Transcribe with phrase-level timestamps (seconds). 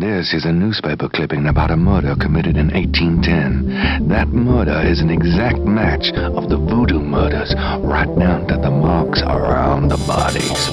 [0.00, 4.06] This is a newspaper clipping about a murder committed in 1810.
[4.08, 9.20] That murder is an exact match of the voodoo murders, right down to the marks
[9.22, 10.70] around the bodies.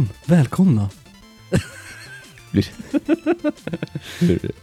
[0.00, 0.90] Och välkomna.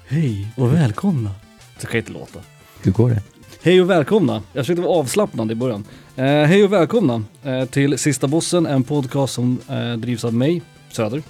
[0.08, 1.32] Hej och välkomna.
[1.78, 2.40] Så kan jag inte låta.
[2.82, 3.22] Hur går det?
[3.62, 4.44] Hej och välkomna.
[4.54, 5.86] Jag försökte vara avslappnande i början.
[6.16, 10.62] Eh, hej och välkomna eh, till Sista Bossen, en podcast som eh, drivs av mig,
[10.92, 11.24] Söder.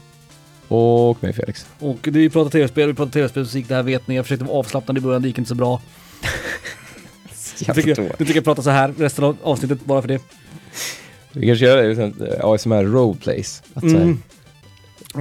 [0.67, 1.66] Och mig Felix.
[1.80, 4.16] Och det är vi pratar tv-spel, vi pratar tv-spelsmusik, det här vet ni.
[4.16, 5.81] Jag försökte vara avslappnande i början, det gick inte så bra.
[7.67, 10.21] Nu tycker, jag, nu tycker jag prata så här resten av avsnittet bara för det.
[11.31, 13.64] Vi kanske gör det liksom, eh, ASMR roleplays.
[13.73, 14.23] Att Mm.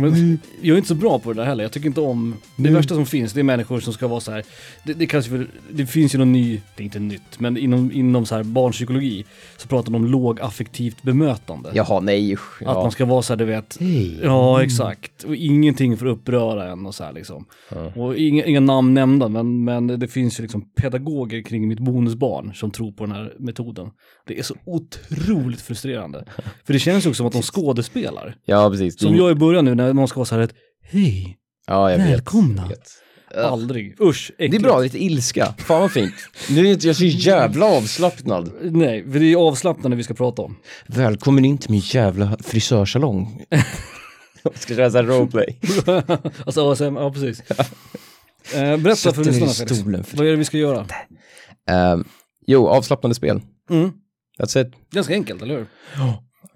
[0.00, 1.64] Men jag är inte så bra på det där heller.
[1.64, 2.34] Jag tycker inte om...
[2.56, 2.75] Det Mm.
[2.75, 4.42] värsta som finns, det är människor som ska vara så här.
[4.84, 7.92] Det, det, kanske för, det finns ju någon ny, det är inte nytt, men inom,
[7.92, 9.24] inom så här barnpsykologi
[9.56, 11.70] så pratar de om lågaffektivt bemötande.
[11.74, 12.62] Jaha, nej usch.
[12.62, 13.77] Att man ska vara så här, du vet.
[13.80, 14.20] Hej.
[14.22, 15.24] Ja, exakt.
[15.24, 17.44] Och ingenting för att uppröra en och så här liksom.
[17.70, 17.92] Ja.
[18.02, 22.55] Och inga, inga namn nämnda, men, men det finns ju liksom pedagoger kring mitt bonusbarn
[22.55, 23.91] som tror på den här metoden.
[24.27, 26.24] Det är så otroligt frustrerande.
[26.64, 28.36] För det känns ju också som att de skådespelar.
[28.44, 29.00] Ja, precis.
[29.00, 31.98] Som jag i början nu när någon ska vara så här ett hej, ja, jag
[31.98, 32.62] vet, välkomna.
[32.62, 32.89] jag vet.
[33.45, 34.65] aldrig, usch, Det är äckligt.
[34.65, 35.55] bra, lite ilska.
[35.59, 36.15] Fan vad fint.
[36.51, 38.53] Nu är inte jag så jävla avslappnad.
[38.62, 40.57] Nej, för det är avslappnande vi ska prata om.
[40.87, 43.45] Välkommen in till min jävla frisörsalong.
[44.42, 45.59] Jag ska köra såhär roleplay.
[46.47, 47.42] alltså ASM, ja precis.
[48.55, 49.57] Eh, berätta för lyssnarna Felix.
[49.81, 50.14] stolen, Felix.
[50.14, 50.87] Vad är det vi ska göra?
[51.70, 52.05] Ehm,
[52.47, 53.41] jo, avslappnande spel.
[53.70, 53.92] Mm.
[54.39, 54.73] That's it.
[54.92, 55.67] Ganska enkelt, eller hur?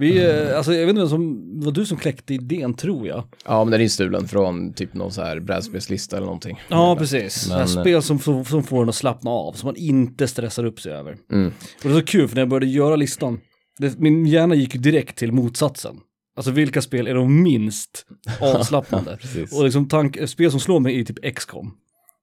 [0.00, 3.06] Vi, eh, alltså jag vet inte vem som, det var du som kläckte idén tror
[3.08, 3.24] jag.
[3.44, 6.60] Ja, men den är stulen från typ någon så här brädspelslista eller någonting.
[6.68, 7.48] Ja, precis.
[7.48, 10.80] Men- Men, spel som, som får en att slappna av, som man inte stressar upp
[10.80, 11.16] sig över.
[11.32, 11.46] Mm.
[11.48, 11.52] Och
[11.82, 13.40] det är så kul, för när jag började göra listan,
[13.78, 15.96] det, min hjärna gick ju direkt till motsatsen.
[16.36, 18.06] Alltså vilka spel är de minst
[18.40, 19.18] avslappnande?
[19.52, 21.72] Och liksom tank, spel som slår mig är typ XCOM.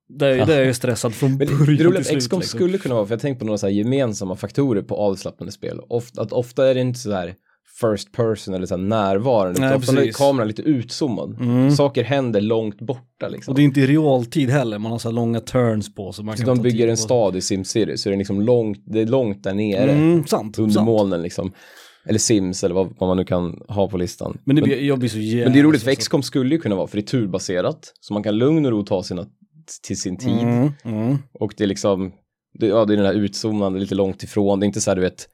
[0.10, 2.20] Där, där är jag stressad från början det till slut.
[2.20, 2.42] XCOM liksom.
[2.42, 5.80] skulle kunna vara, för jag tänkte på några så gemensamma faktorer på avslappnande spel.
[5.90, 7.36] Ofta, att ofta är det inte så här
[7.82, 11.38] first person eller så närvarande, Nej, ofta är kameran lite utzoomad.
[11.40, 11.72] Mm.
[11.72, 13.52] Saker händer långt borta liksom.
[13.52, 16.12] Och det är inte i realtid heller, man har så långa turns på.
[16.12, 18.84] Så man Så kan de bygger en stad i SimCity, så det är liksom långt,
[18.86, 19.92] det är långt där nere.
[19.92, 20.60] Mm, sant.
[20.60, 20.86] Under sant.
[20.86, 21.52] molnen liksom.
[22.06, 24.38] Eller Sims eller vad, vad man nu kan ha på listan.
[24.44, 25.46] Men, det men, blir, jag blir så jävla...
[25.46, 25.96] men det är roligt för.
[25.96, 27.94] XCOM skulle ju kunna vara, för det är turbaserat.
[28.00, 29.26] Så man kan lugn och ro ta sina
[29.88, 30.40] till sin tid.
[30.40, 31.18] Mm, mm.
[31.40, 32.12] Och det är liksom,
[32.60, 34.60] det, ja det är den här utzoomande, lite långt ifrån.
[34.60, 35.30] Det är inte så här du vet,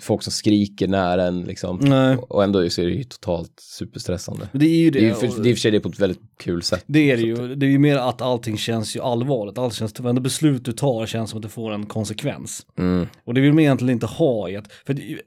[0.00, 1.78] folk som skriker nära en liksom.
[1.82, 4.48] Nej, Och ändå så är det ju totalt superstressande.
[4.52, 4.98] det är ju det.
[5.00, 6.84] Det är ju för, det är för sig det på ett väldigt kul sätt.
[6.86, 7.54] Det är det ju.
[7.54, 9.58] Det är ju mer att allting känns ju allvarligt.
[9.58, 12.66] Allt känns, varenda beslut du tar känns som att det får en konsekvens.
[12.78, 13.06] Mm.
[13.24, 15.18] Och det vill man egentligen inte ha i ett, för det, eh,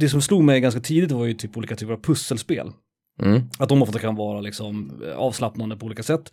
[0.00, 2.72] det som slog mig ganska tidigt var ju typ olika typer av pusselspel.
[3.22, 3.42] Mm.
[3.58, 6.32] Att de ofta kan vara liksom eh, avslappnande på olika sätt.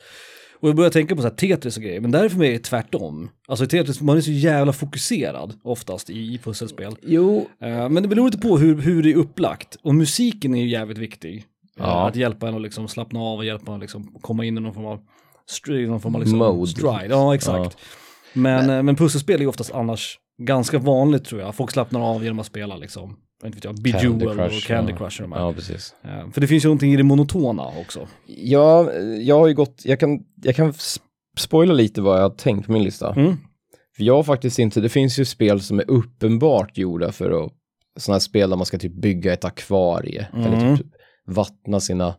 [0.64, 2.60] Och jag började tänka på så här Tetris och grejer, men där är för mig
[2.60, 3.30] tvärtom.
[3.48, 6.96] Alltså i Tetris, man är så jävla fokuserad oftast i, i pusselspel.
[7.02, 7.48] Jo.
[7.62, 9.76] Eh, men det beror lite på hur, hur det är upplagt.
[9.84, 11.38] Och musiken är ju jävligt viktig.
[11.38, 11.44] Eh,
[11.78, 12.08] Ja.
[12.08, 14.62] Att hjälpa en att liksom slappna av och hjälpa en att liksom komma in i
[14.62, 15.00] någon form av,
[15.88, 16.72] någon form av liksom Mode.
[16.72, 17.08] stride.
[17.10, 17.78] Ja, exakt.
[18.34, 21.56] Men, eh, men pusselspel är ju oftast annars ganska vanligt tror jag.
[21.56, 23.16] Folk slappnar av genom att spela liksom,
[23.48, 24.94] inte vet jag, Candy Bejeweled och Crush, Candy.
[24.94, 25.40] Crush och de här.
[25.40, 25.96] Ja, precis.
[26.04, 28.08] Eh, För det finns ju någonting i det monotona också.
[28.28, 30.74] Ja, jag har ju gått, jag kan, jag kan
[31.38, 33.14] spoila lite vad jag har tänkt på min lista.
[33.14, 33.38] Mm.
[33.96, 37.52] För jag har faktiskt inte, det finns ju spel som är uppenbart gjorda för att,
[38.00, 40.46] sådana här spel där man ska typ bygga ett akvarie, Mm.
[40.54, 40.86] eller typ
[41.28, 42.16] vattna sina,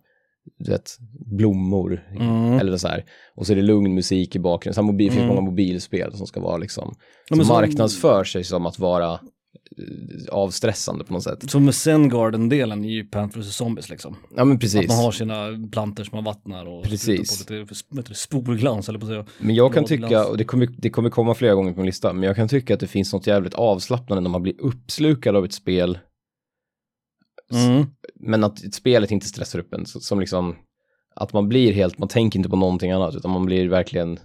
[0.59, 0.91] du vet,
[1.39, 2.59] blommor, Mm.
[2.59, 3.05] eller så här.
[3.37, 4.75] Och så är det lugn musik i bakgrunden.
[4.75, 5.35] Så mobil, det finns Mm.
[5.37, 6.95] många mobilspel som ska vara liksom,
[7.31, 9.21] Ja, som som- marknadsför sig som att vara
[10.31, 11.51] avstressande på något sätt.
[11.51, 13.57] Som med Zen-Garden-delen i Plants vs.
[13.57, 14.17] Zombies liksom.
[14.37, 14.89] Ja men Att precis.
[14.89, 17.47] man har sina planter som man vattnar och Precis.
[17.47, 19.27] på lite spolglans eller på att säga.
[19.39, 22.13] Men jag kan tycka, och det kommer, det kommer komma flera gånger på min lista,
[22.13, 25.45] men jag kan tycka att det finns något jävligt avslappnande när man blir uppslukad av
[25.45, 25.99] ett spel,
[27.53, 27.87] Mm.
[28.15, 29.87] men att spelet inte stressar upp en.
[29.87, 30.57] Så, som liksom,
[31.15, 34.19] att man blir helt, man tänker inte på någonting annat, utan man blir verkligen,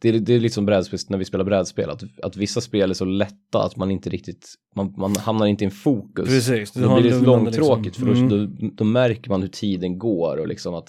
[0.00, 2.90] det är, det är lite som brädspel, när vi spelar brädspel, att, att vissa spel
[2.90, 6.28] är så lätta att man inte riktigt, man, man hamnar inte i en fokus.
[6.28, 6.72] Precis.
[6.72, 8.04] Då blir det långtråkigt, liksom.
[8.04, 8.56] för då, Mm.
[8.60, 10.88] då, då märker man hur tiden går och liksom att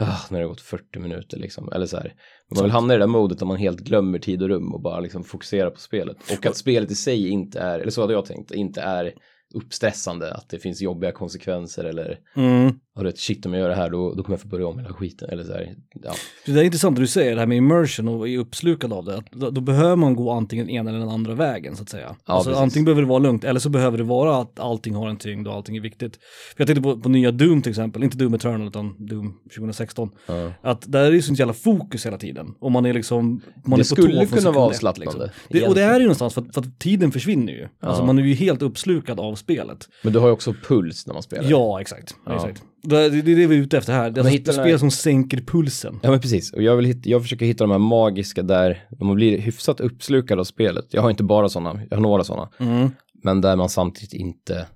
[0.00, 1.72] ah, när det har gått 40 minuter liksom.
[1.72, 2.12] Eller så här.
[2.54, 4.82] Man vill hamna i det där modet där man helt glömmer tid och rum och
[4.82, 6.16] bara liksom fokuserar på spelet.
[6.38, 9.12] Och att spelet i sig inte är, eller så hade jag tänkt, inte är
[9.54, 12.72] uppstressande, att det finns jobbiga konsekvenser eller Mm.
[12.96, 14.66] Har du ett shit om jag gör det här då, då kommer jag få börja
[14.66, 15.28] om hela skiten.
[15.30, 16.12] Eller så här, ja.
[16.46, 19.22] Det är intressant det du säger, det här med immersion och är uppslukad av det.
[19.30, 22.16] Då, då behöver man gå antingen ena eller den andra vägen så att säga.
[22.26, 22.62] Ja, alltså, precis.
[22.62, 25.48] antingen behöver det vara lugnt eller så behöver det vara att allting har en tyngd
[25.48, 26.16] och allting är viktigt.
[26.56, 30.10] För jag tänkte på, på nya Doom till exempel, inte Doom Eternal utan Doom 2016.
[30.26, 30.52] Ja.
[30.62, 32.54] Att där är det sånt jävla fokus hela tiden.
[32.60, 35.82] Och man är liksom, man Det är på skulle kunna vara avslappnande, Det, och det
[35.82, 37.68] är ju någonstans för att, för att tiden försvinner ju.
[37.80, 39.88] Alltså man är ju helt uppslukad av spelet.
[40.02, 41.50] Men du har ju också puls när man spelar.
[41.50, 42.14] Ja, exakt.
[42.26, 42.34] Ja.
[42.34, 42.62] exakt.
[42.84, 44.10] Det, är det vi är ute efter här.
[44.10, 46.00] Det är alltså spel här- som sänker pulsen.
[46.02, 49.14] Ja men precis, och jag, vill hitta, jag försöker hitta de här magiska där man
[49.14, 50.86] blir hyfsat uppslukad av spelet.
[50.90, 52.48] Jag har inte bara sådana, jag har några sådana.
[52.60, 52.90] Mm.
[53.22, 54.66] Men där man samtidigt inte,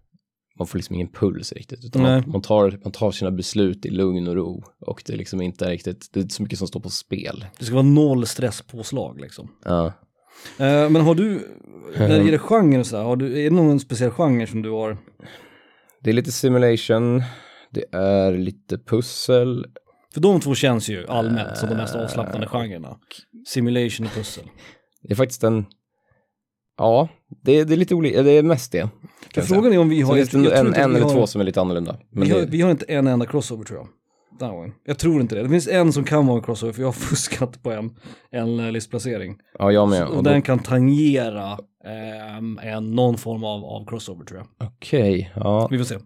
[0.59, 1.85] man får liksom ingen puls riktigt.
[1.85, 4.65] Utan man, man, tar, man tar sina beslut i lugn och ro.
[4.81, 7.47] Och det är liksom inte riktigt, det är så mycket som står på spel.
[7.59, 9.49] Det ska vara noll stresspåslag liksom.
[9.65, 9.87] Ja.
[10.59, 11.41] Eh, men har du,
[11.99, 14.71] när det gäller genre och sådär, har du, är det någon speciell genre som du
[14.71, 14.99] har?
[16.03, 17.23] Det är lite simulation,
[17.71, 19.67] det är lite pussel.
[20.15, 22.97] För de två känns ju allmänt som de mest Eh, avslappnande genrerna.
[23.47, 24.45] Simulation och pussel.
[25.03, 25.67] Det är faktiskt en,
[26.79, 27.09] ja,
[27.45, 28.89] det är, det är lite olika, det är mest det.
[29.35, 30.15] För frågan är om vi har...
[30.15, 31.97] finns det jag tror en, en vi eller har- två som är lite annorlunda.
[32.11, 33.89] Men Vi har, det, vi har inte en enda crossover tror jag.
[34.41, 34.73] Gången.
[34.85, 35.43] Jag tror inte det.
[35.43, 37.97] Det finns en som kan vara en crossover för jag har fuskat på en,
[38.31, 39.37] en eh, listplacering.
[39.59, 40.03] ja, jag med.
[40.07, 44.69] Och Och då- den kan tangera ehm, en, någon form av, av crossover tror jag.
[44.69, 45.99] Okej, ja, Vi får se.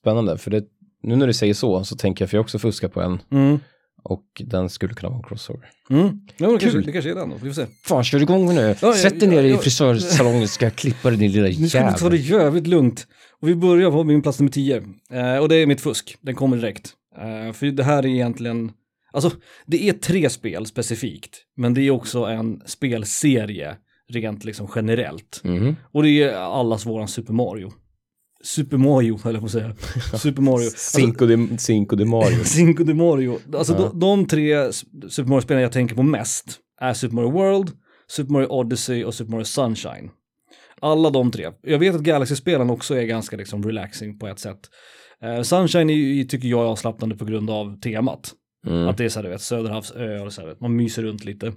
[0.00, 0.38] Spännande.
[0.38, 0.64] För det,
[1.02, 3.22] nu när du säger så, så tänker jag, för jag också fuskar på en.
[3.32, 3.58] Mm.
[4.04, 5.68] Och den skulle kunna vara en crossover.
[5.90, 6.20] Mm.
[6.36, 7.36] Ja, det, kanske, det kanske är den då.
[7.42, 7.66] Vi får se.
[7.84, 8.60] Fan, kör igång nu.
[8.60, 11.86] Ja, ja, Sätt dig ner i frisörsalongen ska jag klippa dig din lilla Nu ska
[11.90, 12.44] vi ta det jävel.
[12.44, 13.06] jävligt lugnt.
[13.40, 14.76] Och vi börjar på min plats nummer 10.
[15.12, 16.16] Eh, och det är mitt fusk.
[16.20, 16.92] Den kommer direkt.
[17.18, 18.72] Eh, för det här är egentligen,
[19.12, 19.30] alltså
[19.66, 21.38] det är tre spel specifikt.
[21.56, 23.76] Men det är också en spelserie
[24.12, 25.40] rent liksom generellt.
[25.44, 25.76] Mhm.
[25.92, 27.72] Och det är allas våran Super Mario.
[28.44, 29.74] Super Mario, höll jag på att säga.
[30.18, 30.64] Super Mario.
[30.64, 32.38] Alltså, Cinco, de, Cinco de Mario.
[32.44, 33.38] Cinco de Mario.
[33.56, 33.78] Alltså Ja.
[33.78, 34.72] de, de tre
[35.08, 37.70] Super Mario-spelen jag tänker på mest är Super Mario World,
[38.08, 40.10] Super Mario Odyssey och Super Mario Sunshine.
[40.80, 41.50] Alla de tre.
[41.62, 44.60] Jag vet att Galaxy-spelen också är ganska liksom relaxing på ett sätt.
[45.22, 48.32] Eh, Sunshine är, tycker jag är avslappnande på grund av temat.
[48.66, 48.88] Mm.
[48.88, 51.24] Att det är så här, du vet, Söderhavsö och så här, vet, man myser runt
[51.24, 51.52] lite.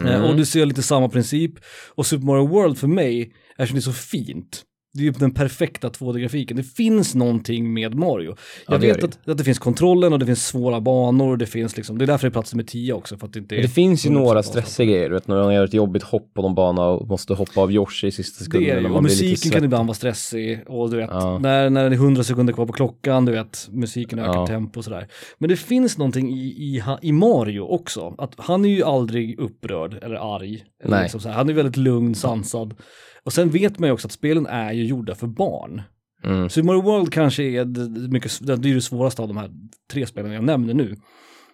[0.00, 0.06] Mm.
[0.06, 1.52] Eh, Odyssey har lite samma princip.
[1.94, 4.62] Och Super Mario World för mig, eftersom det är så fint,
[4.94, 6.56] det är ju den perfekta 2D-grafiken.
[6.56, 8.36] Det finns någonting med Mario.
[8.66, 9.04] Jag Ja, vet det.
[9.06, 12.04] att, att det finns kontrollen och det finns svåra banor och det finns liksom, det
[12.04, 13.16] är därför det är plats nummer 10 också.
[13.16, 15.42] För att det inte är det finns ju 100% några stressiga grejer, du vet när
[15.42, 18.38] man gör ett jobbigt hopp på någon bana och måste hoppa av Yoshi i sista
[18.38, 18.76] Det sekunden.
[18.76, 21.38] är, ju- och musiken kan ibland vara stressig och du vet, Ja.
[21.38, 24.46] när, när det är 100 sekunder kvar på klockan, du vet, musiken ökar Ja.
[24.46, 25.08] tempo och sådär.
[25.38, 29.98] Men det finns någonting i, i, i Mario också, att han är ju aldrig upprörd
[30.02, 30.64] eller arg.
[30.84, 31.20] Eller liksom.
[31.32, 32.74] Han är väldigt lugn, sansad.
[33.24, 35.82] Och sen vet man ju också att spelen är ju gjorda för barn.
[36.24, 36.48] Mm.
[36.48, 39.50] Super Mario World kanske är det, mycket, det är det svåraste av de här
[39.92, 40.96] tre spelen jag nämner nu.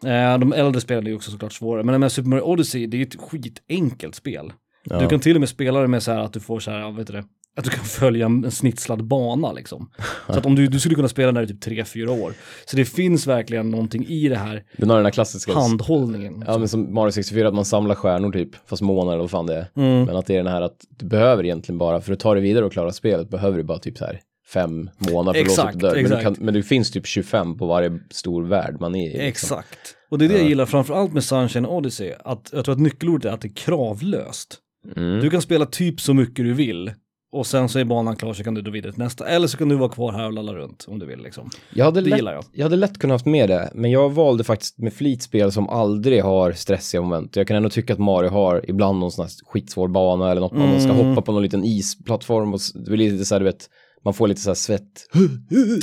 [0.05, 2.97] Eh, de äldre spelen är ju också såklart svårare, men med Super Mario Odyssey, det
[2.97, 4.53] är ju ett skitenkelt spel.
[4.85, 5.01] Ja.
[5.01, 6.91] Du kan till och med spela det med så här att du får så här,
[6.91, 7.25] vet du det,
[7.57, 9.91] att du kan följa en snitslad bana liksom.
[10.27, 12.33] Så att om du, du skulle kunna spela där i typ 3-4 år.
[12.65, 15.53] Så det finns verkligen någonting i det här Den har den här klassiska...
[15.53, 16.45] handhållningen.
[16.47, 19.47] Ja men som Mario 64, att man samlar stjärnor typ, fast månader eller vad fan
[19.47, 19.71] det är.
[19.77, 20.05] Mm.
[20.05, 22.43] Men att det är den här att du behöver egentligen bara, för att ta dig
[22.43, 24.21] vidare och klara spelet, behöver du bara typ så här
[24.53, 25.83] fem månader för att låsa upp Exakt.
[25.83, 26.23] Men, du exakt.
[26.23, 29.05] kan, men det finns typ 25 på varje stor värld man är i.
[29.07, 29.27] liksom.
[29.27, 29.97] Exakt.
[30.11, 33.25] Och det är det jag gillar framförallt med Sunshine Odyssey, att jag tror att nyckelordet
[33.25, 34.59] är att det är kravlöst.
[34.97, 35.21] Mm.
[35.21, 36.93] Du kan spela typ så mycket du vill.
[37.33, 39.27] Och sen så är banan klar så kan du gå vidare till nästa.
[39.29, 41.51] Eller så kan du vara kvar här och lalla runt om du vill liksom.
[41.75, 42.45] Jag hade, Det lätt, gillar jag.
[42.53, 45.69] jag hade lätt kunnat haft med det, men jag valde faktiskt med flit spel som
[45.69, 47.37] aldrig har stressiga moment.
[47.37, 50.53] Jag kan ändå tycka att Mario har ibland någon sån här skitsvår bana eller något
[50.53, 51.07] man ska Mm.
[51.07, 53.69] hoppa på någon liten isplattform och det blir lite så här, du vet,
[54.05, 55.07] man får lite så här svett.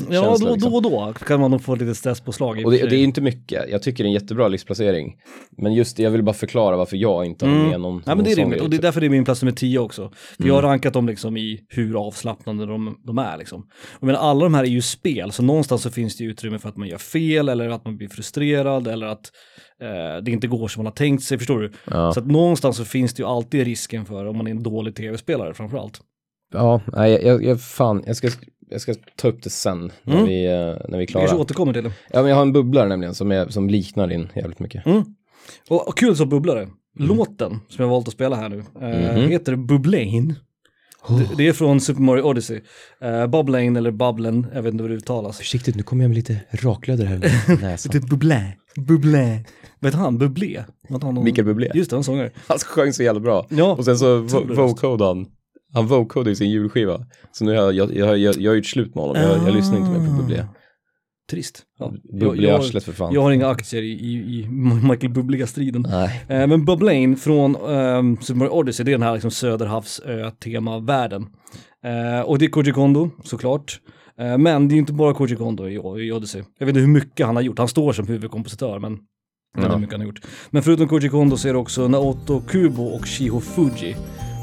[0.09, 0.71] Ja, då, liksom.
[0.71, 2.65] då och då kan man nog få lite stresspåslag.
[2.65, 5.15] Och det, det är inte mycket, jag tycker det är en jättebra listplacering.
[5.57, 7.69] Men just det, jag vill bara förklara varför jag inte har Mm.
[7.69, 8.81] med någon Ja men det är rimligt och det är typ.
[8.81, 10.09] därför det är min plats nummer 10 också.
[10.09, 10.47] För Mm.
[10.47, 13.61] jag har rankat dem liksom i hur avslappnande de, de är liksom.
[13.99, 16.69] Och men alla de här är ju spel, så någonstans så finns det utrymme för
[16.69, 19.31] att man gör fel eller att man blir frustrerad eller att
[19.81, 21.71] eh, det inte går som man har tänkt sig, förstår du?
[21.91, 22.11] Ja.
[22.13, 24.95] Så att någonstans så finns det ju alltid risken för om man är en dålig
[24.95, 26.01] tv-spelare framförallt.
[26.53, 28.29] Ja, nej, jag, jag, fan, jag ska,
[28.69, 30.25] jag ska ta upp det sen när Mm.
[30.27, 31.21] vi, eh, när vi är Vi klara.
[31.27, 31.91] kanske återkommer till det.
[32.11, 34.83] Ja, men jag har en bubblare nämligen som, är, som liknar din jävligt mycket.
[35.69, 36.67] Och, och kul som bubblare.
[36.99, 39.29] Låten som jag valt att spela här nu eh, Mhm.
[39.31, 40.35] heter Bubblain.
[41.07, 42.61] Det, det är från Super Mario Odyssey.
[43.05, 45.37] Uh, Bubblain eller Bubblen, jag vet inte hur det uttalas.
[45.37, 47.91] Försiktigt, nu kommer jag med lite raklödder här i näsan.
[47.93, 48.41] Lite bublé,
[48.75, 49.43] bublé.
[49.79, 50.63] Vet han, Bublé?
[50.89, 51.71] Någon- Mikael Bublé.
[51.73, 52.31] Just det, han sångare.
[52.47, 53.45] Han sjöng så jävla bra.
[53.49, 54.19] Ja, Och sen så
[54.55, 55.25] vocodade han.
[55.73, 57.05] Han vocodade i sin julskiva.
[57.31, 59.21] Så nu har jag, jag, jag, jag, jag har gjort slut med honom.
[59.21, 60.45] Jag, jag lyssnar inte mer på Bublé.
[61.31, 61.63] Trist.
[61.79, 61.93] Ja.
[62.19, 63.13] Bublé i arslet för fan.
[63.13, 64.47] jag har inga aktier i, i, i
[64.89, 65.85] Michael Bubliga-striden.
[65.89, 66.25] Nej.
[66.29, 71.27] Eh, men Bubblain från um, Super Mario Odyssey, det är den här liksom söderhavsö-tema-världen.
[71.83, 73.79] Eh, och det är Koji Kondo, såklart.
[74.19, 75.73] Eh, men det är inte bara Koji Kondo i,
[76.07, 76.43] i Odyssey.
[76.59, 78.97] Jag vet inte hur mycket han har gjort, han står som huvudkompositör, men
[79.57, 79.77] Ja.
[79.77, 80.19] mycket han har gjort.
[80.49, 83.95] Men förutom Koji Kondo så är det också Naoto Kubo och Shiho Fuji.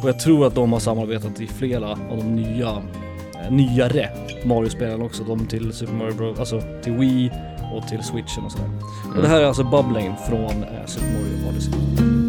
[0.04, 4.08] Och jag tror att de har samarbetat i flera av de nya, eh, nyare
[4.44, 5.25] Mario-spelen också.
[5.25, 7.30] De till Super Mario Bros, alltså till Wii
[7.75, 8.70] och till Switchen och sådär.
[9.16, 12.24] Och det här är alltså Bubblain från eh, Super Mario Odyssey.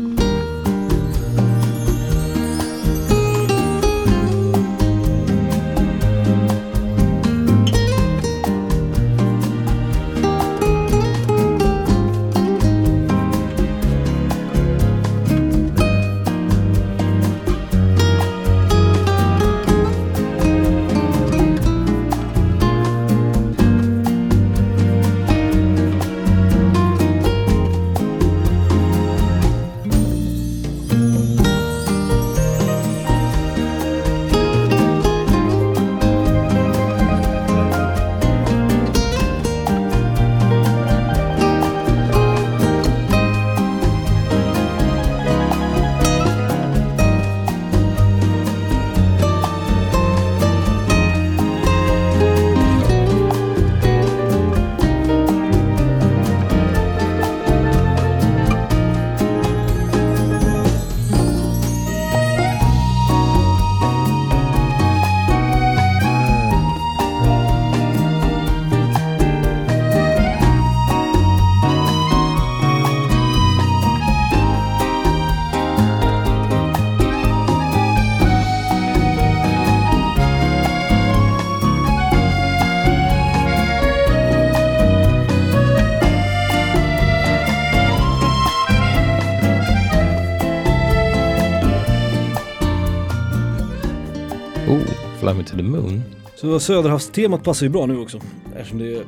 [96.46, 98.20] Så Söderhavstemat passar ju bra nu också.
[98.56, 99.04] Eftersom det är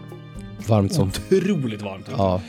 [0.68, 1.12] Varmt som...
[1.32, 2.06] otroligt varmt.
[2.18, 2.42] Ja.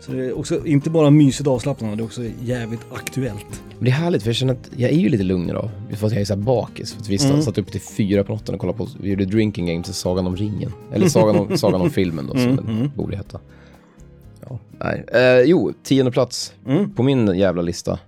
[0.00, 3.62] Så det är också inte bara mysigt avslappnande, det är också jävligt aktuellt.
[3.78, 5.70] Men det är härligt för jag känner att jag är ju lite lugn idag.
[5.90, 6.92] För att jag är så här bakis.
[6.92, 7.42] För att vi mm.
[7.42, 10.26] satt upp till fyra på natten och kollade på, vi gjorde drinking games och Sagan
[10.26, 10.72] om ringen.
[10.92, 13.40] Eller Sagan om, Sagan om filmen då, som den borde heta.
[14.48, 15.04] Ja, nej.
[15.12, 16.94] Eh, jo, tionde plats Mm.
[16.94, 17.98] på min jävla lista.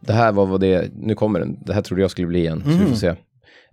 [0.00, 1.58] Det här var vad det, nu kommer den.
[1.66, 3.14] Det här trodde jag skulle bli en, så vi får se.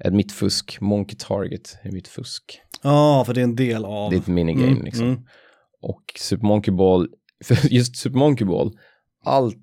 [0.06, 2.62] Ett mitt fusk, Monkey Target är mitt fusk.
[2.84, 4.10] Ja, för det är en del av...
[4.10, 5.06] Det är ett minigame liksom.
[5.08, 5.20] mm.
[5.82, 7.08] Och Super Monkey Ball,
[7.44, 8.72] för just Super Monkey Ball,
[9.26, 9.58] allt,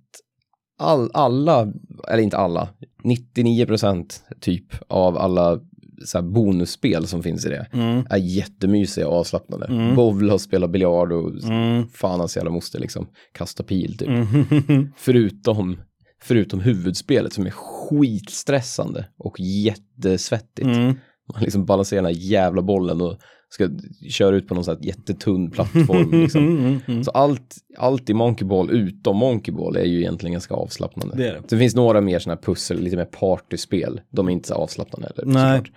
[0.78, 1.72] all, alla,
[2.08, 2.68] eller inte alla,
[3.04, 5.60] 99% typ av alla
[6.04, 8.06] så här bonusspel som finns i det Mm.
[8.10, 9.66] är jättemysiga och avslappnade.
[9.66, 9.96] Mm.
[9.96, 11.88] Bowla och spela biljard och Mm.
[11.88, 14.08] fan hans jävla moster liksom kasta pil typ.
[14.08, 14.92] Mm.
[14.96, 15.80] Förutom,
[16.22, 17.50] förutom huvudspelet som är
[17.90, 20.66] skitstressande och jättesvettigt.
[20.66, 20.94] Mm.
[21.34, 23.16] Man liksom balanserar den här jävla bollen och
[23.50, 23.68] ska
[24.10, 26.10] köra ut på någon sån här jättetunn plattform.
[26.22, 26.48] Liksom.
[26.58, 26.80] Mm.
[26.88, 27.04] Mm.
[27.04, 31.16] Så allt, allt i Monkey Ball utom Monkey Ball är ju egentligen ganska avslappnande.
[31.16, 31.42] Det det.
[31.48, 34.00] Det finns några mer sådana här pussel, lite mer partyspel.
[34.10, 35.32] De är inte så avslappnande heller.
[35.32, 35.58] Nej.
[35.58, 35.76] såklart.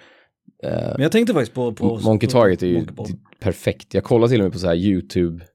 [0.63, 1.73] Eh, Men jag tänkte faktiskt på...
[1.73, 2.85] på Monkey Target är ju
[3.39, 3.93] perfekt.
[3.93, 5.45] Jag kollade till och med på så här YouTube,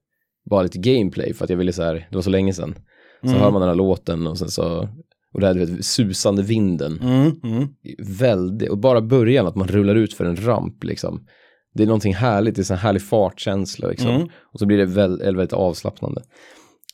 [0.50, 2.74] bara lite gameplay för att jag ville så här, det var så länge sedan.
[3.20, 3.40] Så Mm.
[3.40, 4.88] hör man den här låten och sen så,
[5.36, 6.98] och det här du vet, susande vinden.
[7.02, 7.40] Mm.
[7.44, 7.68] Mm.
[7.98, 11.26] Väldigt, och bara början att man rullar ut för en ramp liksom.
[11.74, 14.10] Det är någonting härligt, det är en härlig fartkänsla liksom.
[14.10, 14.28] Mm.
[14.52, 16.22] Och så blir det väl, väldigt avslappnande.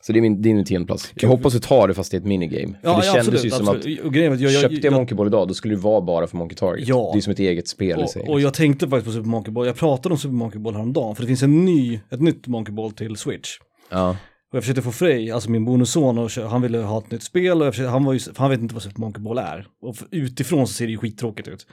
[0.00, 1.12] Så det är min, min tiondeplats.
[1.14, 2.78] Jag hoppas du tar det fast det är ett minigame.
[2.82, 3.98] För Ja, det ja, kändes absolut, ju som absolut.
[3.98, 6.00] att Och grejen jag, jag, köpte jag jag, Monkey Ball idag, då skulle det vara
[6.00, 6.88] bara för Monkey Target.
[6.88, 7.10] Ja.
[7.12, 8.22] Det är som ett eget spel i sig.
[8.22, 8.42] och, och liksom.
[8.42, 9.66] jag tänkte faktiskt på Super Monkey Ball.
[9.66, 12.74] Jag pratade om Super Monkey Ball häromdagen, för det finns en ny, ett nytt Monkey
[12.74, 13.48] Ball till Switch.
[13.90, 14.16] Ja.
[14.52, 17.62] Och jag försökte få Frej, alltså min bonusson, och han ville ha ett nytt spel
[17.62, 19.66] och försökte, han, var ju, han vet inte vad Super Monkey Ball är.
[19.82, 21.66] Och utifrån så ser det ju skittråkigt ut.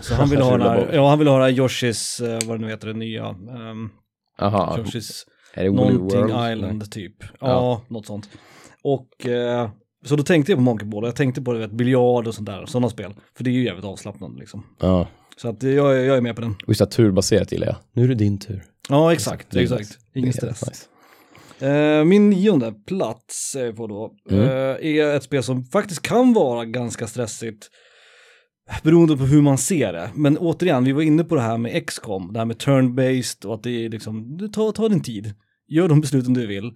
[0.00, 2.58] Så han ville ha den här, ja han ville ha den här Yoshis, eh, vad
[2.58, 3.90] det nu heter, den nya, um,
[4.38, 4.78] Aha.
[4.78, 6.52] Yoshis Är det Woolly någonting World?
[6.52, 7.14] Island typ.
[7.22, 7.82] Ja, Ja.
[7.88, 8.28] något sånt.
[8.82, 9.70] Och eh,
[10.04, 12.34] så då tänkte jag på Monkey Ball, och jag tänkte på det, vet, biljard och
[12.34, 13.14] sånt där, sådana spel.
[13.36, 14.66] För det är ju jävligt avslappnande liksom.
[14.80, 15.08] Ja.
[15.36, 16.50] Så att jag, är- jag är med på den.
[16.50, 17.76] Och just det turbaserat gillar jag.
[17.92, 18.64] Nu är det din tur.
[18.88, 19.98] Ja, exakt, exakt.
[20.14, 20.66] Ingen stress.
[20.66, 20.84] nice.
[21.64, 24.44] Eh, min nionde plats är på då, Mm.
[24.44, 27.70] eh, är ett spel som faktiskt kan vara ganska stressigt.
[28.82, 30.10] Beroende på hur man ser det.
[30.14, 33.54] Men återigen, vi var inne på det här med XCOM, det här med turn-based och
[33.54, 35.34] att det är liksom, du tar, tar din tid.
[35.68, 36.66] Gör de besluten du vill.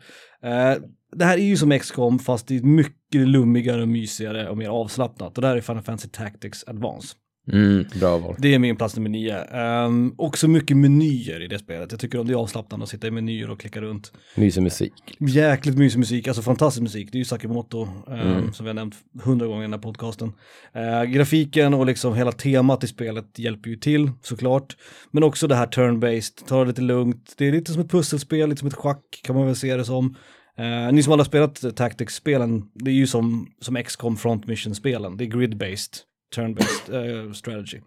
[0.43, 0.75] Eh,
[1.17, 4.69] det här är ju som XCOM fast det är mycket lummigare och mysigare och mer
[4.69, 5.39] avslappnat.
[5.39, 7.15] Och det här är Final Fantasy Tactics Advance.
[7.53, 8.35] Mm, bra val.
[8.39, 9.45] Det är min plats nummer nio.
[9.87, 11.91] Um, också mycket menyer i det spelet.
[11.93, 14.13] Jag tycker om det är avslappnande att sitta i menyer och klicka runt.
[14.35, 14.93] Mysig musik.
[15.21, 17.09] Jäkligt mysig musik, alltså fantastisk musik.
[17.13, 18.53] Det är ju Sakamoto, um, Mm.
[18.53, 20.33] som vi har nämnt hundra gånger i den här podcasten.
[20.77, 24.77] Uh, grafiken och liksom hela temat i spelet hjälper ju till, såklart.
[25.11, 27.35] Men också det här turn-based, ta det lite lugnt.
[27.39, 29.85] Det är lite som ett pusselspel, lite som ett schack kan man väl se det
[29.85, 30.17] som.
[30.61, 35.17] Uh, ni som alla har spelat Tactics-spelen, det är ju som, som XCOM Front Mission-spelen.
[35.17, 35.97] Det är grid-based,
[36.37, 37.81] turn-based eh, strategy.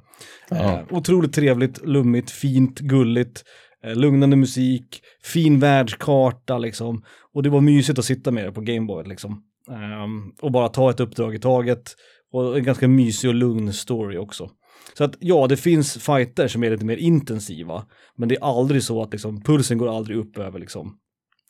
[0.49, 0.79] Ja.
[0.79, 3.43] Eh, otroligt trevligt, lummigt, fint, gulligt,
[3.83, 7.03] eh, lugnande musik, fin världskarta liksom.
[7.33, 9.43] Och det var mysigt att sitta med det på Gameboy liksom.
[9.69, 11.95] Ehm, och bara ta ett uppdrag i taget.
[12.31, 14.49] Och en ganska mysig och lugn story också.
[14.97, 17.85] Så att ja, det finns fighter som är lite mer intensiva.
[18.17, 20.97] Men det är aldrig så att liksom, pulsen går aldrig upp över liksom,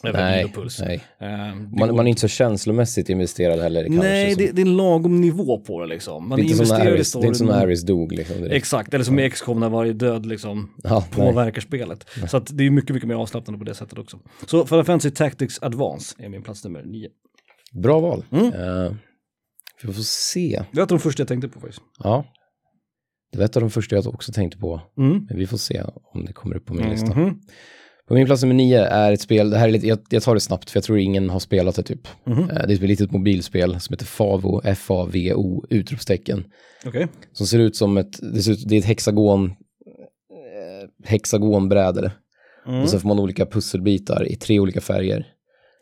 [0.04, 0.80] över Nej, vilopuls.
[0.80, 1.04] nej.
[1.20, 1.26] Det
[1.80, 3.90] Man, man är inte så känslomässigt investerad heller.
[3.90, 6.30] Nej, det, det är en lagom nivå på det liksom.
[6.30, 7.82] Man det är inte som när Aris, det är inte som storyn, när men- Aris
[7.84, 8.44] dog liksom.
[8.44, 11.26] Exakt, eller som i XCOM när varje död liksom Ja, nej.
[11.26, 12.10] påverkar spelet.
[12.30, 14.20] Så att det är mycket, mycket mer avslappnande på det sättet också.
[14.48, 17.10] Så Final Fantasy Tactics Advance är min plats nummer nio.
[17.74, 18.26] Bra val.
[18.32, 18.46] Mm.
[18.46, 18.92] Eh,
[19.84, 20.64] vi får se.
[20.72, 21.82] Det var de första jag tänkte på faktiskt.
[22.04, 22.26] Ja.
[23.32, 24.82] Det var ett av de första jag också tänkte på.
[24.98, 25.26] Mm.
[25.30, 27.14] Men vi får se om det kommer upp på min lista.
[28.12, 30.34] På min plats nummer nio är ett spel, det här är lite, jag, jag tar
[30.34, 32.08] det snabbt för jag tror ingen har spelat det typ.
[32.28, 36.44] Eh, Det är ett litet mobilspel som heter Favo, F-A-V-O, utropstecken.
[36.86, 37.08] Okej.
[37.34, 42.12] Som ser ut som ett, det, ser ut, det är ett hexagon, eh, hexagonbräde.
[42.68, 42.82] Mm.
[42.82, 45.28] Och så får man olika pusselbitar i tre olika färger.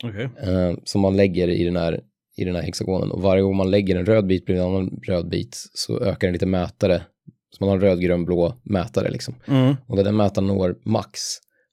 [0.04, 0.24] Okej.
[0.42, 2.00] eh, som man lägger i den, här,
[2.36, 3.10] i den här hexagonen.
[3.10, 6.26] Och varje gång man lägger en röd bit bredvid en annan röd bit så ökar
[6.28, 7.02] en lite mätare.
[7.50, 9.34] Så man har en röd, grön, blå mätare liksom.
[9.48, 9.74] Mm.
[9.86, 11.20] Och när den mätaren når max,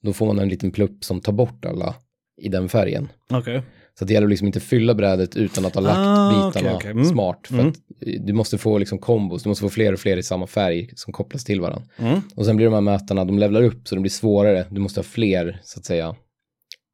[0.04, 1.96] då får man en liten plupp som tar bort alla
[2.42, 3.10] i den färgen.
[3.30, 3.62] Okej.
[4.00, 6.75] Så det gäller liksom inte att fylla brädet utan att ha lagt Ah, bitarna okej,
[6.75, 6.92] okej.
[6.92, 7.06] Mm.
[7.06, 7.39] smart.
[7.48, 7.68] För Mm.
[7.68, 7.75] att
[8.08, 10.89] eh, du måste få liksom kombos, du måste få fler och fler i samma färg
[10.96, 11.88] som kopplas till varandra.
[11.98, 12.22] Mm.
[12.36, 14.66] Och sen blir de här mätarna, de levlar upp så de blir svårare.
[14.70, 16.16] Du måste ha fler, så att säga,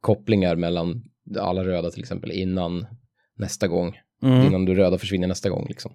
[0.02, 1.04] kopplingar mellan
[1.40, 2.86] alla röda till exempel innan
[3.38, 3.94] nästa gång.
[4.24, 4.48] Mm.
[4.48, 5.92] Innan du röda försvinner nästa gång liksom.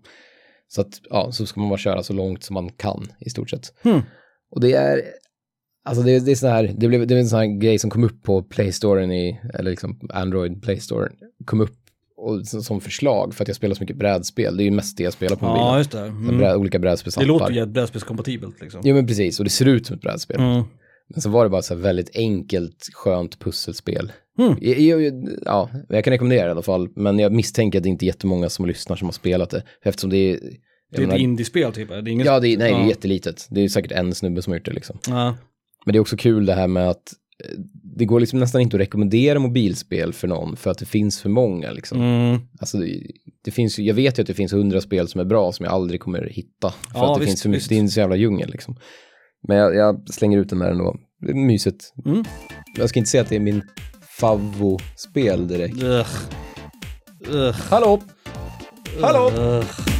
[0.68, 3.50] Så att, ja, så ska man bara köra så långt som man kan i stort
[3.50, 3.72] sett.
[3.82, 4.00] Hmm.
[4.50, 5.02] Och det är,
[5.88, 7.90] alltså det, det är så här, det blev, det är en sån här grej som
[7.90, 11.08] kom upp på Play Storen i, eller liksom Android Play Store,
[11.44, 11.74] kom upp
[12.16, 14.56] och, som, som förslag för att jag spelar så mycket brädspel.
[14.56, 15.66] Det är ju mest det jag spelar på mobilen.
[15.66, 16.00] Ja, just det.
[16.00, 16.38] Mm.
[16.38, 17.26] Bräd, olika Det brädspelsappar.
[17.26, 18.80] låter ju brädspelskompatibelt liksom.
[18.84, 20.40] Jo men precis, och det ser ut som ett brädspel.
[20.40, 20.62] Mm.
[21.14, 24.12] Men så var det bara så här väldigt enkelt, skönt pusselspel.
[24.38, 24.56] Mm.
[24.60, 27.88] Jag, jag, ja, jag kan rekommendera det i alla fall, men jag misstänker att det
[27.88, 29.62] inte är jättemånga som lyssnar som har spelat det.
[29.82, 30.38] Eftersom det är...
[30.92, 31.88] Det är ett indiespel typ.
[31.88, 32.26] Det är inget...
[32.26, 32.88] Ja, det är, nej, det är Ja.
[32.88, 33.46] jättelitet.
[33.50, 34.98] Det är säkert en snubbe som har gjort det liksom.
[35.08, 35.36] Ja.
[35.88, 37.12] Men det är också kul det här med att
[37.44, 37.58] eh,
[37.96, 41.28] det går liksom nästan inte att rekommendera mobilspel för någon för att det finns för
[41.28, 42.00] många liksom.
[42.00, 42.40] Mm.
[42.60, 43.02] Alltså det,
[43.44, 45.74] det finns jag vet ju att det finns hundra spel som är bra som jag
[45.74, 46.70] aldrig kommer hitta.
[46.70, 48.76] För Ja, att det visst, finns för mycket, det är en så jävla djungel liksom.
[49.48, 50.96] Men jag, jag slänger ut den där ändå.
[51.20, 51.92] Det är mysigt.
[52.06, 52.24] Mm.
[52.76, 53.62] Jag ska inte säga att det är min
[54.20, 55.82] favvo-spel direkt.
[55.82, 56.08] Ugh.
[57.28, 57.56] Ugh.
[57.70, 58.02] Hallå!
[59.00, 59.30] Hallå!
[59.36, 59.97] Ugh.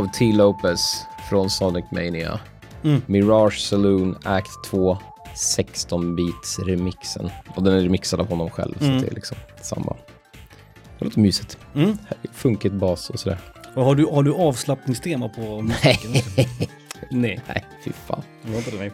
[0.00, 0.32] Av T.
[0.32, 2.40] Lopez från Sonic Mania.
[2.84, 3.02] Mm.
[3.06, 4.98] Mirage Saloon Act 2
[5.34, 7.30] 16-bits remixen.
[7.56, 9.96] Och den är remixad av honom själv, så det är liksom samma.
[10.98, 11.58] Det låter mysigt.
[11.74, 11.98] Mm.
[12.32, 13.38] Funkigt bas och sådär.
[13.74, 16.10] Och har, du, har du avslappningstema på musiken?
[17.10, 18.22] Nej, Nej, fy fan.
[18.42, 18.92] det.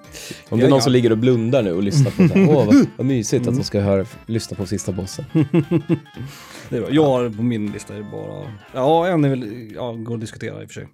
[0.48, 2.66] Om det är någon som ligger och blundar nu och lyssnar på det här, åh
[2.66, 5.24] vad, vad mysigt att de ska höra, lyssna på sista bossen.
[6.68, 6.90] Det är bra.
[6.90, 10.20] Jag har på min lista är det bara, ja en är väl, ja går att
[10.20, 10.88] diskutera i och för sig.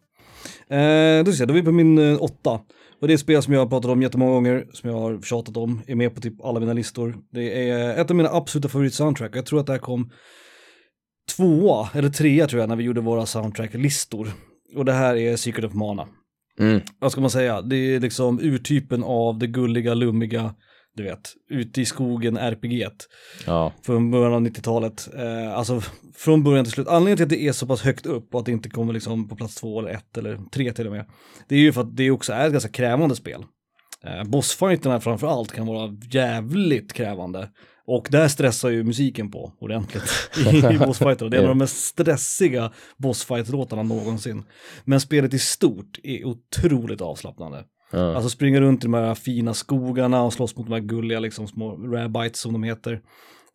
[0.73, 2.61] Eh, då, ska jag då är vi på min eh, åtta.
[3.01, 5.23] Och det är ett spel som jag har pratat om jättemånga gånger, som jag har
[5.23, 7.17] tjatat om, är med på typ alla mina listor.
[7.33, 9.37] Det är ett av mina absoluta favoritsoundtrack.
[9.37, 10.11] Jag tror att det här kom
[11.37, 14.29] tvåa, eller trea tror jag, när vi gjorde våra soundtrack-listor.
[14.77, 16.09] Och det här är Secret of Mana.
[16.59, 16.81] Mm.
[16.99, 17.63] Vad ska man säga?
[17.63, 20.55] Det är liksom urtypen av det gulliga, lummiga,
[20.97, 22.89] du vet, ute i skogen RPG
[23.47, 25.09] Ja, från början av 90-talet.
[25.15, 25.83] Eh, alltså
[26.15, 26.89] från början till slut.
[26.89, 29.29] Anledningen till att det är så pass högt upp och att det inte kommer liksom
[29.29, 31.07] på plats två eller ett eller tre till och med.
[31.49, 33.45] Det är ju för att det också är ett ganska krävande spel.
[34.05, 37.49] Eh, bossfighterna framför allt kan vara jävligt krävande.
[37.87, 40.31] Och där stressar ju musiken på ordentligt
[40.73, 41.31] i bossfighterna.
[41.31, 44.45] Det är en av de mest stressiga bossfight-låtarna någonsin.
[44.85, 48.15] Men spelet i stort är otroligt avslappnande ja.
[48.15, 51.49] Alltså springa runt i de här fina skogarna och slåss mot de här gulliga liksom
[51.49, 53.01] små rabbites som de heter.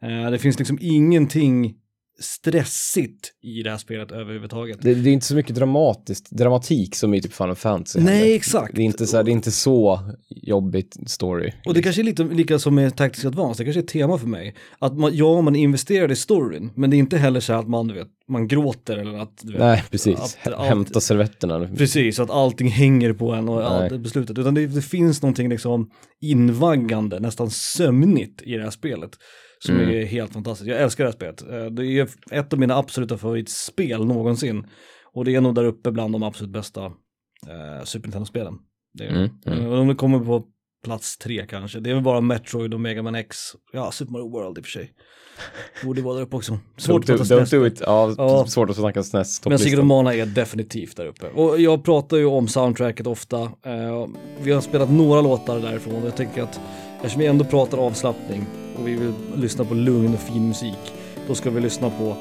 [0.01, 1.75] Eh, det finns liksom ingenting
[2.19, 4.77] stressigt i det här spelet överhuvudtaget.
[4.81, 7.99] Det, det är inte så mycket dramatiskt, dramatik som i typ Final Fantasy.
[7.99, 8.35] Nej, heller.
[8.35, 8.75] exakt.
[8.75, 9.99] Det är inte så, här, det är inte så
[10.29, 11.53] jobbigt story.
[11.65, 14.17] Och det kanske är lite lika som med Tactics Advance, det kanske är ett tema
[14.17, 14.55] för mig.
[14.79, 17.87] Att man, ja, man investerar i storyn, men det är inte heller så att man,
[17.87, 20.19] du vet, man gråter eller att, du vet, Nej, precis.
[20.19, 21.69] att allt- Hämta servetterna.
[21.77, 24.37] Precis, att allting hänger på en och allt beslutat.
[24.37, 25.89] Utan det, det finns någonting liksom
[26.21, 29.11] invaggande, nästan sömnigt i det här spelet.
[29.59, 29.89] Som Mm.
[29.89, 30.69] är helt fantastiskt.
[30.69, 31.41] Jag älskar det här spelet.
[31.41, 34.67] Eh, Det är ett av mina absoluta favoritspel någonsin.
[35.13, 38.53] Och det är nog där uppe bland de absolut bästa eh, Super Nintendo-spelen.
[38.93, 39.59] Det Mm, mm.
[39.61, 40.43] eh, De kommer på
[40.85, 41.79] plats tre kanske.
[41.79, 43.37] Det är väl bara Metroid och Mega Man X.
[43.73, 44.91] Ja, Super Mario World i och för sig.
[45.85, 46.59] Borde vara där uppe också.
[46.77, 47.81] Svårt don't, att do, don't do it.
[47.85, 48.45] Ja, Ja.
[48.47, 51.27] svårt att snacka SNES Men Secret of Mana är definitivt där uppe.
[51.27, 53.41] Och jag pratar ju om soundtracket ofta.
[53.41, 54.07] Eh,
[54.41, 56.59] vi har spelat några låtar därifrån och jag tänker att
[56.97, 58.45] eftersom vi ändå pratar avslappning
[58.79, 60.93] och vi vill lyssna på lugn och fin musik,
[61.27, 62.15] då ska vi lyssna på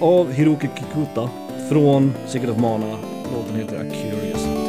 [0.00, 1.30] av Hiroki Kikuta
[1.70, 2.98] från Secret of Mana.
[3.32, 4.61] Låten heter A Curious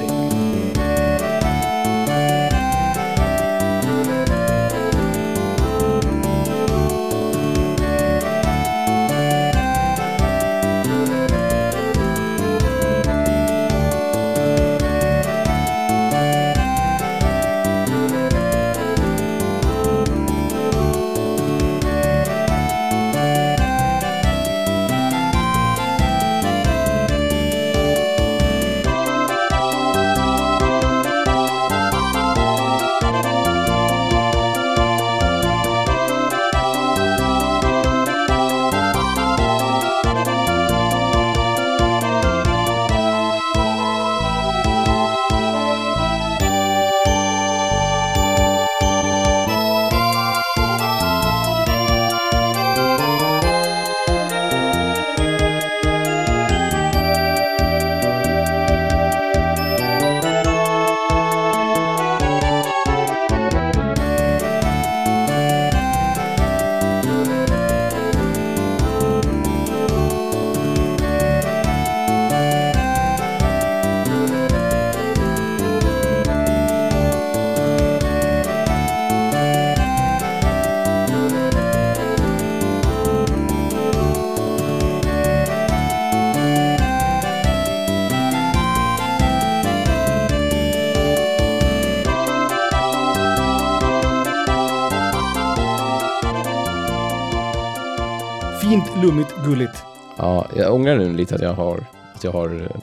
[101.14, 102.82] nu lite att jag har, att jag har eh,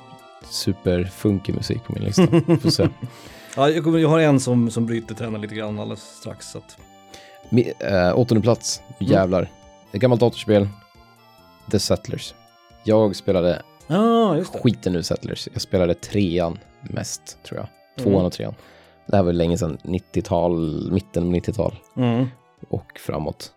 [0.50, 2.26] superfunkig musik på min lista.
[2.62, 2.88] Får se.
[3.56, 6.46] Ja, jag, kommer, jag har en som, som bryter trenden lite grann alldeles strax.
[6.50, 6.76] Så att,
[7.48, 9.50] Mi, äh, åttonde plats, jävlar.
[9.92, 10.68] Ett gammalt datorspel.
[11.70, 12.34] The Settlers.
[12.84, 14.58] Jag spelade ja, just det.
[14.58, 15.48] skiten ur Settlers.
[15.52, 17.66] Jag spelade trean mest, tror jag.
[18.04, 18.26] Tvåan Mm.
[18.26, 18.54] och trean.
[19.06, 22.26] Det här var ju länge sedan, 90-tal, mitten av 90-tal Mm.
[22.68, 23.52] och framåt.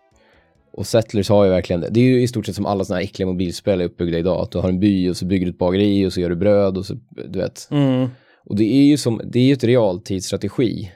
[0.76, 3.04] Och Settlers har ju verkligen, det är ju i stort sett som alla sådana här
[3.04, 4.40] äckliga mobilspel är uppbyggda idag.
[4.40, 6.36] Att du har en by och så bygger du ett bageri och så gör du
[6.36, 6.94] bröd och så,
[7.28, 7.68] du vet.
[7.70, 8.08] Mm.
[8.44, 10.92] Och det är ju som, det är ju ett realtidsstrategi.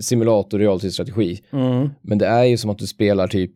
[0.00, 1.40] Simulator realtidsstrategi.
[1.52, 1.88] Mm.
[2.02, 3.52] Men det är ju som att du spelar typ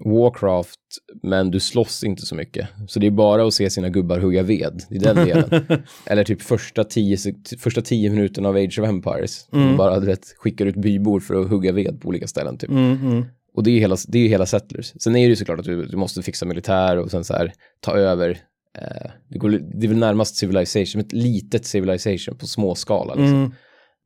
[0.00, 0.80] Warcraft,
[1.22, 2.68] men du slåss inte så mycket.
[2.88, 5.66] Så det är bara att se sina gubbar hugga ved, i den delen.
[6.06, 7.16] Eller typ första tio,
[7.58, 9.48] första tio minuterna av Age of Empires.
[9.52, 9.76] Mm.
[9.76, 12.70] Bara du vet, skickar ut bybor för att hugga ved på olika ställen typ.
[12.70, 13.24] Mm, mm.
[13.54, 14.92] Och det är ju hela, det är hela Settlers.
[15.00, 17.52] Sen är det ju såklart att du, du måste fixa militär och sen så här
[17.80, 18.30] ta över.
[18.78, 23.14] Eh, det, går, det är väl närmast Civilization, ett litet Civilization på småskala.
[23.14, 23.38] Liksom.
[23.38, 23.52] Mm.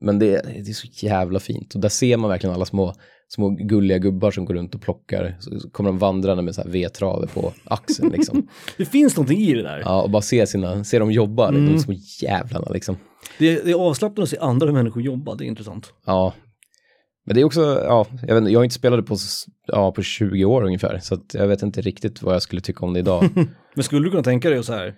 [0.00, 1.74] Men det, det är så jävla fint.
[1.74, 2.94] Och där ser man verkligen alla små,
[3.28, 5.36] små gulliga gubbar som går runt och plockar.
[5.40, 8.48] Så kommer de vandrande med så här vedtrave på axeln liksom.
[8.76, 9.78] Det finns någonting i det där.
[9.84, 11.72] Ja, och bara se, sina, se dem jobba, Mm.
[11.72, 12.96] de små jävlarna liksom.
[13.38, 15.92] Det, det är avslappnande att se andra människor jobba, det är intressant.
[16.06, 16.32] Ja.
[17.26, 19.16] Men det är också, ja, jag, vet, jag har inte spelat på,
[19.66, 20.98] ja, på 20 år ungefär.
[20.98, 23.28] Så jag vet inte riktigt vad jag skulle tycka om det idag.
[23.74, 24.94] Men skulle du kunna tänka dig så här,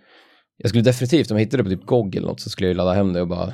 [0.57, 2.77] Jag skulle definitivt, om jag hittade det på typ GOG eller något så skulle jag
[2.77, 3.53] ladda hem det och bara,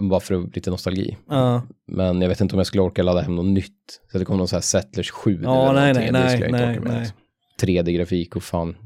[0.00, 1.16] bara för lite nostalgi.
[1.28, 4.00] ja, Men jag vet inte om jag skulle orka ladda hem något nytt.
[4.12, 6.12] Så det kommer någon så här Settlers 7 Ja, eller nej, någonting.
[6.12, 6.90] nej, det skulle jag inte orka med.
[6.90, 7.00] nej.
[7.00, 7.14] alltså.
[7.62, 8.76] 3D-grafik och fan.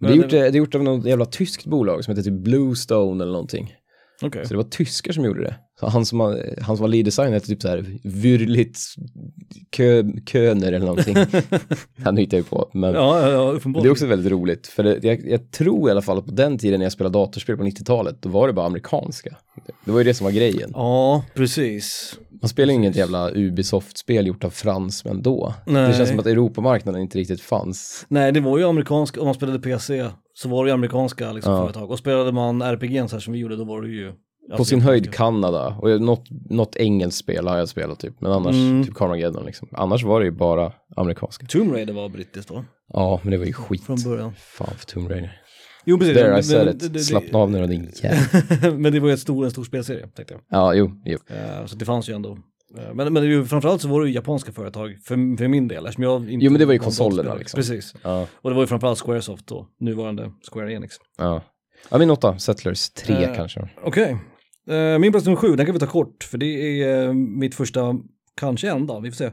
[0.00, 2.12] Men Men det är, det- gjort, det är gjort av något jävla tyskt bolag som
[2.12, 3.74] heter typ Bluestone eller någonting.
[4.22, 4.44] Okej.
[4.46, 5.54] Så det var tyskar som gjorde det.
[5.80, 6.20] Så han som,
[6.60, 8.78] han som var lead designer hette typ så här Wyrlit
[9.70, 11.16] Kö, Köner eller någonting.
[12.04, 12.70] han hittade jag på.
[12.72, 14.66] Men Ja, ja, ja, det är också väldigt roligt.
[14.66, 17.18] För det, jag, jag tror i alla fall att på den tiden när jag spelade
[17.18, 19.36] datorspel på 90-talet, då var det bara amerikanska.
[19.84, 20.70] Det var ju det som var grejen.
[20.74, 22.18] Ja, precis.
[22.42, 25.54] Man spelar ju inget jävla Ubisoft-spel gjort av fransmän då.
[25.66, 25.88] Nej.
[25.88, 28.06] Det känns som att Europamarknaden inte riktigt fanns.
[28.08, 31.52] Nej, det var ju amerikanska, om man spelade PC så var det ju amerikanska liksom,
[31.52, 31.62] Ja.
[31.62, 31.90] företag.
[31.90, 34.12] Och spelade man RPG så här som vi gjorde, då var det ju...
[34.56, 38.20] På sin höjd Kanada och något, något engelskt spel har jag spelat typ.
[38.20, 38.84] Men annars, Mm.
[38.84, 39.68] typ Carmageddon liksom.
[39.72, 41.46] Annars var det ju bara amerikanska.
[41.46, 43.84] Tomb Raider var brittiskt då, Ja, men det var ju skit.
[43.84, 44.32] från början.
[44.38, 45.40] Fan för Tomb Raider.
[45.84, 46.14] Jo, precis.
[46.16, 47.04] There men- I said men- it.
[47.04, 48.78] Slappna av nu då din jävel.
[48.78, 50.40] men det var ju ett stor, en stor spelserie, tänkte jag.
[50.50, 51.18] Ja, jo, jo.
[51.28, 52.38] Eh, så det fanns ju ändå.
[52.78, 55.48] Eh, men, men det är ju, framförallt så var det ju japanska företag, för, för
[55.48, 55.86] min del.
[55.86, 57.58] Eftersom jag inte Jo, men det var ju konsolerna, liksom.
[57.58, 57.94] Precis.
[58.02, 60.94] Ja, Och det var ju framförallt Squaresoft då, nuvarande Square Enix.
[61.18, 61.42] ja.
[61.90, 63.68] Ja, min åtta, Settlers, tre Eh, kanske.
[63.84, 64.16] Okej.
[64.70, 67.54] Eh, min plats nummer sju, den kan vi ta kort, för det är eh, mitt
[67.54, 67.94] första,
[68.40, 69.30] kanske enda, vi får se,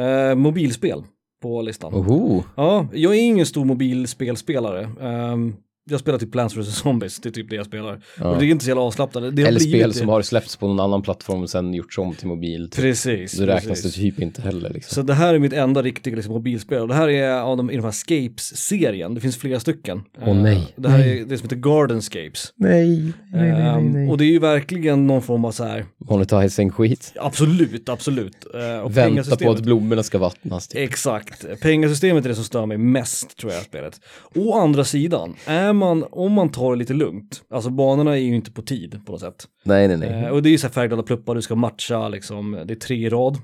[0.00, 1.02] eh, mobilspel
[1.42, 1.94] på listan.
[1.94, 4.88] Oho, Ja, jag är ingen stor mobilspelspelare.
[5.00, 5.56] Um,
[5.90, 8.00] jag spelar typ Plants vs Zombies, det är typ det jag spelar.
[8.18, 8.28] Ja.
[8.28, 9.30] Och det är inte så jävla avslappnande.
[9.30, 9.98] Det eller blivit spel det.
[9.98, 12.70] som har släppts på någon annan plattform och sen gjorts om till mobil.
[12.70, 12.80] Typ.
[12.80, 13.32] Precis.
[13.38, 13.94] Då räknas precis.
[13.94, 14.94] det typ inte heller liksom.
[14.94, 16.82] Så det här är mitt enda riktiga liksom, mobilspel.
[16.82, 19.14] Och det här är av de, i de här Scapes-serien.
[19.14, 20.02] Det finns flera stycken.
[20.20, 20.72] Åh, Eh, nej.
[20.76, 21.20] Det här Nej.
[21.20, 22.52] är det som heter Gardenscapes.
[22.56, 27.12] Nej, Ehm, och det är ju verkligen någon form av så här, Monetizing-skit.
[27.16, 28.36] absolut, absolut.
[28.54, 30.68] Eh, och Vänta på pengasystemet- att blommorna ska vattnas.
[30.68, 30.80] Typ.
[30.90, 31.60] Exakt.
[31.60, 34.00] Pengasystemet är det som stör mig mest tror jag i spelet.
[34.34, 38.34] Å andra sidan, är man, om man tar det lite lugnt, alltså banorna är ju
[38.34, 39.44] inte på tid på något sätt.
[39.64, 40.24] Nej, nej, nej.
[40.24, 42.76] Eh, och det är ju så här färgglada pluppar, du ska matcha liksom, det är
[42.76, 43.38] tre i rad.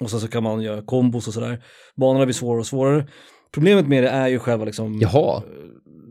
[0.00, 1.62] Och sen så kan man göra kombos och sådär.
[1.96, 3.06] Banorna blir svårare och svårare.
[3.52, 4.98] Problemet med det är ju själva liksom...
[5.00, 5.42] Jaha,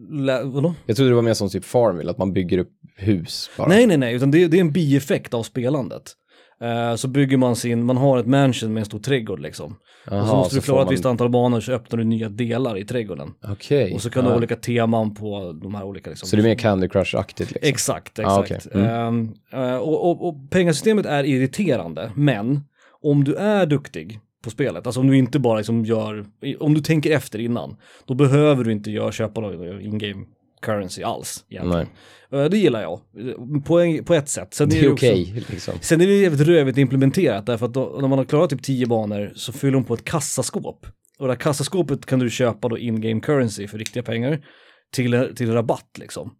[0.09, 0.73] Lä, vadå?
[0.85, 3.67] jag trodde det var mer som typ Farmville, att man bygger upp hus bara.
[3.67, 6.13] Nej, nej, nej, utan det, det är en bieffekt av spelandet.
[6.61, 9.75] Eh, så bygger man sin, man har ett mansion med en stor trädgård liksom.
[10.05, 12.77] Jaha, och så måste du klara ett visst antal banor så öppnar du nya delar
[12.77, 13.33] i trädgården.
[13.47, 13.93] Okej.
[13.93, 14.33] Och så kan du ja.
[14.33, 16.29] ha olika teman på de här olika liksom.
[16.29, 17.69] Så det är mer Candy Crush-aktigt liksom?
[17.69, 18.67] Exakt, Ah, exakt.
[18.67, 18.81] okej.
[18.81, 18.95] Mm.
[18.95, 22.61] Ehm, eh, och, och, och pengasystemet är irriterande, men
[23.03, 26.25] om du är duktig på spelet, alltså om du inte bara liksom gör,
[26.59, 30.25] om du tänker efter innan, då behöver du inte göra, köpa någon in-game
[30.61, 31.45] currency alls.
[31.49, 31.77] Egentligen.
[31.77, 31.87] Nej,
[32.31, 32.99] Eh, det gillar jag,
[33.65, 34.53] på, en, på ett sätt.
[34.53, 35.73] Sen det är är okej liksom.
[35.81, 38.85] Sen är det jävligt rövigt implementerat därför att då, när man har klarat typ 10
[38.85, 40.85] banor så fyller de på ett kassaskåp.
[41.19, 44.45] Och det här kassaskåpet kan du köpa då in-game currency för riktiga pengar
[44.93, 46.31] till, till rabatt liksom.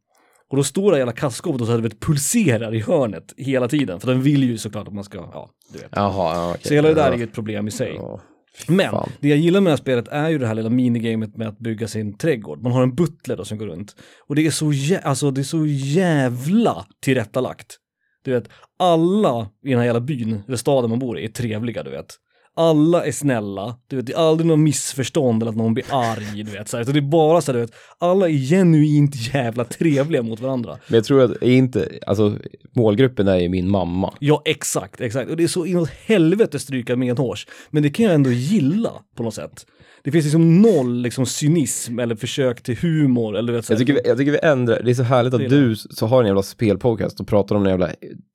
[0.50, 4.00] Och då står det hela kassaskåpet och så här, vet, pulserar i hörnet hela tiden.
[4.00, 5.90] För den vill ju såklart att man ska, ja, du vet.
[5.92, 6.62] Jaha, ja, okej.
[6.64, 7.14] Så hela det där ja.
[7.14, 7.94] är ju ett problem i sig.
[7.96, 8.22] Ja.
[8.68, 9.10] Men fan.
[9.20, 11.60] det jag gillar med det här spelet är ju det här lilla minigamet med att
[11.60, 12.62] bygga sin trädgård.
[12.62, 13.96] Man har en butler då som går runt.
[14.28, 17.78] Och det är så, jä- alltså, det är så jävla tillrättalagt.
[18.24, 21.84] Du vet, alla i den här jävla byn, eller staden man bor i, är trevliga,
[21.84, 22.16] du vet.
[22.60, 26.44] Alla är snälla, du vet, det är aldrig någon missförstånd eller att någon blir arg,
[26.44, 26.68] du vet.
[26.68, 30.24] Så här, utan det är bara så här, du vet, alla är genuint jävla trevliga
[30.24, 30.78] mot varandra.
[30.88, 32.38] Men jag tror att är inte, alltså
[32.76, 34.14] målgruppen är ju min mamma.
[34.20, 35.30] Ja, exakt, exakt.
[35.30, 37.48] Och det är så inåt helvete stryka medhårs.
[37.70, 39.66] Men det kan jag ändå gilla på något sätt.
[40.04, 43.94] Det finns liksom noll liksom cynism eller försök till humor eller vet, så Jag tycker,
[43.94, 46.44] vi, jag tycker vi ändrar, det är så härligt att du så har en jävla
[46.44, 47.90] spelpodcast och pratar om en jävla,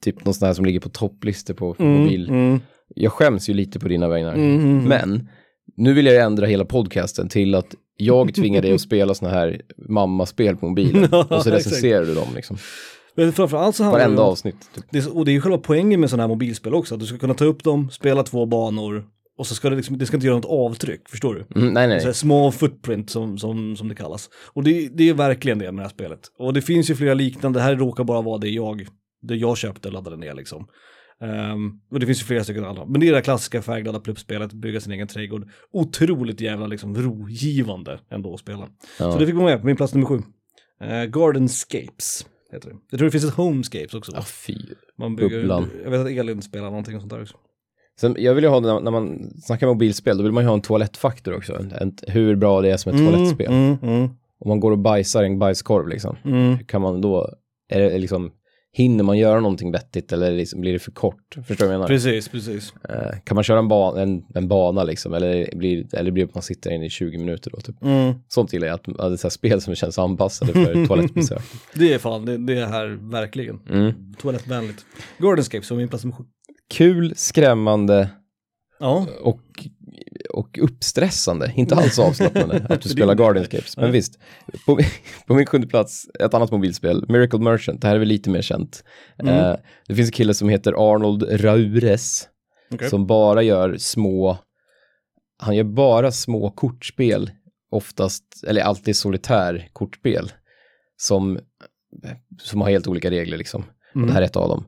[0.04, 2.28] typ någon sån här som ligger på topplistor på mobil.
[2.28, 2.60] Mm,
[2.94, 4.34] Jag skäms ju lite på dina vägnar.
[4.34, 4.84] Mm.
[4.84, 5.28] Men,
[5.76, 9.30] nu vill jag ju ändra hela podcasten till att jag tvingar dig att spela såna
[9.30, 11.08] här mammaspel på mobilen.
[11.12, 11.54] Ja, och så exakt.
[11.56, 12.56] recenserar du dem liksom.
[13.14, 14.56] Men framförallt så handlar det Varenda om, avsnitt.
[14.74, 14.84] Typ.
[14.90, 17.06] det är, och det är ju själva poängen med sådana här mobilspel också, att du
[17.06, 19.04] ska kunna ta upp dem, spela två banor
[19.38, 21.60] och så ska det liksom, det ska inte göra något avtryck, förstår du?
[21.60, 22.14] Mm, nej, nej, Så här nej.
[22.14, 24.30] small footprint som, som, som det kallas.
[24.52, 26.20] Och det, det är verkligen det med det här spelet.
[26.38, 28.86] Och det finns ju flera liknande, det här råkar bara vara det jag,
[29.22, 30.66] det jag köpte och laddade ner liksom.
[31.22, 32.86] Ehm, och det finns ju flera stycken andra.
[32.86, 35.48] Men det är det här klassiska färgglada pluppspelet, bygga sin egen trädgård.
[35.72, 38.68] Otroligt jävla liksom rogivande ändå att spela.
[38.98, 39.12] Ja.
[39.12, 40.22] Så det fick vara med på min plats nummer sju.
[40.84, 42.76] Uh, Gardenscapes heter det.
[42.90, 44.12] Jag tror det finns ett Homescapes också.
[44.14, 44.56] Ja, fy.
[44.98, 45.70] Man bygger, bubblan.
[45.84, 47.36] jag vet att Elin spelar någonting sånt där också.
[48.00, 50.62] Sen, jag vill ju ha, när, man snackar mobilspel, då vill man ju ha en
[50.62, 51.56] toalettfaktor också.
[51.58, 53.52] En, en, hur bra det är som ett toalettspel.
[53.52, 54.08] Mm, mm,
[54.38, 56.58] Om man går och bajsar i en bajskorv liksom, mm.
[56.58, 57.28] kan man då,
[57.68, 58.32] är det liksom,
[58.72, 61.34] hinner man göra någonting vettigt eller liksom, blir det för kort?
[61.34, 61.86] Förstår du vad jag menar?
[61.86, 62.74] Precis, precis.
[62.88, 66.28] Eh, kan man köra en, ba en, en bana liksom, eller blir, eller blir det
[66.30, 67.60] att man sitter inne i 20 minuter då?
[67.60, 67.82] Typ.
[67.82, 68.14] Mm.
[68.28, 71.42] Sånt gillar jag, att, att det är spel som känns anpassade för toalettbesök.
[71.74, 73.60] Det är fan, det, det är här verkligen.
[73.70, 74.14] Mm.
[74.18, 74.84] Toalettvänligt.
[75.18, 76.24] Gardenscapes var min plats nummer sju.
[76.68, 78.08] Kul, skrämmande
[78.82, 79.40] Ja, och,
[80.30, 83.76] och uppstressande, inte alls avslappnande att du spelar Guardianscapes.
[83.76, 84.18] Men visst,
[84.66, 84.78] på,
[85.26, 88.42] på min sjunde plats, ett annat mobilspel, Miracle Merchant, det här är väl lite mer
[88.42, 88.84] känt.
[89.18, 89.34] Mm.
[89.34, 89.56] Eh,
[89.88, 92.28] det finns en kille som heter Arnold Raures,
[92.74, 92.90] okej.
[92.90, 94.38] som bara gör små,
[95.38, 97.30] han gör bara små kortspel,
[97.70, 100.32] oftast, eller alltid solitär kortspel,
[100.96, 101.38] som,
[102.42, 103.62] som har helt olika regler liksom.
[103.62, 104.06] Och Mm.
[104.08, 104.64] det här är ett av dem.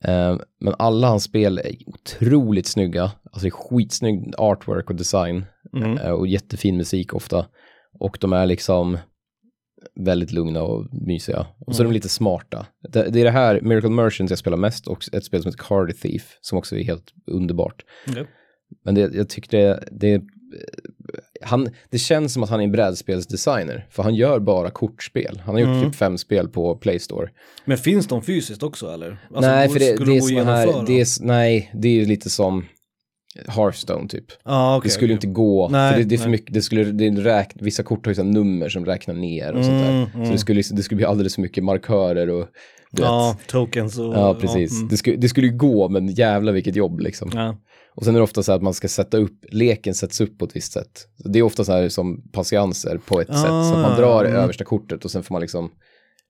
[0.00, 5.44] Eh, men alla hans spel är otroligt snygga, alltså skitsnygg artwork och design
[5.76, 5.98] Mm.
[5.98, 7.46] eh, och jättefin musik ofta.
[8.00, 8.98] Och de är liksom
[10.00, 11.46] väldigt lugna och mysiga.
[11.66, 12.66] Och så är de lite smarta.
[12.88, 15.64] Det, det är det här, Miracle Merchants jag spelar mest och ett spel som heter
[15.64, 17.82] Card Thief som också är helt underbart.
[18.08, 18.26] Okej.
[18.84, 20.22] Men det, jag tycker det, det,
[21.42, 25.42] han, det känns som att han är en brädspelsdesigner, för han gör bara kortspel.
[25.44, 25.84] Han har gjort Mm.
[25.84, 27.28] typ fem spel på Play Store.
[27.64, 29.10] Men finns de fysiskt också eller?
[29.34, 32.64] Alltså, nej, för det, det är såna här, det är, nej, det är lite som
[33.48, 34.24] Hearthstone typ.
[34.42, 35.14] ah, okej, det skulle okej.
[35.14, 36.30] inte gå, Nej, för det, det är för nej.
[36.32, 39.82] mycket, det skulle, det räk, vissa kort har ju nummer som räknar ner och sånt
[39.84, 39.90] där.
[39.90, 40.30] Mm, Så mm.
[40.30, 42.48] det skulle, det skulle bli alldeles för mycket markörer och
[42.94, 43.48] du Ja, vet.
[43.48, 44.14] tokens och...
[44.14, 44.72] Ja, precis.
[44.72, 44.88] mm.
[44.88, 47.30] det, skulle, det skulle ju gå, men jävla vilket jobb liksom.
[47.34, 47.56] Ja.
[47.96, 50.38] Och sen är det ofta så här att man ska sätta upp, leken sätts upp
[50.38, 51.06] på ett visst sätt.
[51.22, 53.96] Så det är ofta så här som patienser på ett sätt, så att man Ah,
[53.96, 54.42] drar det mm.
[54.42, 55.70] översta kortet och sen får man liksom,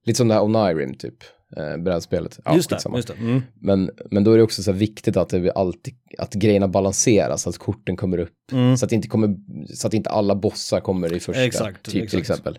[0.07, 1.15] lite som det här Onirim typ,
[1.57, 2.39] eh, brädspelet.
[2.45, 3.15] Ja, just det, just det.
[3.15, 3.43] Mm.
[3.61, 6.69] Men, men då är det också så här viktigt att, det blir alltid, att grejerna
[6.69, 8.53] balanseras, att korten kommer upp.
[8.53, 8.77] Mm.
[8.77, 9.37] Så, att inte kommer,
[9.75, 12.21] så att inte alla bossar kommer i första, Exakt, typ, till exakt.
[12.21, 12.59] exempel.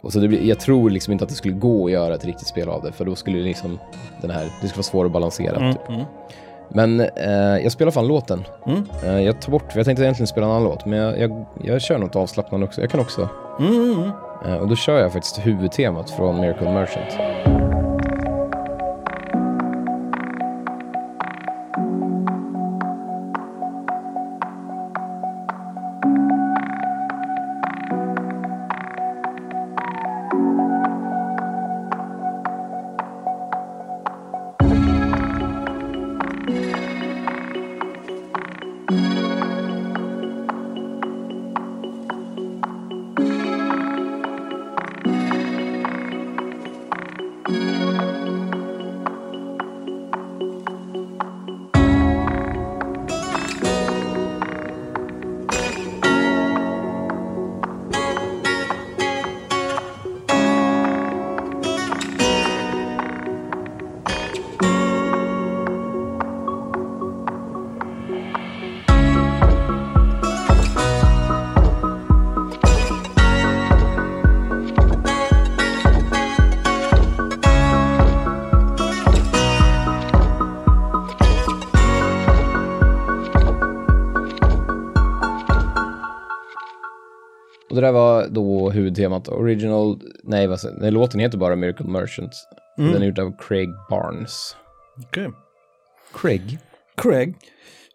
[0.00, 2.24] Och så det blir, jag tror liksom inte att det skulle gå att göra ett
[2.24, 3.78] riktigt spel av det, för då skulle det liksom,
[4.20, 5.56] den här, det skulle vara svårt att balansera.
[5.56, 5.72] Mm.
[5.72, 5.88] Typ.
[5.88, 6.04] Mm.
[6.68, 8.44] Men eh, jag spelar fan låten.
[8.66, 8.84] Mm.
[9.04, 11.44] Eh, jag tar bort, för jag tänkte egentligen spela en annan låt, men jag, jag,
[11.62, 12.80] jag kör något avslappnande också.
[12.80, 13.28] Jag kan också.
[13.60, 14.10] Mm, mm, mm.
[14.46, 17.51] Eh, och då kör jag faktiskt huvudtemat från Miracle Merchant.
[89.02, 89.28] Huvudtemat.
[89.28, 92.32] Original, nej, vad säger, nej låten heter bara Miracle Merchant.
[92.78, 92.92] Mm.
[92.92, 94.56] Den är gjord av Craig Barnes.
[95.06, 95.28] Okej.
[96.14, 96.58] Craig?
[96.96, 97.34] Craig,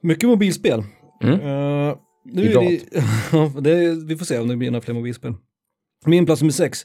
[0.01, 0.83] mycket mobilspel.
[1.23, 1.33] Mm.
[1.39, 2.79] Eh, nu I är det,
[3.31, 5.33] Ja, det är, vi får se om det blir några fler mobilspel.
[6.05, 6.79] Min plats nummer sex.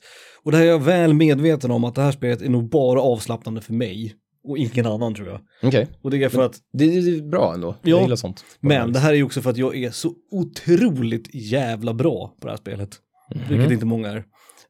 [0.45, 3.01] Och det här är jag väl medveten om att det här spelet är nog bara
[3.01, 4.15] avslappnande för mig.
[4.49, 5.41] Och ingen annan tror jag.
[5.63, 5.89] Okej.
[6.03, 7.77] Och det är för att, Det, det är bra ändå.
[7.83, 8.45] Ja, Jag gillar sånt.
[8.61, 12.47] men det här är ju också för att jag är så otroligt jävla bra på
[12.47, 12.91] det här spelet.
[13.35, 13.49] Mhm.
[13.49, 14.17] Vilket inte många är.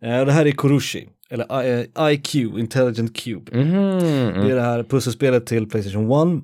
[0.02, 3.58] Eh, det här är Korushi, eller eh, IQ, Intelligent Cube.
[3.58, 4.50] Mhm, Det mm.
[4.50, 6.42] är det här pusselspelet till Playstation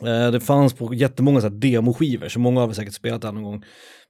[0.00, 0.08] 1.
[0.08, 3.32] Eh, Det fanns på jättemånga så här demoskivor, så många har väl säkert spelat det
[3.32, 3.64] någon gång.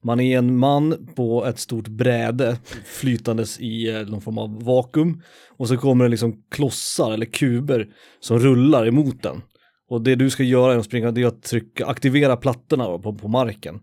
[0.05, 5.23] Man är en man på ett stort bräde flytandes i någon form av vakuum
[5.59, 7.89] och så kommer det liksom klossar eller kuber
[8.21, 9.43] som rullar emot den.
[9.91, 13.15] Och det du ska göra är att springa, det är att trycka, aktivera plattorna på,
[13.15, 13.81] på marken.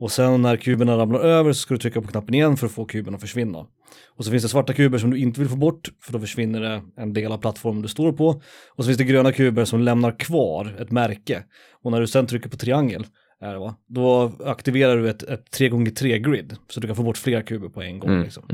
[0.00, 2.72] Och sen när kuberna ramlar över så ska du trycka på knappen igen för att
[2.72, 3.58] få kuben att försvinna.
[4.16, 6.60] Och så finns det svarta kuber som du inte vill få bort för då försvinner
[6.60, 8.28] det en del av plattformen du står på.
[8.76, 11.42] Och så finns det gröna kuber som lämnar kvar ett märke.
[11.82, 13.06] Och när du sen trycker på triangel,
[13.40, 13.74] är det va?
[13.88, 17.82] då aktiverar du ett, ett 3x3 grid så du kan få bort flera kuber på
[17.82, 18.10] en gång.
[18.10, 18.44] Mm, Liksom.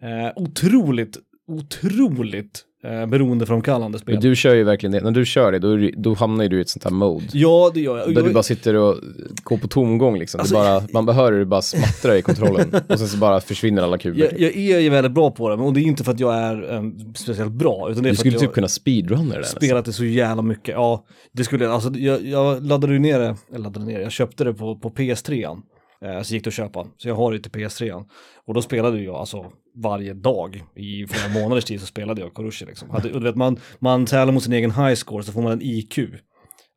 [0.00, 4.14] Eh, otroligt, otroligt eh, beroendeframkallande spel.
[4.14, 5.00] Men du kör ju verkligen det.
[5.00, 7.24] När du kör det, då, då hamnar ju du i ett sånt här mode.
[7.32, 8.08] Ja, det gör jag.
[8.08, 8.96] Där jag du bara sitter och
[9.42, 10.40] går på tomgång liksom.
[10.40, 12.74] Alltså- bara, man behöver det bara smattrar i kontrollen.
[12.88, 14.20] och sen så bara försvinner alla kuber.
[14.20, 16.20] jag, jag är ju väldigt bra på det, men och det är inte för att
[16.20, 19.42] jag är um, speciellt bra, utan det är du skulle typ kunna speedrunna det där
[19.42, 20.74] spelat det så jävla mycket.
[20.74, 24.12] Ja, det skulle jag, alltså jag, jag laddade ju ner det, eller laddade ner jag
[24.12, 25.62] köpte det på, på PS3.
[26.04, 28.04] Eh, så gick det att köpa, så jag har det till PS3.
[28.46, 32.64] Och då spelade jag alltså varje dag i flera månaders tid så spelade jag Korushi
[32.66, 32.90] liksom.
[32.90, 35.62] Hade, du vet, man, man tävlar mot sin egen high score så får man en
[35.62, 35.98] IQ.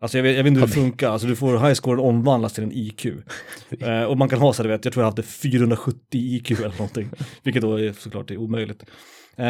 [0.02, 2.54] Alltså jag vet, jag vet inte hur det funkar, alltså du får high scoren omvandlas
[2.54, 3.06] till en IQ.
[3.80, 6.70] Eh, och man kan ha så här, vet, jag tror jag hade 470 IQ eller
[6.70, 7.10] någonting.
[7.44, 8.84] Vilket då är såklart är omöjligt.
[9.38, 9.46] Eh,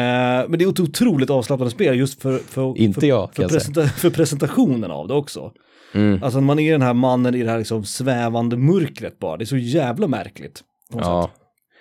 [0.48, 3.86] men det är ett otroligt avslappnande spel just för, för, Inte för, jag, för, presenta-
[3.88, 5.52] för presentationen av det också.
[5.94, 6.22] Mm.
[6.22, 9.46] Alltså man är den här mannen i det här liksom svävande mörkret bara, det är
[9.46, 10.60] så jävla märkligt.
[10.92, 10.98] Ja.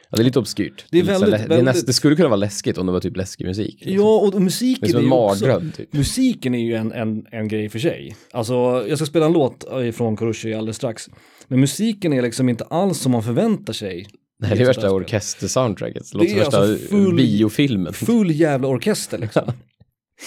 [0.10, 0.86] ja, det är lite obskyrt.
[0.91, 2.99] Det är väldigt- det, är näst, väldigt- det skulle kunna vara läskigt om det var
[2.99, 3.76] typ läskig musik.
[3.80, 3.93] liksom.
[3.95, 5.93] Ja, och, och det är musiken är en ju också, typ.
[5.93, 8.16] musiken är ju en, en, en grej för sig.
[8.32, 8.53] Alltså,
[8.88, 11.10] jag ska spela en låt från Korushi alldeles strax.
[11.47, 14.08] Men musiken är liksom inte alls som man förväntar sig.
[14.39, 16.12] Det här är värsta orkester-soundtracket.
[16.12, 17.93] Det Det låter som är värsta alltså full- biofilmen.
[17.93, 19.43] Full jävla orkester liksom.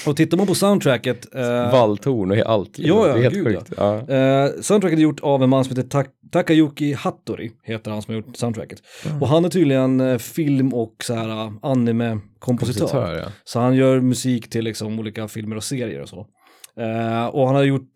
[0.07, 2.79] och tittar man på soundtracket, eh, Valltorn och allt.
[2.79, 2.99] liksom.
[2.99, 3.73] Ja, ja, det är helt gud, sjukt.
[3.77, 4.09] Ja.
[4.09, 8.15] Eh, soundtracket är gjort av en man som heter Tak- Takayuki Hattori, heter han som
[8.15, 8.83] har gjort soundtracket.
[9.21, 12.87] Och han är tydligen eh, film och så här uh, anime-kompositör.
[12.87, 13.33] Kompositör, ja.
[13.45, 16.27] Så han gör musik till liksom olika filmer och serier och så.
[16.81, 17.93] Eh, och han har gjort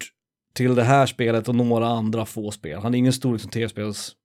[0.54, 2.78] till det här spelet och några andra få spel.
[2.82, 4.21] Han är ingen stor liksom, tv-spelskompositör.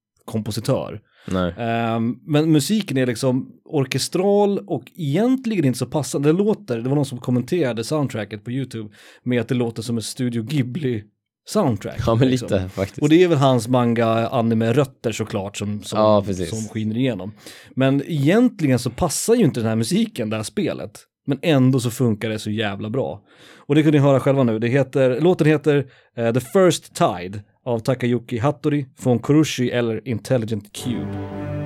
[1.28, 1.54] Nej.
[1.58, 6.30] Eh, men musiken är liksom orkestral och egentligen inte så passande.
[6.30, 8.90] Det låter, det var någon som kommenterade soundtracket på YouTube
[9.24, 11.04] med att det låter som ett Studio Ghibli
[11.48, 12.00] soundtrack.
[12.08, 12.48] Ja, men liksom.
[12.52, 13.02] lite faktiskt.
[13.02, 17.32] Och det är väl hans manga-anime-rötter såklart som, som, Ja, som skiner igenom.
[17.76, 21.00] Men egentligen så passar ju inte den här musiken, det här spelet.
[21.26, 23.22] Men ändå så funkar det så jävla bra.
[23.56, 24.60] Och det kan ni höra själva nu.
[24.60, 25.86] Det heter, låten heter
[26.18, 31.57] eh, The First Tide av Takayuki Hattori från Kurushi eller Intelligent Cube.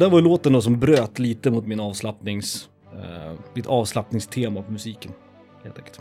[0.00, 4.72] Och där var låten då som bröt lite mot min avslappnings, eh, mitt avslappningstema på
[4.72, 5.12] musiken.
[5.64, 6.00] Helt enkelt.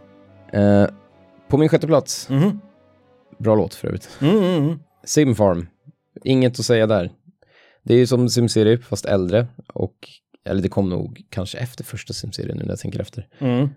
[0.53, 0.85] Eh,
[1.49, 2.59] på min sjätte plats, Mhm.
[3.39, 4.09] bra låt för övrigt.
[4.21, 4.79] Mm, mm, mm.
[5.03, 5.67] Simfarm,
[6.23, 7.11] inget att säga där.
[7.83, 9.95] Det är ju som SimCity fast äldre och,
[10.45, 13.27] eller det kom nog kanske efter första SimCity nu när jag tänker efter.
[13.39, 13.69] Mm,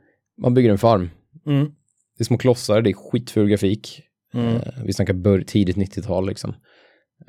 [0.42, 1.10] Man bygger en farm,
[1.46, 1.64] mm,
[2.18, 4.02] det är små klossar, det är skitful grafik.
[4.34, 4.56] mm.
[4.56, 6.54] Eh, vi snackar bör- tidigt 90-tal liksom.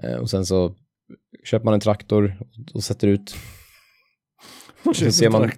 [0.03, 0.75] Eh, och sen så
[1.43, 3.35] köper man en traktor och, och sätter ut
[4.95, 5.51] Så ser man-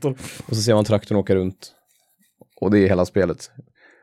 [0.48, 1.72] och så ser man traktorn åka runt.
[2.62, 3.52] Och det är hela spelet.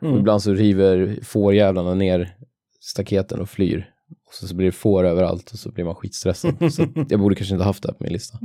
[0.00, 0.18] Och Mm.
[0.20, 2.36] ibland så river fårjävlarna ner
[2.80, 3.88] staketen och flyr.
[4.26, 6.72] Och så, så blir det får överallt och så blir man skitstressad.
[6.72, 8.38] så jag borde kanske inte haft det här på min lista.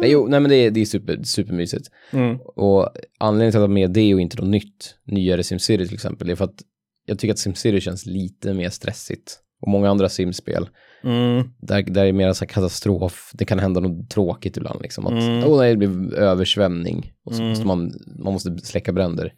[0.00, 1.90] Men jo, nej men det är, det är super, supermysigt.
[2.12, 2.36] Mm.
[2.40, 2.88] Och
[3.18, 6.34] anledningen till att jag med det och inte något nytt, nyare SimCity till exempel, är
[6.34, 6.62] för att
[7.06, 9.38] jag tycker att SimCity känns lite mer stressigt.
[9.60, 10.68] Och många andra simspel,
[11.04, 11.48] Mm.
[11.58, 15.06] där, där är det mer så katastrof, det kan hända något tråkigt ibland liksom.
[15.06, 15.44] Att, Mm.
[15.44, 17.48] åh nej, det blir översvämning och så Mm.
[17.50, 17.92] måste man,
[18.24, 19.32] man måste släcka bränder.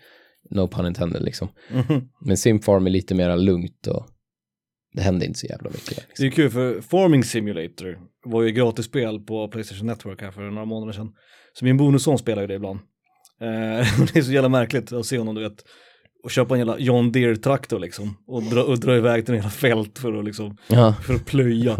[0.50, 1.48] No pun intended liksom.
[1.72, 2.08] Mhm.
[2.26, 4.06] Men Simfarm är lite mer lugnt och
[4.94, 5.96] det händer inte så jävla mycket.
[5.96, 6.26] Det Liksom.
[6.26, 10.92] är kul för Farming Simulator var ju gratisspel på Playstation Network här för några månader
[10.92, 11.12] sedan.
[11.58, 12.78] Så min bonusson spelar ju det ibland.
[13.40, 15.64] Eh, det är så jävla märkligt att se honom, du vet,
[16.26, 18.16] och köpa en jävla John Deere-traktor liksom.
[18.26, 21.26] Och dra, och dra iväg till en hela fält för att liksom, Ja, för att
[21.26, 21.72] plöja.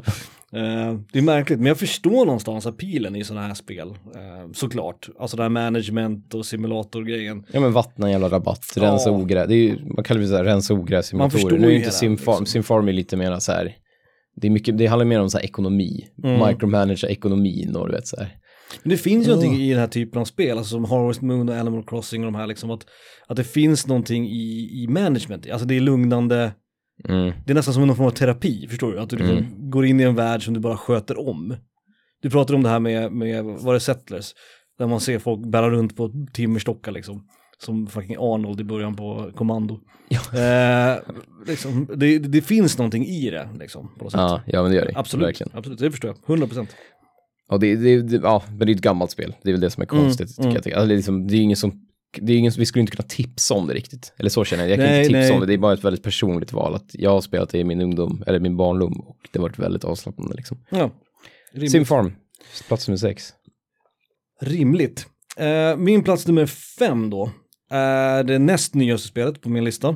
[0.53, 3.89] Eh, det är märkligt, men jag förstår någonstans appealen i sådana här spel.
[3.89, 7.45] Uh, såklart, alltså det här management och simulatorgrejen.
[7.53, 9.17] ja men vattna en jävla rabatt, rensa Ja.
[9.17, 9.49] ogräs.
[9.49, 11.59] Det är ju, man kallar det så här, rensa ogräs simulatorer.
[11.59, 12.47] Nu är ju inte Simfarm, liksom.
[12.47, 13.75] Simfarm är lite mer så här,
[14.37, 16.49] det, är mycket, det handlar mer om så här ekonomi, Mm.
[16.49, 18.29] micromanagera ekonomin och du vet så här.
[18.83, 19.37] Men det finns ju Ja.
[19.37, 22.33] någonting i den här typen av spel, alltså som Harvest Moon och Animal Crossing och
[22.33, 22.87] de här liksom, att,
[23.27, 26.53] att det finns någonting i, i management, alltså det är lugnande,
[27.09, 27.33] Mm.
[27.47, 28.99] det är nästan som någon form av terapi, förstår du?
[29.01, 29.71] Att du liksom Mm.
[29.71, 31.57] går in i en värld som du bara sköter om.
[32.23, 34.33] Du pratar om det här med, med var det Settlers,
[34.79, 37.27] där man ser folk bära runt på timmerstockar liksom.
[37.59, 39.81] Som fucking Arnold i början på kommando.
[40.09, 40.39] Ja.
[40.41, 40.99] Eh,
[41.47, 43.89] liksom, det, det finns någonting i det liksom.
[43.99, 44.21] På något sätt.
[44.21, 44.93] Ja, ja men det gör det.
[44.97, 45.53] absolut, Verkligen.
[45.59, 46.31] absolut, det förstår jag.
[46.31, 46.77] 100 procent.
[47.49, 49.35] Och det, det, det, ja, men det är ett gammalt spel.
[49.43, 50.39] Det är väl det som är konstigt.
[50.39, 50.77] Mm, tycker jag.
[50.77, 51.87] Alltså, det, är liksom, det är ingen som,
[52.21, 54.13] det är ingen, vi skulle inte kunna tipsa om det riktigt.
[54.19, 54.71] Eller så känner jag.
[54.71, 55.33] Jag kan Nej, inte tipsa nej.
[55.33, 55.47] om det.
[55.47, 56.75] Det är bara ett väldigt personligt val.
[56.75, 59.01] Att jag har spelat det i min ungdom, eller min barndom.
[59.01, 60.59] Och det har varit väldigt avslappnande liksom.
[60.71, 60.91] Ja.
[61.53, 61.73] Rimligt.
[61.73, 62.13] Simfarm,
[62.69, 63.33] plats nummer sex.
[64.41, 65.07] Rimligt.
[65.37, 66.47] Eh, min plats nummer
[66.79, 67.31] fem då
[67.71, 69.89] är det näst nyaste spelet på min lista.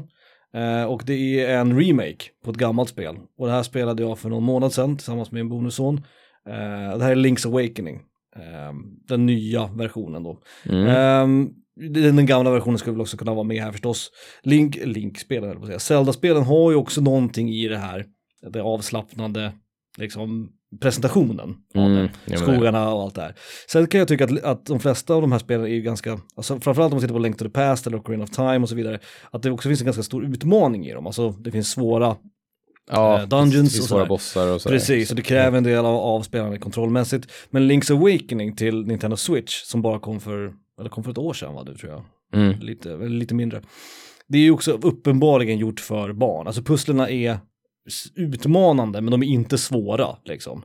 [0.54, 3.16] Eh, och det är en remake på ett gammalt spel.
[3.38, 6.00] Och det här spelade jag för någon månad sedan tillsammans med min bonusson.
[6.48, 7.96] Eh, det här är Link's Awakening.
[8.36, 8.72] Eh,
[9.08, 10.38] den nya versionen då.
[10.68, 10.86] Mm.
[10.86, 11.50] Ehm,
[11.90, 14.10] den, gamla versionen skulle väl också kunna vara med här förstås.
[14.42, 15.78] Link, Link-spelen, på säga.
[15.78, 18.06] Zelda-spelen har ju också någonting i det här,
[18.52, 19.52] det avslappnande,
[19.98, 22.36] liksom presentationen av Mm, det.
[22.36, 23.34] Skogarna och allt det här.
[23.68, 26.20] Sen kan jag tycka att, att de flesta av de här spelen är ju ganska,
[26.36, 28.68] alltså framförallt om man tittar på Link to the Past eller Ocarina of Time och
[28.68, 28.98] så vidare,
[29.30, 31.06] att det också finns en ganska stor utmaning i dem.
[31.06, 32.16] Alltså det finns svåra
[32.92, 34.76] Ja, eh, dungeons och svåra bossar och sådär.
[34.76, 37.30] Precis, och det kräver en del av avspelandet kontrollmässigt.
[37.50, 41.32] Men Link's Awakening till Nintendo Switch som bara kom för, eller kom för ett år
[41.32, 42.02] sedan var det tror jag,
[42.34, 42.58] Mm.
[42.60, 43.62] lite, lite mindre.
[44.28, 47.38] Det är ju också uppenbarligen gjort för barn, alltså pusslerna är
[48.14, 50.62] utmanande men de är inte svåra liksom.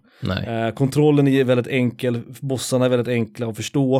[0.48, 3.98] Eh, kontrollen är väldigt enkel, bossarna är väldigt enkla att förstå.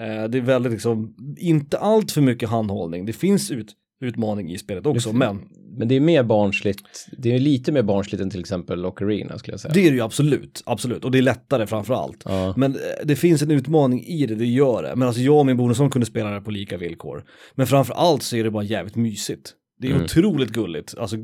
[0.00, 4.58] Eh, det är väldigt liksom, inte allt för mycket handhållning, det finns ut, utmaning i
[4.58, 5.40] spelet också, men
[5.78, 9.52] Men det är mer barnsligt, det är lite mer barnsligt än till exempel Ocarina skulle
[9.52, 9.74] jag säga.
[9.74, 12.22] det är det ju absolut, absolut, och det är lättare framför allt.
[12.24, 12.54] Ja.
[12.56, 14.96] Men eh, det finns en utmaning i det, det gör det.
[14.96, 17.24] Men alltså jag och min bonusson kunde spela det på lika villkor.
[17.54, 19.52] Men framför allt så är det bara jävligt mysigt.
[19.80, 20.04] Det är Mm.
[20.04, 20.94] otroligt gulligt.
[20.98, 21.16] Alltså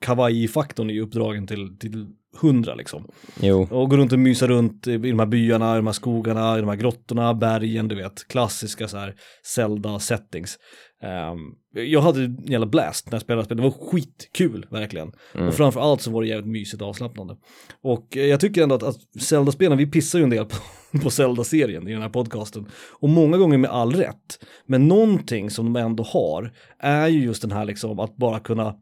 [0.00, 2.06] kawaii-faktorn är ju uppdragen till, till
[2.40, 3.08] hundra liksom.
[3.40, 3.68] Jo.
[3.70, 6.60] Och gå runt och mysa runt i de här byarna, i de här skogarna, i
[6.60, 8.28] de här grottorna, bergen, du vet.
[8.28, 9.14] Klassiska så här
[9.56, 10.56] Zelda-settings.
[11.02, 13.62] Ehm, jag hade en jävla blast när jag spelade spelet.
[13.62, 15.12] Det var skitkul, verkligen.
[15.34, 15.48] Mm.
[15.48, 17.36] Och framför allt så var det jävligt mysigt och avslappnande.
[17.82, 20.44] Och eh, jag tycker ändå att, att Zelda-spelen, vi pissar ju en del
[20.92, 22.66] på, på Zelda-serien i den här podcasten.
[23.00, 24.44] Och många gånger med all rätt.
[24.66, 28.76] Men någonting som de ändå har är ju just den här liksom att bara kunna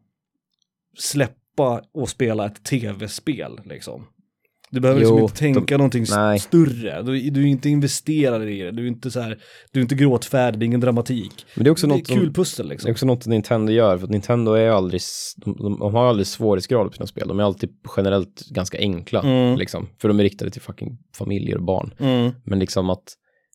[0.97, 4.07] släppa och spela ett tv-spel liksom.
[4.71, 6.39] Du behöver liksom Jo, inte tänka någonting s- nej.
[6.39, 7.01] större.
[7.01, 8.71] Du, du är inte investerad i det.
[8.71, 9.37] Du är inte så här,
[9.71, 11.45] du är inte gråtfärdig, det är ingen dramatik.
[11.55, 12.91] Men det är också Det är något som, kul pussel det är liksom.
[12.91, 15.01] också något Nintendo gör, för att Nintendo är aldrig,
[15.37, 17.27] de, de, de har aldrig svårighetsgrad på sina spel.
[17.27, 19.57] De är alltid generellt ganska enkla, Mm.
[19.59, 19.87] liksom.
[20.01, 21.93] För de är riktade till fucking familjer och barn.
[21.99, 22.31] Mm.
[22.45, 23.03] Men liksom att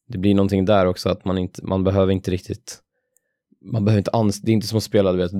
[0.08, 2.78] det blir någonting där också, att man inte, man behöver inte riktigt,
[3.72, 5.30] man behöver inte ans, det är inte som att spela, du vet,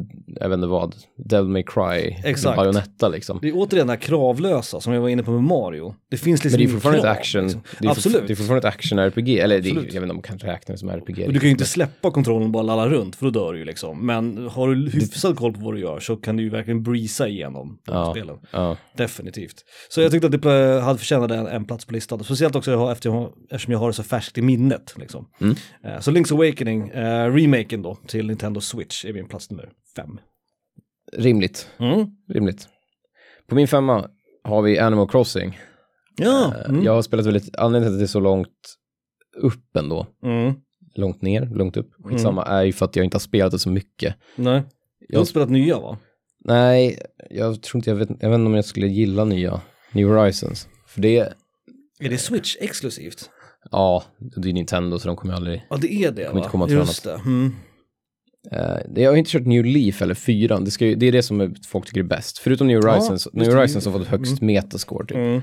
[0.41, 2.57] jag vet inte vad, Devil May Cry, Exakt.
[2.57, 3.39] Bayonetta liksom.
[3.43, 5.95] Det är återigen det här kravlösa som jag var inne på med Mario.
[6.11, 7.63] Det finns liksom Men det är fortfarande krav, ett action, liksom.
[7.81, 8.27] det är, Absolut.
[8.27, 10.73] Det är fortfarande ett action-RPG, eller det är, jag vet inte om man kan räkna
[10.73, 11.27] det som RPG.
[11.27, 13.59] Och du kan ju inte släppa kontrollen och bara lalla runt för då dör du
[13.59, 14.07] ju liksom.
[14.07, 17.29] Men har du hyfsad koll på vad du gör så kan du ju verkligen breeza
[17.29, 18.11] igenom de Ja.
[18.11, 18.37] spelen.
[18.51, 19.55] Ja, Definitivt.
[19.89, 22.25] Så jag tyckte att det hade förtjänat en, en plats på listan.
[22.25, 24.95] Speciellt också jag har- eftersom jag har det så färskt i minnet.
[24.97, 25.29] Liksom.
[25.41, 25.57] Mm.
[25.85, 30.21] Eh, Så Link's Awakening, eh, remaken då till Nintendo Switch är min plats nummer fem.
[31.13, 32.07] rimligt, Mm.
[32.29, 32.69] rimligt.
[33.47, 34.11] På min femma
[34.45, 35.59] har vi Animal Crossing.
[36.17, 36.55] Ja.
[36.55, 36.83] Eh, Mm.
[36.85, 38.77] Jag har spelat väldigt, anledningen till att det är så långt
[39.37, 40.55] upp ändå, Mm.
[40.95, 43.71] långt ner, långt upp, skitsamma, är ju för att jag inte har spelat det så
[43.71, 44.15] mycket.
[44.37, 44.63] Nej.
[45.09, 45.99] Du har Jag, spelat nya va?
[46.45, 46.99] Nej,
[47.31, 49.61] jag tror inte, jag vet, jag vet inte om jag skulle gilla nya
[49.93, 50.69] New Horizons.
[50.87, 51.19] För det,
[51.99, 53.31] Är det Switch exklusivt?
[53.71, 56.51] ja, det är Nintendo så de kommer aldrig Ja, det är det Kommer inte va?
[56.51, 57.15] komma till Just det.
[57.27, 57.53] Mm.
[58.51, 61.55] Det- jag har inte kört New Leaf eller 4, det, ju, det är det som
[61.69, 62.39] folk tycker är bäst.
[62.39, 63.55] Förutom New Horizons, just New.
[63.55, 65.17] Horizons har fått högst metascore typ.
[65.17, 65.43] Mm.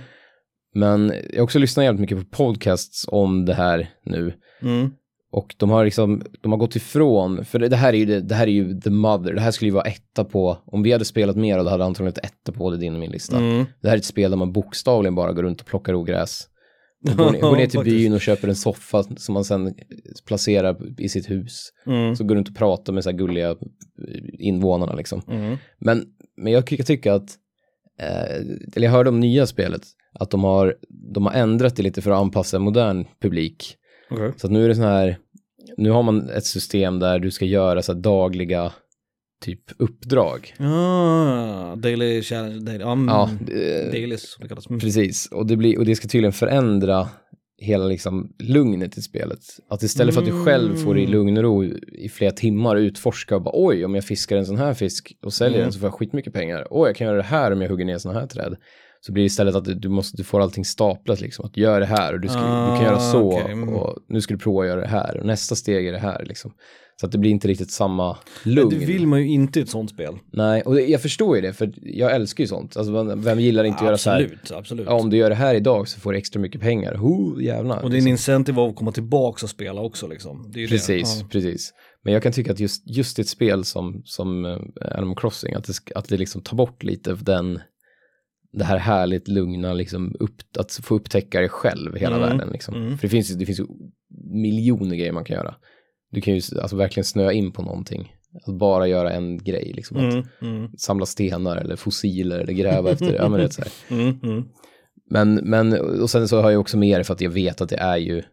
[0.75, 4.33] Men jag har också lyssnat jävligt mycket på podcasts om det här nu.
[4.61, 4.89] Mm.
[5.31, 8.35] Och de har liksom, de har gått ifrån, för det, här är ju det, det
[8.35, 11.05] här är ju the mother, det här skulle ju vara etta på, om vi hade
[11.05, 13.37] spelat mer det hade antagligen ett etta på det din och min lista.
[13.37, 13.65] Mm.
[13.81, 16.47] Det här är ett spel där man bokstavligen bara går runt och plockar ogräs.
[17.11, 19.73] Och går, ner, går ner till byn och köper en soffa som man sen
[20.27, 21.69] placerar i sitt hus.
[21.85, 22.15] Mm.
[22.15, 23.55] Så går runt och pratar med så här gulliga
[24.39, 25.21] invånarna liksom.
[25.27, 25.57] Mm.
[25.77, 26.05] Men,
[26.37, 27.29] men jag kan tycka att,
[27.99, 28.35] eh,
[28.75, 29.81] eller jag hörde om nya spelet,
[30.13, 30.75] att de har,
[31.13, 33.75] de har ändrat det lite för att anpassa en modern publik.
[34.09, 34.33] Okej.
[34.37, 35.17] Så nu är det så här,
[35.77, 38.71] nu har man ett system där du ska göra så här dagliga
[39.43, 40.53] typ uppdrag.
[40.59, 44.67] Ah, daily challenge, daily, um, Ja, det- dailies som det kallas.
[44.69, 44.79] Mm.
[44.79, 47.07] Precis, och det, blir, och det ska tydligen förändra
[47.57, 49.39] hela liksom lugnet i spelet.
[49.69, 53.35] Att istället för att du själv får i lugn och ro i flera timmar utforska
[53.35, 55.65] och bara oj, om jag fiskar en sån här fisk och säljer Mm.
[55.65, 56.67] den så får jag skitmycket pengar.
[56.69, 58.55] Oj, jag kan göra det här om jag hugger ner såna här träd.
[59.01, 61.45] Så blir det istället att du, måste, du får allting staplat liksom.
[61.45, 63.69] Att göra det här och du, ska, du kan göra Ah, så okej, mm.
[63.69, 66.25] och nu ska du prova att göra det här och nästa steg är det här
[66.25, 66.51] liksom.
[66.95, 68.69] Så att det blir inte riktigt samma lugn.
[68.69, 70.15] Det vill man ju inte i ett sånt spel.
[70.31, 72.77] Nej, och jag förstår ju det för jag älskar ju sånt.
[72.77, 74.21] Alltså vem- gillar inte att göra så här?
[74.21, 74.85] absolut, absolut.
[74.89, 76.93] Ja, om du gör det här idag så får du extra mycket pengar.
[76.95, 77.83] Ho, jävlar.
[77.83, 80.51] och är en incentive av att komma tillbaka och spela också liksom.
[80.53, 81.19] Precis.
[81.21, 81.27] Ja.
[81.31, 81.73] precis.
[82.03, 84.57] Men jag kan tycka att just, just ett spel som, som eh,
[84.97, 87.59] Animal Crossing, att det, att det liksom tar bort lite av den,
[88.53, 92.49] det här härligt lugna, liksom upp, att få upptäcka det själv, hela Mm, världen.
[92.53, 92.75] Liksom.
[92.75, 92.97] mm.
[92.97, 93.61] För det finns, det finns
[94.33, 95.55] miljoner grejer man kan göra.
[96.13, 98.15] Du kan ju alltså, verkligen snöa in på någonting.
[98.47, 99.97] Att bara göra en grej, liksom.
[99.97, 103.61] Att Mm, mm, samla stenar eller fossiler eller gräva efter, ja men det är så
[103.93, 104.43] mm, mm.
[105.09, 107.69] Men, men, och sen så har jag också med det för att jag vet att
[107.69, 108.23] det är ju,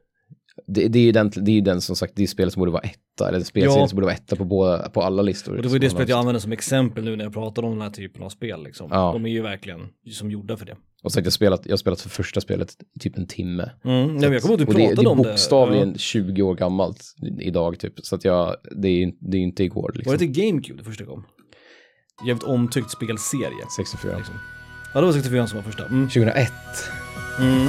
[0.67, 2.73] det, det är ju den, det är den som sagt, det är spelet som borde
[2.73, 3.89] vara etta, eller spelserien Ja.
[3.89, 5.57] som borde vara etta på, båda, på alla listor.
[5.57, 7.71] Och det var ju det spelet jag använde som exempel nu när jag pratar om
[7.71, 8.89] den här typen av spel liksom.
[8.91, 9.13] Ja.
[9.13, 9.81] De är ju verkligen
[10.13, 10.77] som gjorda för det.
[11.03, 13.71] Och sagt, jag, har spelat, jag har spelat för första spelet i typ en timme.
[13.85, 14.17] Mm.
[14.17, 15.29] Nej, jag kommer ihåg att du det, pratade det är om det.
[15.29, 17.03] bokstavligen 20 år gammalt
[17.41, 17.95] idag typ.
[18.03, 19.99] Så att jag, det är det är inte igår Ja.
[19.99, 20.11] liksom.
[20.11, 21.25] Var det till GameCube det första kom?
[22.27, 23.67] Jävligt omtyckt spelserie.
[23.77, 24.17] 64.
[24.17, 24.35] Liksom.
[24.95, 25.87] Ja, det var 64 som var första.
[25.87, 26.09] Mm.
[26.09, 26.53] 2001.
[27.39, 27.67] Mm.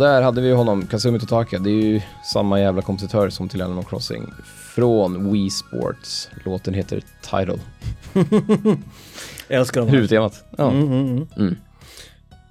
[0.00, 1.58] Där hade vi honom, Kazumi Totaka.
[1.58, 4.32] Det är ju samma jävla kompositör som till Animal Crossing.
[4.74, 6.28] Från Wii Sports.
[6.44, 7.60] Låten heter Tidal.
[9.48, 9.88] Älskar här.
[9.88, 10.44] Huvudtemat.
[10.58, 10.70] Ja.
[10.70, 11.26] Mm, mm, mm.
[11.36, 11.56] Mm.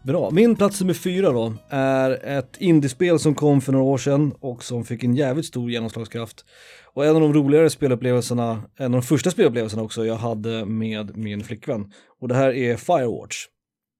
[0.03, 0.29] Bra.
[0.31, 4.63] Min plats nummer fyra då är ett indiespel som kom för några år sedan och
[4.63, 6.45] som fick en jävligt stor genomslagskraft.
[6.93, 11.17] Och en av de roligare spelupplevelserna, en av de första spelupplevelserna också jag hade med
[11.17, 11.91] min flickvän.
[12.21, 13.45] Och det här är Firewatch.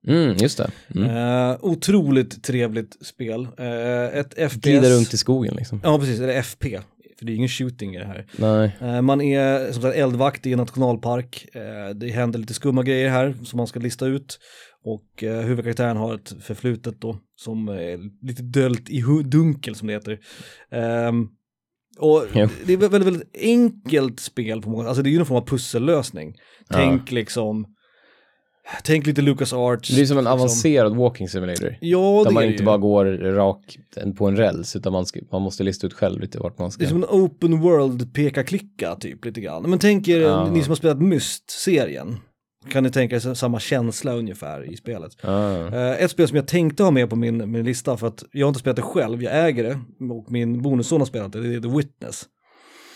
[0.08, 0.72] Mm, just det.
[0.96, 1.10] Mm.
[1.50, 3.48] Eh, otroligt trevligt spel.
[3.58, 4.62] Eh, ett FPS.
[4.62, 5.82] Glida runt i skogen liksom.
[5.84, 6.20] Ja, precis.
[6.20, 6.80] Eller FP.
[7.20, 8.26] för det är ingen shooting i det här.
[8.38, 8.78] Nej.
[8.82, 11.48] Eh, Man är som sagt eldvakt i en nationalpark.
[11.96, 14.40] Det händer lite skumma grejer här som man ska lista ut.
[14.84, 19.94] Och eh, huvudkaraktären har ett förflutet då som är lite döljt i dunkel som det
[19.94, 20.20] heter.
[20.72, 21.28] Ehm,
[22.00, 22.26] och
[22.66, 25.48] det är väldigt, väldigt enkelt spel på många, alltså det är ju en form av
[25.48, 26.36] pussellösning.
[26.70, 27.66] Tänk liksom,
[28.84, 29.90] tänk lite Lucas Arts.
[29.90, 30.34] Det är som en liksom.
[30.40, 31.78] avancerad walking simulator.
[31.82, 32.66] Ja, Där det man är det inte ju.
[32.66, 33.78] bara går rakt
[34.18, 36.80] på en räls utan man, ska, man måste lista ut själv lite vart man ska.
[36.80, 39.70] Det är som en open world peka-klicka typ lite grann.
[39.70, 40.50] Men tänk er, Ja.
[40.52, 42.18] ni som har spelat Myst-serien.
[42.70, 45.12] Kan ni tänka er samma känsla ungefär i spelet.
[45.26, 45.68] Ah.
[45.96, 48.50] Ett spel som jag tänkte ha med på min, min lista för att jag har
[48.50, 49.80] inte spelat det själv, jag äger det
[50.14, 52.26] och min bonusson har spelat det, det är The Witness.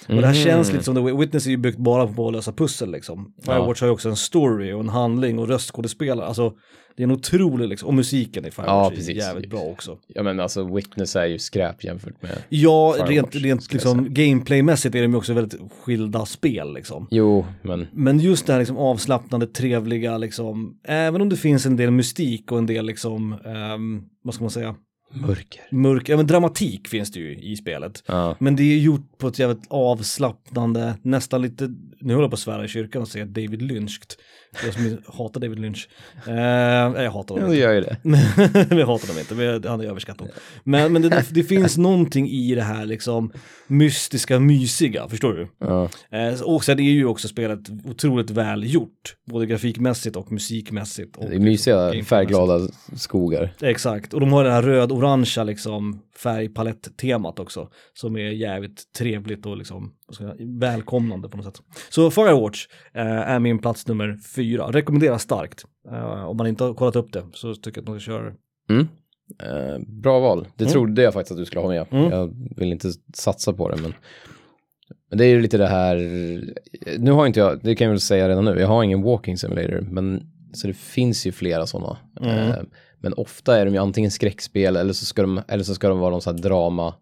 [0.10, 2.52] Och det här känns lite som The Witness är ju byggt bara på att lösa
[2.52, 3.34] pussel liksom.
[3.46, 6.54] Firewatch har ju också en story och en handling och röstskådespelare, alltså
[6.96, 9.18] det är en otrolig liksom, och musiken i Firewatch Ja, är precis.
[9.18, 9.98] jävligt bra också.
[10.08, 12.32] Ja men alltså Witness är ju skräp jämfört med...
[12.50, 17.08] Ja, Firewatch, rent, rent liksom gameplaymässigt är de ju också väldigt skilda spel liksom.
[17.12, 21.76] Jo, men Men just det här liksom avslappnande, trevliga liksom, även om det finns en
[21.76, 24.76] del mystik och en del liksom, ehm, vad ska man säga,
[25.14, 25.62] mörker.
[25.72, 28.04] mörk, ja men dramatik finns det ju i spelet.
[28.06, 28.36] Ja.
[28.40, 31.68] Men det är gjort på ett jävligt avslappnande, nästan lite,
[32.00, 34.14] nu håller jag på att svära i kyrkan och säga David Lynched.
[34.66, 35.90] Jag som hatar David Lynch.
[36.28, 37.62] Eh, jag hatar honom inte.
[37.62, 37.98] gör ju det.
[38.76, 39.20] Jag hatar dem
[39.56, 40.28] inte, han är överskattad.
[40.64, 43.32] Men, men det, det finns någonting i det här liksom
[43.68, 45.48] mystiska, mysiga, förstår du?
[45.60, 45.90] Ja.
[46.12, 51.18] Eh, och sen är ju också spelet otroligt väl gjort, både grafikmässigt och musikmässigt.
[51.18, 53.54] Och Det är mysiga färgglada skogar.
[53.62, 59.58] Exakt, och de har det här röd-orangea liksom färgpalett-temat också, som är jävligt trevligt och
[59.58, 61.62] liksom, säga, välkomnande på något sätt.
[61.90, 65.66] Så Firewatch eh, är min plats nummer fyra, rekommenderar starkt.
[65.92, 68.24] Eh, om man inte har kollat upp det så tycker jag att man ska köra
[68.24, 68.36] det.
[68.70, 68.88] Mm.
[69.44, 70.48] Eh, bra val.
[70.56, 71.86] Det trodde jag faktiskt att du skulle ha med.
[71.92, 72.12] Mm.
[72.12, 73.94] Jag vill inte satsa på det, men,
[75.10, 75.96] men det är ju lite det här.
[76.98, 79.38] Nu har inte jag, det kan jag väl säga redan nu, jag har ingen walking
[79.38, 80.22] simulator, men
[80.54, 81.98] så det finns ju flera sådana.
[82.22, 82.66] Mm.
[83.04, 86.00] Men ofta är de ju antingen skräckspel eller så ska de, eller så ska de
[86.00, 86.94] vara någon sån här drama.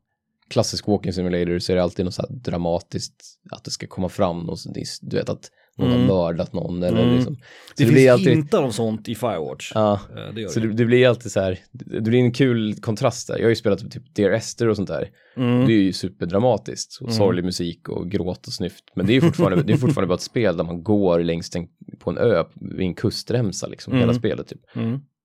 [0.47, 3.15] Klassisk walking simulator så är det alltid något så här dramatiskt,
[3.51, 4.59] att det ska komma fram något,
[5.01, 5.99] du vet att någon Mm.
[6.01, 7.15] har mördat någon eller Mm.
[7.15, 7.35] liksom.
[7.35, 7.41] Så
[7.77, 9.71] Det, blir finns alltid, hintar av sånt i Firewatch.
[9.75, 10.67] ja, Eh, det så det.
[10.67, 13.37] det, det blir alltid så här, det det blir en kul kontrast där.
[13.37, 15.09] Jag har ju spelat typ Dear Esther och sånt där.
[15.37, 15.65] Mm.
[15.67, 18.83] Det är ju superdramatiskt och sorglig musik och gråt och snyft.
[18.95, 21.55] Men det är ju fortfarande, det är fortfarande bara ett spel där man går längs
[21.55, 21.67] en,
[21.99, 24.15] på en ö vid en kustremsa liksom, hela Mm.
[24.15, 24.61] spelet typ.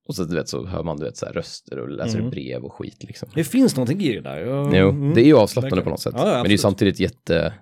[0.08, 2.30] Och så, du vet, så hör man du vet, så här, röster och läser Mm.
[2.30, 3.28] brev och skit liksom.
[3.34, 4.36] Det finns någonting i det där.
[4.38, 5.14] Ja, Jo, mm.
[5.14, 6.14] det är ju avslappnande på något sätt.
[6.16, 7.54] Ja, men det är ju samtidigt jätte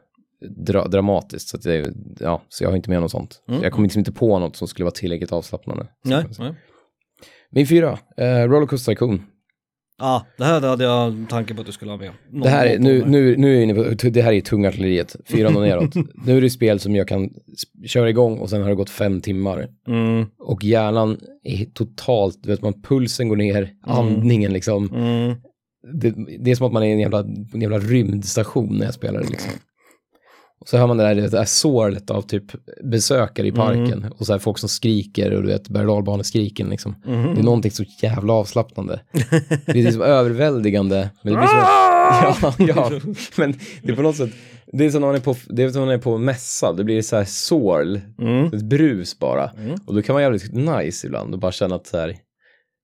[0.66, 1.48] dra, dramatiskt.
[1.48, 3.42] Så, det, ja, så jag har inte med något sånt.
[3.48, 3.62] Mm.
[3.62, 5.86] Jag kommer liksom inte på något som skulle vara tillräckligt avslappnande.
[6.04, 6.54] Nej, nej.
[7.50, 9.22] Min fyra, eh, Rollercoaster Tycoon.
[10.04, 12.10] Ja, det här hade jag en tanke på att du skulle ha med.
[12.30, 14.68] Någon- Det här är, nu, nu, nu är jag inne på, det här är tunga
[14.68, 15.94] artilleriet, fyran och neråt.
[16.26, 17.30] nu är det spel som jag kan
[17.86, 19.68] köra igång och sen har det gått fem timmar.
[19.88, 24.88] Mm, Och hjärnan är totalt, vet man, pulsen går ner, andningen liksom.
[24.94, 25.34] mm,
[25.92, 27.18] Det, det är som att man är i en jävla,
[27.52, 29.52] en jävla rymdstation när jag spelar det liksom.
[30.64, 32.44] Och så hör man det där, det där sorlet av typ
[32.84, 36.68] besökare i parken och så här folk som skriker och du vet berg och dalbaneskriken
[36.68, 36.94] liksom.
[37.06, 37.34] mhm.
[37.34, 39.00] Det är någonting så jävla avslappnande.
[39.66, 41.10] Det är liksom överväldigande.
[41.22, 43.00] Men det blir så, ja, ja,
[43.36, 44.30] men det är på något sätt,
[44.72, 46.72] det är som när man är på, det är som när man är på mässa,
[46.72, 48.46] det blir så här sorl, Mm.
[48.46, 49.50] ett brus bara.
[49.50, 49.78] Mm.
[49.86, 52.16] Och då kan man jävligt nice ibland och bara känna att så här,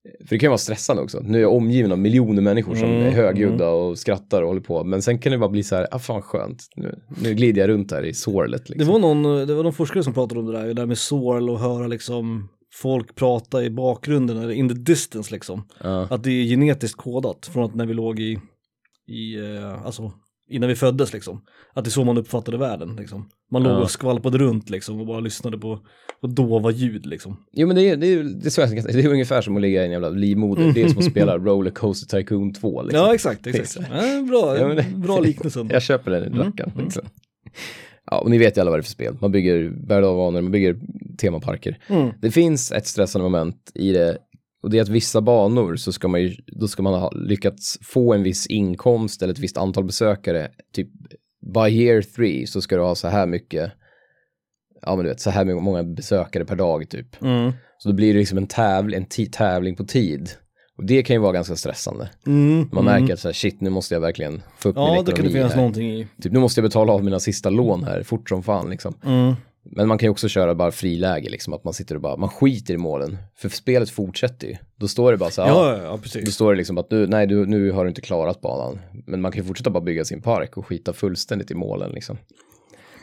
[0.03, 1.21] för det kan ju vara stressande också.
[1.21, 4.61] Nu är jag omgiven av miljoner människor som Mm, är högljudda och skrattar och håller
[4.61, 4.85] på.
[4.85, 7.69] Men sen kan det bara bli så här, ah fan skönt, nu, nu glider jag
[7.69, 8.87] runt här i sorlet liksom.
[8.87, 10.99] Det var någon, det var någon forskare som pratade om det där, det där med
[10.99, 15.63] sorl och höra liksom folk prata i bakgrunden, eller in the distance liksom.
[15.83, 16.07] Ja.
[16.11, 18.39] Att det är genetiskt kodat från att när vi låg i,
[19.07, 20.13] i eh, alltså
[20.51, 21.41] innan vi föddes liksom.
[21.75, 23.29] Att det är så man uppfattade världen liksom.
[23.53, 25.79] Man låg och skvalpade runt liksom och bara lyssnade på,
[26.21, 27.37] på dova ljud liksom.
[27.53, 29.63] Jo men det är, det är, det är, så jag det är ungefär som att
[29.63, 30.73] ligga i en jävla livmoder.
[30.75, 33.01] Det är som att spela Rollercoaster Tycoon 2 liksom.
[33.01, 33.89] Ja exakt, exakt.
[33.93, 35.67] Ja, bra, Ja, det- bra liknelse.
[35.71, 36.73] Jag köper den i rackaren.
[36.79, 37.03] Liksom.
[38.11, 39.17] Ja, och ni vet ju alla vad det är för spel.
[39.21, 40.77] Man bygger berg man bygger
[41.19, 41.79] temaparker.
[41.89, 42.11] Mm.
[42.21, 44.19] Det finns ett stressande moment i det
[44.63, 47.79] och det är att vissa banor så ska man ju, då ska man ha lyckats
[47.83, 50.49] få en viss inkomst eller ett visst antal besökare.
[50.73, 50.89] Typ
[51.55, 53.73] by year three så ska du ha så här mycket,
[54.83, 57.23] ja men du vet, så här många besökare per dag typ.
[57.23, 57.53] Mm.
[57.79, 60.31] Så då blir det liksom en, tävl, en tävling på tid.
[60.77, 62.11] Och det kan ju vara ganska stressande.
[62.27, 62.69] Mm.
[62.73, 65.05] Man märker att så här, shit, nu måste jag verkligen få upp min Ja, ekonomi
[65.11, 65.57] det kan det finnas här.
[65.57, 66.09] någonting i.
[66.23, 68.95] Typ, nu måste jag betala av mina sista lån här fort som fan liksom.
[69.05, 69.35] Mm.
[69.65, 72.29] Men man kan ju också köra bara friläge, liksom att man sitter och bara, man
[72.29, 73.19] skiter i målen.
[73.37, 74.57] För spelet fortsätter ju.
[74.77, 76.35] Då står det bara så här, Ja, ja, ja Då precis.
[76.35, 78.79] står det liksom att nu, nej, du, nu har du inte klarat banan.
[79.07, 82.19] Men man kan ju fortsätta bara bygga sin park och skita fullständigt i målen liksom.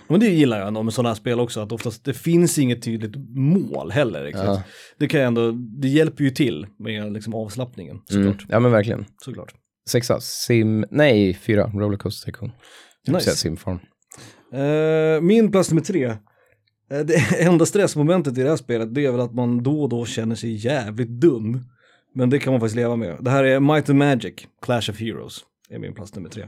[0.10, 2.82] Men det gillar jag ändå med sådana här spel också, att oftast det finns inget
[2.84, 4.24] tydligt mål heller.
[4.26, 4.45] Liksom.
[4.45, 4.64] Ja.
[4.97, 8.24] Det kan jag ändå, det hjälper ju till med liksom avslappningen, Mm.
[8.34, 8.45] såklart.
[8.49, 9.05] Ja men verkligen.
[9.26, 9.53] såklart.
[9.89, 12.51] Sexa, sim, nej, fyra, Rollercoaster Tycoon.
[13.08, 13.32] Nice.
[13.36, 13.80] Simform.
[14.53, 16.14] Eh, min plats nummer tre.
[16.92, 19.90] Eh, det enda stressmomentet i det här spelet det är väl att man då och
[19.90, 21.60] då känner sig jävligt dum.
[22.16, 23.18] Men det kan man faktiskt leva med.
[23.20, 25.40] Det här är Might and Magic, Clash of Heroes.
[25.70, 26.44] är min plats nummer tre.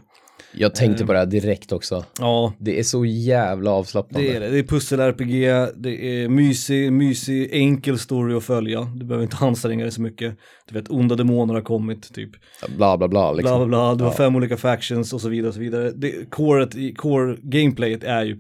[0.54, 1.08] Jag tänkte Eh.
[1.08, 2.06] på det här direkt också.
[2.20, 4.28] Ja, Det är så jävla avslappnande.
[4.30, 4.50] det är det.
[4.50, 8.82] Det är pussel-RPG, det är mysig, mysig, enkel story att följa.
[8.96, 10.36] Du behöver inte anstränga dig så mycket.
[10.68, 12.30] Du vet, onda demoner har kommit, typ.
[12.78, 13.58] Bla bla bla liksom.
[13.58, 14.16] Bla bla bla, du har Ja.
[14.18, 15.92] fem olika factions och så vidare och så vidare.
[15.92, 18.36] Det, coret, core gameplayet är ju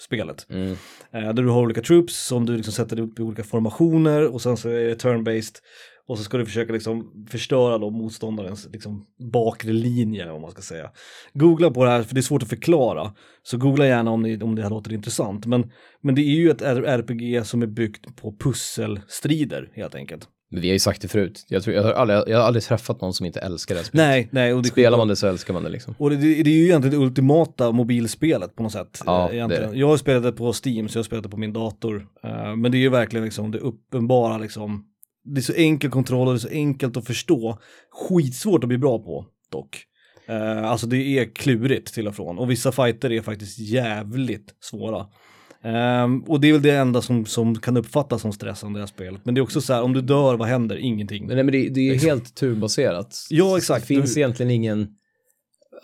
[0.00, 0.46] pusselspelet.
[0.50, 0.72] Mm.
[1.12, 4.42] Eh, där du har olika troops som du liksom sätter upp i olika formationer och
[4.42, 5.58] sen så är det turn-based.
[6.06, 10.62] Och så ska du försöka liksom förstöra då motståndarens liksom bakre linje om man ska
[10.62, 10.90] säga.
[11.34, 13.12] Googla på det här för det är svårt att förklara.
[13.42, 15.46] Så googla gärna om, ni, om det här låter intressant.
[15.46, 15.70] Men,
[16.00, 20.28] men det är ju ett RPG som är byggt på pusselstrider helt enkelt.
[20.50, 21.44] Men vi har ju sagt det förut.
[21.48, 23.86] Jag, tror, jag, har aldrig, jag har aldrig träffat någon som inte älskar det här
[23.86, 24.08] spelet.
[24.08, 24.54] Nej, nej.
[24.54, 25.94] Och det, Spelar man det så älskar man det liksom.
[25.98, 29.02] Och det, det, det är ju egentligen det ultimata mobilspelet på något sätt.
[29.06, 29.70] Ja, eh, egentligen.
[29.70, 29.78] det.
[29.78, 32.06] Jag har spelat det på Steam, så jag har spelat det på min dator.
[32.24, 34.84] Eh, men det är ju verkligen liksom det uppenbara liksom.
[35.24, 37.58] Det är så enkel kontroll och det är så enkelt att förstå.
[37.90, 39.86] Skitsvårt att bli bra på dock.
[40.28, 42.38] Eh, alltså det är klurigt till och från.
[42.38, 45.06] Och vissa fighter är faktiskt jävligt svåra.
[45.64, 48.82] Ehm, och det är väl det enda som, som kan uppfattas som stressande i det
[48.82, 49.20] här spelet.
[49.24, 50.76] Men det är också så här, om du dör, vad händer?
[50.76, 51.26] Ingenting.
[51.26, 53.26] Nej, men det, det är ju helt turbaserat.
[53.30, 53.80] Ja, exakt.
[53.80, 54.88] Det finns Du- egentligen ingen,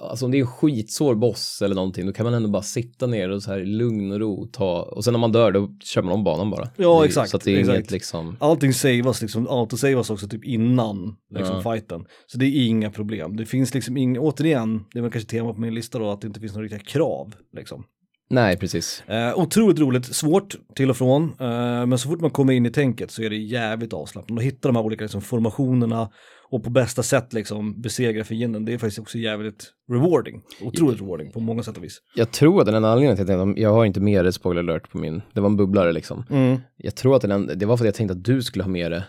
[0.00, 3.06] alltså om det är en skitsvår boss eller någonting, då kan man ändå bara sitta
[3.06, 5.70] ner och så här i lugn och ro ta, och sen när man dör då
[5.84, 6.68] kör man om banan bara.
[6.76, 7.76] Ja, det, exakt, Så det är exakt.
[7.78, 11.72] inget liksom, Allting savas liksom, autosavas också typ innan liksom Ja.
[11.72, 12.04] fighten.
[12.26, 13.36] Så det är inga problem.
[13.36, 16.20] Det finns liksom inga, återigen, det är väl kanske tema på min lista då, att
[16.20, 17.84] det inte finns några riktiga krav liksom.
[18.30, 19.02] Nej precis.
[19.06, 22.70] Eh, otroligt roligt, svårt till och från, eh, men så fort man kommer in i
[22.70, 24.40] tänket så är det jävligt avslappnande.
[24.40, 26.10] Att hitta de här olika liksom, formationerna
[26.50, 30.42] och på bästa sätt liksom besegra fienden, det är faktiskt också jävligt rewarding.
[30.62, 31.98] Otroligt rewarding på många sätt och vis.
[32.14, 34.60] Jag tror att den enda anledningen till att jag, jag har inte med det spoiler
[34.62, 36.24] alert på min, det var en bubblare liksom.
[36.30, 36.60] Mm.
[36.76, 38.90] Jag tror att den, det var för att jag tänkte att du skulle ha med
[38.90, 39.04] det.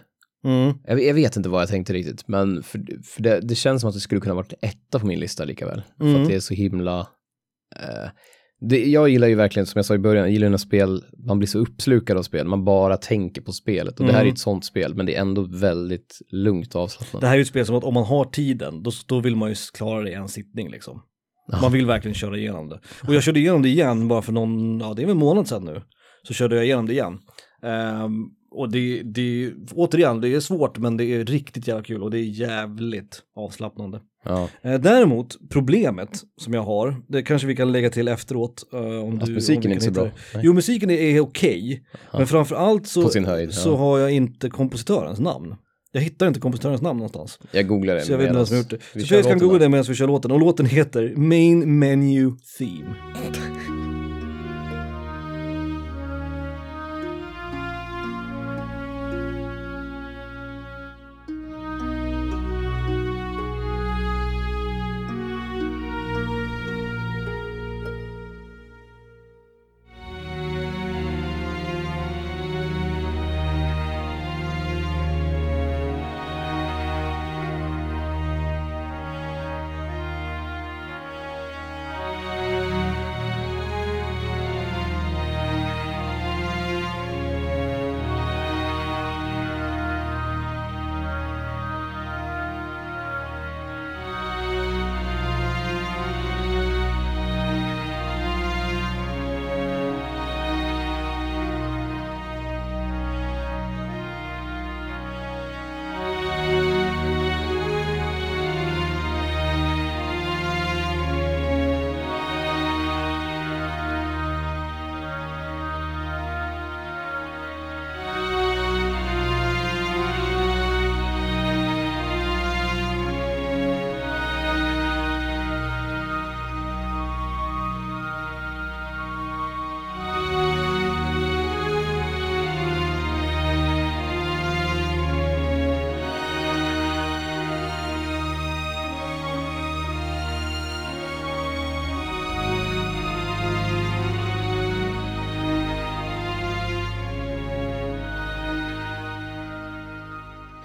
[0.45, 0.73] Mm.
[0.83, 3.87] Jag, jag vet inte vad jag tänkte riktigt, men för, för det, det känns som
[3.87, 5.81] att det skulle kunna varit etta på min lista lika väl.
[5.97, 6.21] För Mm.
[6.21, 6.99] att det är så himla...
[7.75, 8.09] Eh,
[8.61, 11.37] det, jag gillar ju verkligen, som jag sa i början, jag gillar när spel, man
[11.39, 13.99] blir så uppslukad av spel, man bara tänker på spelet.
[13.99, 14.33] Och det här är Mm.
[14.33, 17.21] ett sånt spel, men det är ändå väldigt lugnt och avslappnat.
[17.21, 19.35] Det här är ju ett spel som att om man har tiden, då, då vill
[19.35, 21.01] man ju klara det i en sittning liksom.
[21.51, 21.61] Ja.
[21.61, 22.79] Man vill verkligen köra igenom det.
[23.07, 25.47] Och jag körde igenom det igen bara för någon, ja det är väl en månad
[25.47, 25.81] sedan nu.
[26.23, 27.17] Så körde jag igenom det igen.
[27.63, 28.11] Ehm,
[28.51, 32.19] och det, det, återigen, det är svårt men det är riktigt jävla kul och det
[32.19, 33.99] är jävligt avslappnande.
[34.25, 34.49] Ja.
[34.61, 36.09] Eh, däremot, problemet
[36.41, 38.63] som jag har, det kanske vi kan lägga till efteråt.
[38.73, 40.09] eh, om Att du, musiken om är inte så bra.
[40.41, 41.83] Jo, musiken är, är okej,
[42.13, 43.75] men framförallt så, På sin höjd, så ja.
[43.75, 45.55] har jag inte kompositörens namn.
[45.91, 47.39] Jag hittar inte kompositörens namn någonstans.
[47.51, 48.01] Jag googlar det.
[48.01, 48.77] Så jag vet inte vem som har gjort det.
[48.93, 50.31] vi Så Felix kan googla det medan vi kör låten.
[50.31, 52.95] Och låten heter Main Menu Theme.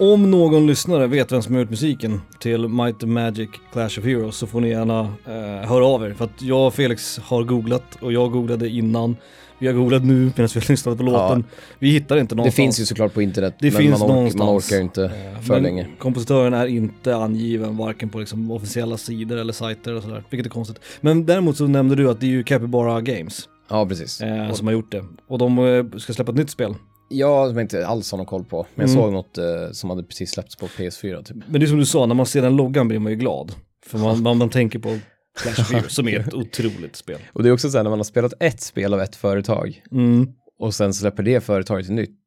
[0.03, 4.03] Om någon lyssnare vet vem som har gjort musiken till Might and Magic Clash of
[4.05, 6.13] Heroes så får ni gärna eh, höra av er.
[6.13, 9.15] För att jag och Felix har googlat och jag googlade innan.
[9.59, 11.43] Vi har googlat nu medan vi har lyssnat på låten.
[11.79, 12.55] Vi hittar inte Det någonstans.
[12.55, 14.39] finns ju såklart på internet, Det men finns man, någonstans.
[14.45, 15.87] man orkar ju inte Eh, för länge.
[15.99, 20.49] Kompositören är inte angiven varken på liksom officiella sidor eller sajter och sådär, vilket är
[20.49, 20.79] konstigt.
[21.01, 24.21] Men däremot så nämnde du att det är ju Capybara Games Ja, precis.
[24.21, 25.05] eh, som har gjort det.
[25.27, 26.75] Och de eh, ska släppa ett nytt spel.
[27.13, 28.65] Ja, som jag inte alls har någon koll på.
[28.75, 29.03] Men jag Mm.
[29.03, 31.37] såg något eh, som hade precis släppts på PS4 typ.
[31.47, 33.51] Men det är som du sa, när man ser den loggan blir man ju glad.
[33.85, 34.99] För man, man, man tänker på
[35.41, 37.17] Clash of Heroes som är ett otroligt spel.
[37.33, 39.83] Och det är också så här när man har spelat ett spel av ett företag
[39.91, 40.27] Mm.
[40.63, 42.19] Och sen släpper det företaget nytt.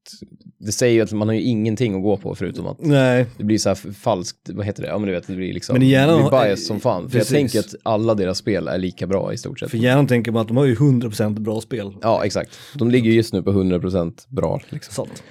[0.58, 3.44] Det säger ju att man har ju ingenting att gå på förutom att Nej, det
[3.44, 4.88] blir så här falskt, vad heter det?
[4.88, 7.10] Ja men du vet, det blir liksom, Men hjärnan det blir bias som fan.
[7.10, 7.32] För Precis.
[7.32, 9.70] jag tänker att alla deras spel är lika bra i stort sett.
[9.70, 11.92] för hjärnan tänker man att de har ju 100% bra spel.
[12.02, 12.58] Ja, exakt.
[12.74, 14.60] De ligger ju just nu på 100% bra.
[14.68, 14.92] Liksom.
[15.06, 15.22] Sant.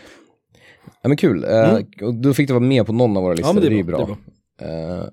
[1.01, 1.43] Ja men kul.
[1.43, 1.85] Eh, Mm.
[2.01, 3.77] och då fick du vara med på någon av våra listor, Ja men det är,
[3.77, 4.05] ju bra.
[4.05, 4.17] bra.
[4.59, 5.03] Det är bra.
[5.03, 5.09] Eh,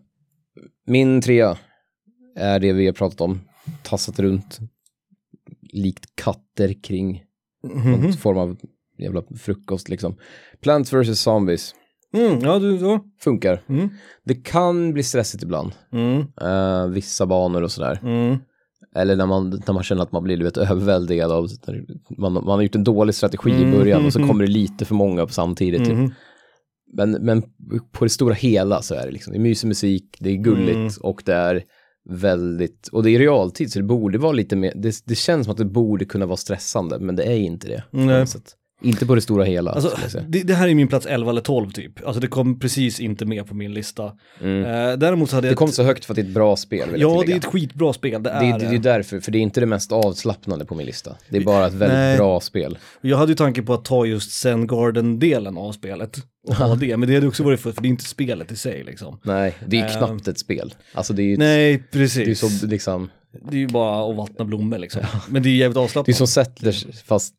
[0.87, 1.57] min trea
[2.37, 3.41] är det vi har pratat om.
[3.83, 4.59] Tassat runt
[5.73, 7.23] likt katter kring
[7.63, 7.93] Mhm.
[7.93, 8.57] någon form av
[8.99, 10.17] jävla frukost liksom.
[10.61, 11.21] Plants vs.
[11.21, 11.75] Zombies.
[12.15, 13.01] Mm, ja, du, så.
[13.21, 13.63] Funkar.
[13.69, 13.89] Mm.
[14.25, 15.73] Det kan bli stressigt ibland.
[15.93, 16.21] Mm.
[16.41, 18.01] Eh, vissa banor och sådär.
[18.03, 18.39] Mm.
[18.95, 21.49] Eller när man, när man känner att man blir du vet, överväldigad av,
[22.19, 24.29] man, man har gjort en dålig strategi i Mm, början och så mhm.
[24.29, 25.85] kommer det lite för många på samtidigt.
[25.85, 25.95] Typ.
[25.95, 26.13] Mhm.
[26.95, 27.43] Men, men
[27.93, 30.77] på det stora hela så är det liksom, det är mysig musik, det är gulligt
[30.77, 30.91] Mm.
[31.01, 31.63] och det är
[32.05, 35.53] väldigt, och det är realtid så det borde vara lite mer, det, det känns som
[35.53, 37.85] att det borde kunna vara stressande men det är inte det.
[37.91, 38.27] Nej.
[38.83, 39.71] Inte på det stora hela.
[39.71, 42.07] Alltså, det, det här är min plats 11 eller 12 typ.
[42.07, 44.13] Alltså det kom precis inte med på min lista.
[44.41, 44.65] Mm.
[44.65, 45.49] Eh, däremot så hade.
[45.49, 47.45] Det kom så högt för att det är ett bra spel Ja, det är ett
[47.45, 48.69] skitbra spel, det det, är är, det.
[48.69, 51.17] det är därför, för det är inte det mest avslappnande på min lista.
[51.29, 52.17] Det är bara ett väldigt Nej.
[52.17, 52.79] bra spel.
[53.01, 56.17] Jag hade ju tanke på att ta just Zen Garden-delen av spelet
[56.49, 58.57] och ha det, men det hade också varit för, för det är inte spelet i
[58.57, 59.19] sig liksom.
[59.25, 59.99] Nej, det är ju Ehm.
[59.99, 60.75] knappt ett spel.
[60.95, 62.61] Alltså det är ju, Nej, det är precis.
[62.61, 63.11] så liksom,
[63.51, 65.03] Det är ju bara att vattna blommor liksom.
[65.29, 66.17] Men det är jävligt det är avslappnat.
[66.17, 67.35] som Settlers fast,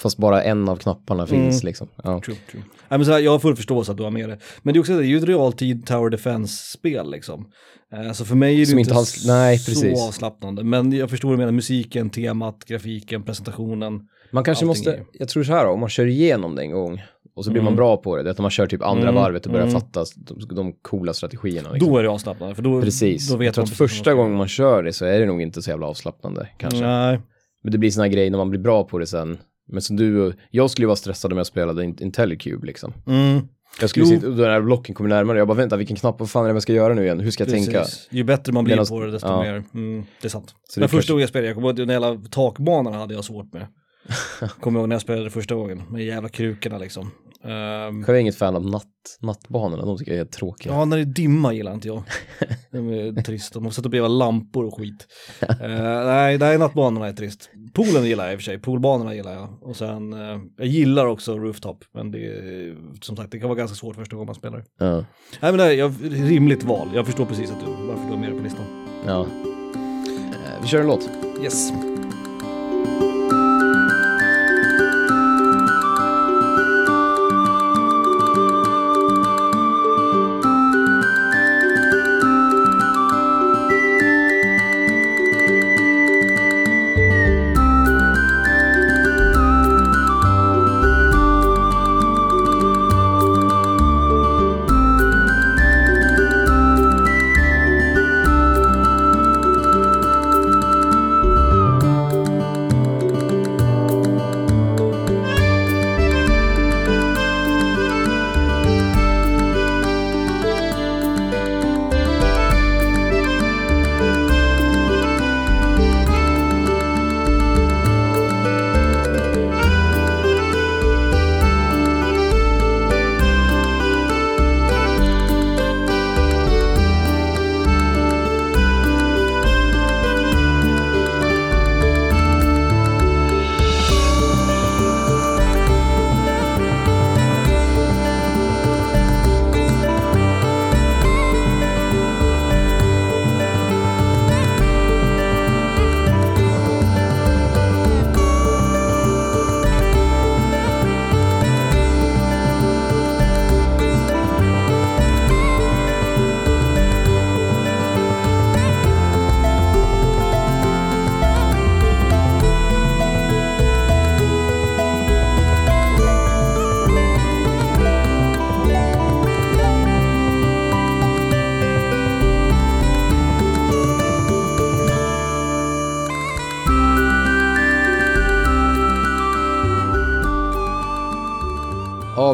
[0.00, 1.66] fast bara en av knapparna finns Mm.
[1.68, 1.88] liksom.
[2.04, 2.20] Ja.
[2.24, 2.62] True, true.
[2.88, 4.38] Nej, men så här, jag har full förståelse att du har med det.
[4.62, 7.46] Men det är också det är ju ett realtid Tower Defense-spel liksom.
[7.94, 10.02] Eh, Så för mig är det Som inte alls- nej, så precis.
[10.08, 10.64] avslappnande.
[10.64, 14.00] Men jag förstår vad du menar, musiken, temat, grafiken, presentationen.
[14.32, 16.70] Man kanske måste, är- jag tror så här då, om man kör igenom det en
[16.72, 17.02] gång
[17.36, 17.64] och så blir Mm.
[17.72, 19.66] man bra på det, det är att man kör typ andra Mm, varvet och börjar
[19.66, 19.80] mm.
[19.80, 21.72] fatta de, de coola strategierna.
[21.72, 21.90] Liksom.
[21.92, 22.54] Då är det avslappnande.
[22.54, 23.28] För då, Precis.
[23.30, 25.42] Då vet jag tror man att första gången man kör det så är det nog
[25.42, 26.80] inte så jävla avslappnande kanske.
[26.80, 27.20] Nej.
[27.62, 29.38] Men det blir såna grejer när man blir bra på det sen.
[29.68, 32.92] Men som du, jag skulle ju vara stressad om jag spelade In- IntelliCube liksom.
[33.06, 33.40] Mm,
[33.80, 36.30] Jag skulle sitta, och den här blocken kommer närmare, jag bara vänta vilken knapp, vad
[36.30, 37.78] fan är det jag ska göra nu igen, hur ska jag tänka?
[37.78, 38.08] precis.
[38.10, 39.42] Ju bättre man blir Medan- på det, desto ja.
[39.42, 39.64] mer.
[39.74, 40.54] Mm, det är sant.
[40.68, 43.24] Så Men första kanske- gången jag spelade, jag kommer ihåg den jävla takbanan hade jag
[43.24, 43.66] svårt med.
[44.60, 47.10] kommer ihåg när jag spelade första gången, med jävla krukorna liksom.
[47.44, 48.84] Ehm, Jag är inget fan av natt,
[49.20, 50.72] nattbanorna, de tycker jag är tråkiga.
[50.72, 52.02] Ja, när det är dimma gillar inte jag.
[52.70, 53.52] Det är trist.
[53.54, 55.06] De måste sätta upp jävla lampor och skit.
[55.40, 55.68] Eh,
[56.04, 57.50] nej, nej, nattbanorna är trist.
[57.74, 58.58] Poolen gillar jag i och för sig.
[58.58, 59.58] Poolbanorna gillar jag.
[59.62, 61.84] Och sen, eh, jag gillar också rooftop.
[61.94, 64.64] Men det är, som sagt, det kan vara ganska svårt första gången man spelar.
[64.78, 64.92] Ja.
[64.96, 65.04] Nej,
[65.40, 66.88] men det är jag, rimligt val.
[66.94, 68.64] Jag förstår precis att du, varför du har med det på listan.
[69.06, 69.20] ja.
[69.20, 71.10] Eh, Vi kör en låt.
[71.42, 71.72] Yes.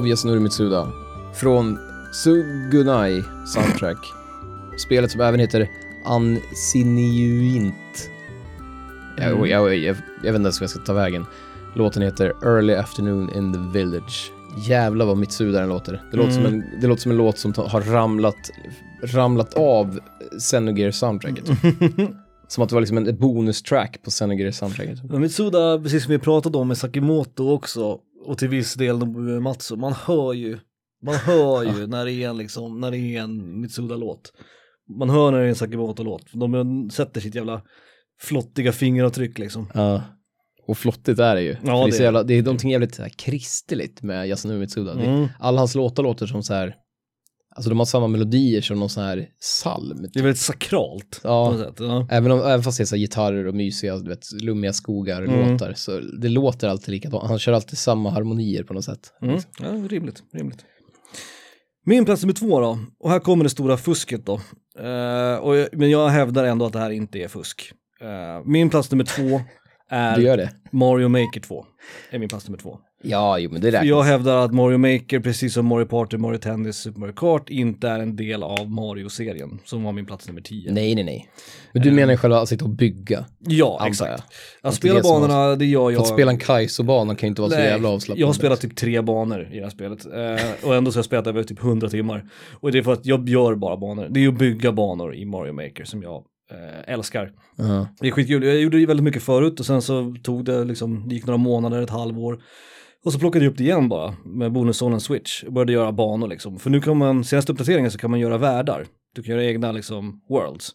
[0.08, 0.92] Yasunori Mitsuda.
[1.34, 1.78] Från
[2.12, 3.98] Sugunai Soundtrack.
[4.78, 5.68] Spelet som även heter
[6.16, 7.74] Unsiniuint.
[9.16, 9.46] Jag, Mm.
[9.50, 11.26] jag, jag, jag, jag vet inte ens hur jag ska ta vägen.
[11.74, 14.32] Låten heter Early Afternoon in the Village.
[14.66, 16.02] Jävlar vad Mitsuda den låter.
[16.10, 16.54] Det låter, som, Mm.
[16.54, 18.50] en, det låter som en låt som har ramlat,
[19.02, 19.98] ramlat av
[20.38, 21.44] Xenogear soundtracket.
[22.48, 25.02] som att det var liksom en bonustrack på Xenogear soundtracket.
[25.10, 27.98] Mitsuda, precis som vi pratade om med Sakimoto också,
[28.28, 30.58] och till viss del med Matsu, man hör ju,
[31.02, 34.32] man hör ju när det är en liksom, när det är en Mitsuda-låt.
[34.98, 37.62] Man hör när det är en Sakimoto-låt, de sätter sitt jävla
[38.20, 39.70] flottiga fingeravtryck liksom.
[39.74, 40.02] Ja.
[40.66, 41.56] Och flottigt är det ju.
[41.64, 44.28] Ja, det, är det så är jävla, det är någonting jävligt så här kristeligt med
[44.28, 44.92] Yasunori Mitsuda.
[44.92, 45.28] Mm.
[45.38, 46.74] alla hans låtar låter som så här,
[47.58, 50.06] alltså de har samma melodier som någon sån här psalm.
[50.12, 51.46] Det är väldigt sakralt Ja.
[51.50, 51.74] på något sätt.
[51.80, 52.06] Ja.
[52.10, 55.52] Även, om, även fast det är så gitarrer och mysiga, du vet, lummiga skogar Mm.
[55.52, 57.28] låtar, så det låter alltid likadant.
[57.28, 59.12] Han kör alltid samma harmonier på något sätt.
[59.22, 59.38] Mm.
[59.60, 60.64] Ja, rimligt, rimligt.
[61.86, 64.34] Min plats nummer två då, och här kommer det stora fusket då.
[64.78, 67.72] Eh, och, jag- men jag hävdar ändå att det här inte är fusk.
[68.00, 69.40] Eh, min plats nummer två
[69.90, 70.50] är?
[70.72, 71.66] Mario Maker 2.
[72.10, 72.78] Är min plats nummer två.
[73.02, 73.84] Ja, jo men det räknas.
[73.84, 77.88] Jag hävdar att Mario Maker, precis som Mario Party, Mario Tennis, Super Mario Kart, inte
[77.88, 80.72] är en del av Mario-serien, som var min plats nummer 10.
[80.72, 81.28] Nej, nej, nej.
[81.72, 83.24] Men du menar ju själva att sitta och bygga?
[83.38, 84.10] Ja, exakt.
[84.10, 84.68] jag.
[84.68, 86.00] Att spela det banorna, det gör För jag.
[86.02, 88.20] att spela en Kaizo-bana kan ju inte vara så Nej, jävla avslappnande.
[88.20, 90.06] Jag har spelat typ tre banor i det här spelet.
[90.06, 92.24] Eh, och ändå så har jag spelat över typ 100 timmar.
[92.60, 94.08] Och det är för att jag gör bara banor.
[94.10, 97.30] Det är ju att bygga banor i Mario Maker som jag eh, älskar.
[97.56, 97.88] Ja.
[98.00, 98.42] Det är skitkul.
[98.42, 101.38] Jag gjorde det väldigt mycket förut och sen så tog det liksom, det gick några
[101.38, 102.42] månader, ett halvår.
[103.08, 106.28] Och så plockade jag upp det igen bara med bonuszonen switch och började göra banor
[106.28, 106.58] liksom.
[106.58, 108.86] För nu kan man, senaste uppdateringen så kan man göra världar.
[109.14, 110.70] Du kan göra egna liksom worlds.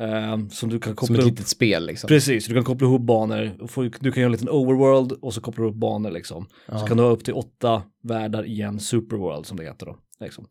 [0.00, 1.30] Eh, som du kan Som koppla ett upp.
[1.30, 2.08] litet spel liksom.
[2.08, 3.50] Precis, du kan koppla ihop banor.
[4.00, 6.46] Du kan göra en liten overworld och så kopplar du upp banor liksom.
[6.68, 6.78] Ja.
[6.78, 9.96] Så kan du ha upp till åtta världar i en superworld som det heter då.
[10.20, 10.46] Liksom.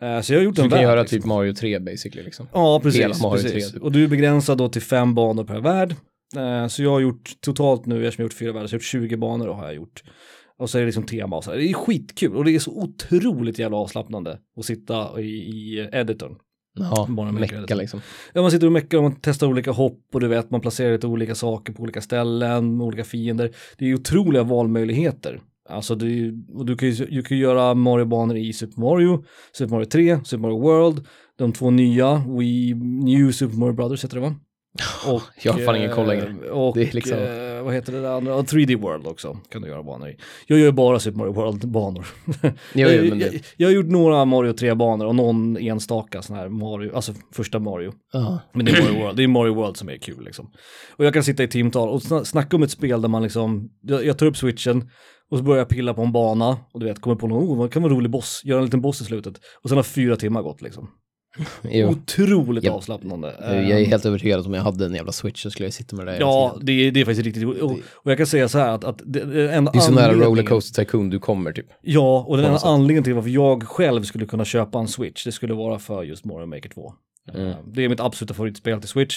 [0.00, 1.18] Eh, så jag har gjort Så en du kan värld, göra liksom.
[1.18, 2.48] typ Mario 3 basically liksom.
[2.52, 3.22] Ja, hela precis.
[3.22, 3.70] Mario precis.
[3.72, 3.80] 3.
[3.80, 5.94] Och du är begränsad då till fem banor per värld.
[6.36, 8.78] Eh, så jag har gjort totalt nu, eftersom jag har gjort fyra världar, så jag
[8.78, 10.02] har gjort 20 banor då har jag gjort.
[10.60, 11.50] Och så är det liksom tema och så.
[11.52, 16.36] Det är skitkul och det är så otroligt jävla avslappnande att sitta i, i editorn.
[16.78, 18.00] Ja, Bara mecka liksom.
[18.32, 20.92] Ja, man sitter och meckar och man testar olika hopp och du vet, man placerar
[20.92, 23.50] lite olika saker på olika ställen med olika fiender.
[23.78, 25.40] Det är otroliga valmöjligheter.
[25.68, 29.84] Alltså det och du kan ju du kan göra Mario-banor i Super Mario, Super Mario
[29.84, 31.06] 3, Super Mario World,
[31.38, 34.34] de två nya, Wii New Super Mario Brothers heter det va?
[35.06, 36.50] Och, Jag har fan ingen koll längre.
[36.50, 38.32] Och Det är liksom- eh, vad heter det andra?
[38.32, 40.16] Ja, 3D World också kan du göra banor i.
[40.46, 42.06] Jag gör bara Super Mario World-banor.
[42.74, 46.94] Jag, det- jag, jag har gjort några Mario 3-banor och någon enstaka sån här Mario,
[46.94, 47.92] alltså första Mario.
[48.12, 48.38] Ja.
[48.52, 50.50] Men det är Mario World, det är Mario World som är kul liksom.
[50.96, 53.70] Och jag kan sitta i timtal och sna- snacka om ett spel där man liksom,
[53.82, 54.90] jag, jag tar upp switchen
[55.30, 57.58] och så börjar jag pilla på en bana och du vet, kommer på någon, oh,
[57.58, 59.34] vad kan vara en rolig boss, göra en liten boss i slutet.
[59.62, 60.88] Och sen har fyra timmar gått liksom.
[61.62, 61.88] Jo.
[61.88, 62.74] Otroligt Japp.
[62.74, 63.34] avslappnande.
[63.40, 65.72] Jag är Ehm, helt övertygad att om jag hade en jävla switch så skulle jag
[65.72, 67.62] sitta med det där Ja, det är, det är faktiskt riktigt.
[67.62, 70.12] Och, och jag kan säga så här att, att det, enda Det är så nära
[70.12, 71.66] Rollercoaster Tycoon du kommer typ.
[71.82, 75.32] Ja, och den enda anledningen till varför jag själv skulle kunna köpa en Switch, det
[75.32, 76.92] skulle vara för just Mario Maker 2.
[77.34, 77.46] Mm.
[77.48, 79.16] Eh, Det är mitt absoluta favoritspel till Switch.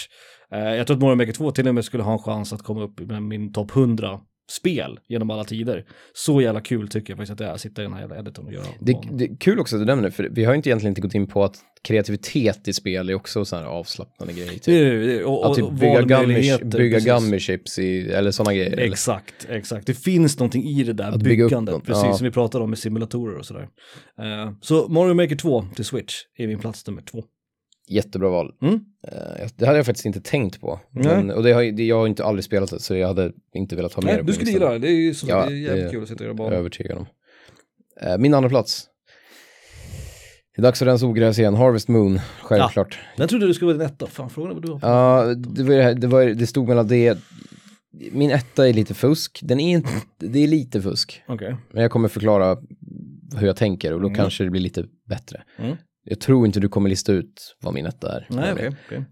[0.51, 2.61] Eh, Jag tror att Mario Maker 2 till och med skulle ha en chans att
[2.63, 4.19] komma upp med min topp 100
[4.51, 5.85] spel genom alla tider.
[6.13, 8.19] Så jävla kul tycker jag faktiskt att det är att sitta i den här jävla
[8.19, 10.53] editorn och göra Det, det är kul också att du nämner det, för vi har
[10.53, 13.63] ju inte egentligen inte gått in på att kreativitet i spel är också så här
[13.63, 14.51] avslappnande grejer.
[14.51, 14.67] Det Typ.
[14.67, 18.71] är det, och, Att typ och bygga, gummy, bygga gummy chips i, eller sådana grejer.
[18.71, 18.83] Eller?
[18.83, 19.87] Exakt, exakt.
[19.87, 22.13] Det finns någonting i det där Att bygga byggandet, något, precis ja.
[22.13, 23.67] som vi pratade om med simulatorer och sådär.
[24.19, 27.23] Eh, så Mario Maker 2 till Switch är min plats nummer två.
[27.89, 28.51] Jättebra val.
[28.61, 28.73] Mm.
[29.07, 30.79] Eh, det hade jag faktiskt inte tänkt på.
[30.91, 33.75] Men, och det har, det, jag har inte aldrig spelat det, så jag hade inte
[33.75, 35.53] velat ha med Nej, det du skulle gilla det, det är ju så, Ja, det
[35.53, 37.05] är jävligt det- kul att sitta och göra Jag är övertygad om.
[38.01, 38.87] Eh, min andra plats.
[40.55, 41.55] Det är dags att rensa ogräs igen.
[41.55, 42.99] Harvest Moon, självklart.
[43.17, 44.87] Den trodde du skulle vara din etta, fan frågan är vad du har på.
[44.87, 47.17] Ja, det, var, det, var, det stod mellan det.
[48.11, 49.39] Min etta är lite fusk.
[49.43, 49.89] Den är inte,
[50.19, 51.23] det är lite fusk.
[51.27, 51.55] Okej.
[51.71, 52.57] Men jag kommer förklara
[53.37, 54.15] hur jag tänker och då Mm.
[54.17, 55.43] kanske det blir lite bättre.
[55.59, 55.77] Mm.
[56.03, 58.27] Jag tror inte du kommer lista ut vad min etta är.
[58.29, 58.71] Nej, okej.
[58.85, 59.05] okej.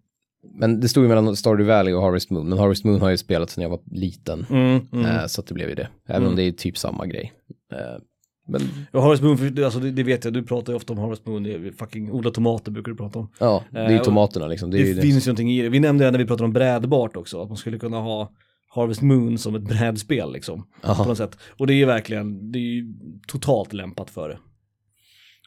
[0.60, 2.50] Men det stod ju mellan Stardew Valley och Harvest Moon.
[2.50, 4.46] Men Harvest Moon har jag ju spelat sedan jag var liten.
[4.50, 5.06] Mm, mm.
[5.06, 5.88] Eh, så att det blev ju det.
[6.08, 6.30] Även Mm.
[6.30, 7.34] om det är typ samma grej.
[7.74, 8.02] Eh,
[8.48, 8.62] men
[8.94, 11.44] Och Harvest Moon, alltså det, det vet jag, du pratar ju ofta om Harvest Moon,
[11.44, 13.30] det är fucking odla tomater brukar du prata om.
[13.40, 14.72] ja, det är ju Eh, tomaterna liksom.
[14.72, 15.02] Det, Det, ju det.
[15.02, 15.70] finns ju någonting i det.
[15.70, 18.32] Vi nämnde det när vi pratade om brädbart också, att man skulle kunna ha
[18.76, 20.68] Harvest Moon som ett brädspel liksom.
[20.82, 21.38] På något sätt.
[21.60, 22.94] Och det är verkligen, det är ju
[23.28, 24.38] totalt lämpat för det.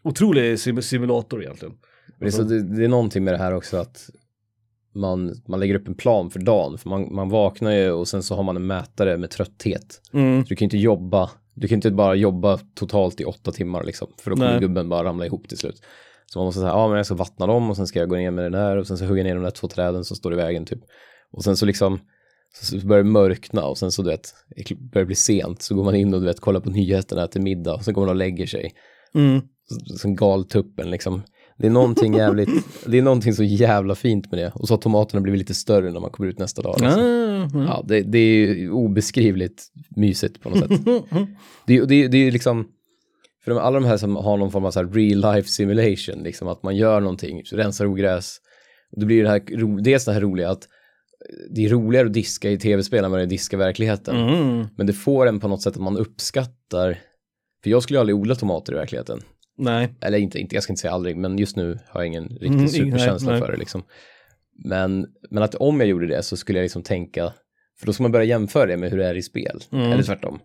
[0.05, 1.74] Otrolig sim simulator egentligen.
[2.18, 4.10] Men det, är så, det, det är någonting med det här också att
[4.94, 6.78] man, man lägger upp en plan för dagen.
[6.78, 10.01] För man, man vaknar ju och sen så har man en mätare med trötthet.
[10.12, 10.43] Mm.
[10.43, 13.85] Så du kan ju inte jobba Du kan inte bara jobba totalt i åtta timmar
[13.85, 14.60] liksom, för då kommer Nej.
[14.60, 15.82] gubben bara ramla ihop till slut.
[16.26, 18.16] Så man måste säga, ja men jag ska vattna dem och sen ska jag gå
[18.16, 20.32] ner med den där och sen så hugga ner de där två träden som står
[20.32, 20.81] i vägen typ.
[21.32, 22.01] Och sen så liksom,
[22.62, 25.74] så börjar det mörkna och sen så du vet, det börjar det bli sent så
[25.74, 28.09] går man in och du vet kollar på nyheterna till middag och sen går man
[28.09, 28.72] och lägger sig.
[29.14, 29.40] Mm.
[29.99, 31.23] Som galtuppen liksom.
[31.59, 32.49] Det är någonting jävligt,
[32.86, 34.53] det är någonting så jävla fint med det.
[34.55, 36.77] Och så har tomaterna blivit lite större när man kommer ut nästa dag.
[36.82, 37.49] Ah, mm.
[37.62, 39.62] Ja, det, det är ju obeskrivligt
[39.97, 40.70] mysigt på något sätt.
[41.66, 42.69] Det, är- det, det är ju liksom,
[43.45, 46.23] för de, alla de här som har någon form av så här real life simulation,
[46.23, 48.36] liksom att man gör någonting, rensar ogräs.
[48.93, 50.69] Och det blir ju det här, ro- dels det här roliga att
[51.51, 54.16] det är roligare att diska i tv-spel än vad det är att diska i verkligheten.
[54.16, 54.66] Mm.
[54.77, 56.99] Men det får en på något sätt att man uppskattar,
[57.62, 59.20] för jag skulle ju aldrig odla tomater i verkligheten.
[59.59, 59.94] Nej.
[60.01, 62.47] Eller inte, inte, jag ska inte säga aldrig, men just nu har jag ingen riktig
[62.48, 63.47] Mm, superkänsla nej, nej.
[63.47, 63.82] för det liksom.
[64.64, 67.32] Men, men att om jag gjorde det så skulle jag liksom tänka,
[67.81, 69.93] för då ska man börja jämföra det med hur det är i spel, Mm.
[69.93, 70.39] eller tvärtom.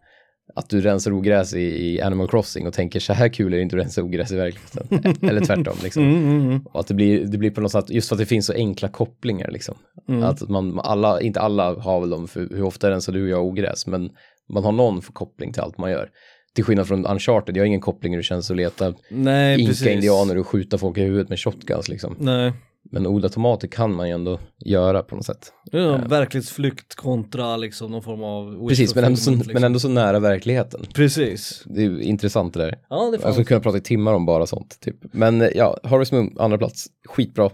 [0.55, 3.63] Att du rensar ogräs i, i Animal Crossing och tänker så här kul är det
[3.63, 5.13] inte att rensa ogräs i verkligheten.
[5.29, 6.03] eller tvärtom liksom.
[6.03, 6.61] Mm, mm, mm.
[6.65, 8.53] Och att det blir, det blir på något sätt, just för att det finns så
[8.53, 9.75] enkla kopplingar liksom.
[10.07, 10.23] Mm.
[10.23, 13.45] Att man, alla, inte alla har väl dem, för hur ofta rensar du och jag
[13.45, 14.09] ogräs, men
[14.49, 16.09] man har någon koppling till allt man gör.
[16.55, 19.81] Till skillnad från Uncharted, jag har ingen koppling hur det känns att leta Nej, precis.
[19.81, 22.15] inka-indianer och skjuta folk i huvudet med shotguns liksom.
[22.19, 22.53] Nej.
[22.91, 25.53] Men odla tomater kan man ju ändå göra på något sätt.
[25.71, 28.67] Det är en verklighetsflykt kontra liksom någon form av...
[28.69, 29.53] Precis, men ändå, så, liksom.
[29.53, 30.85] men ändå så nära verkligheten.
[30.93, 31.63] Precis.
[31.65, 32.79] Det är intressant det där.
[32.89, 34.79] Ja, det Jag skulle kunna prata i timmar om bara sånt.
[34.79, 34.95] Typ.
[35.11, 36.87] Men eh, ja, Harvest Moon, andra plats.
[37.07, 37.49] Skitbra.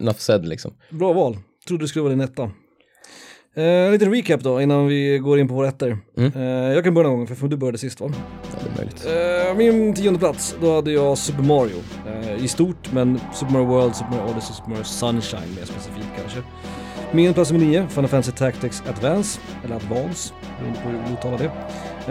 [0.00, 0.72] Enough said liksom.
[0.90, 1.36] Bra val.
[1.68, 2.50] Trodde det skulle vara din etta.
[3.56, 5.98] Eh, en liten recap då innan vi går in på våra ettor.
[6.16, 6.32] Mm.
[6.36, 8.10] Eh, jag kan börja någon gång för du började sist va?
[8.12, 9.06] Ja, det är möjligt.
[9.50, 11.76] Eh, min tionde plats, då hade jag Super Mario.
[12.06, 16.06] Eh, I stort, men Super Mario World, Super Mario Odyssey, Super Mario Sunshine mer specifikt
[16.20, 16.38] kanske.
[17.12, 21.38] Min plats nummer nio, Final Fantasy Tactics Advance, eller Advance, beroende på hur du uttalar
[21.38, 21.50] det.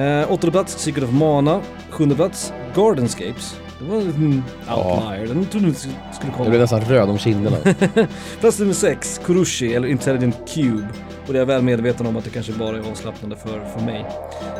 [0.03, 1.61] Eh, åttonde plats, Secret of Mana.
[1.89, 3.55] Sjunde plats, Gardenscapes.
[3.85, 6.49] Det var en liten outlier, den trodde du inte skulle Jag komma.
[6.49, 7.57] blev nästan röd om kinderna.
[8.39, 10.87] Plats nummer 6, Kurushi eller Intelligent Cube.
[11.27, 13.85] Och det är jag väl medveten om att det kanske bara är avslappnande för, för
[13.85, 14.05] mig.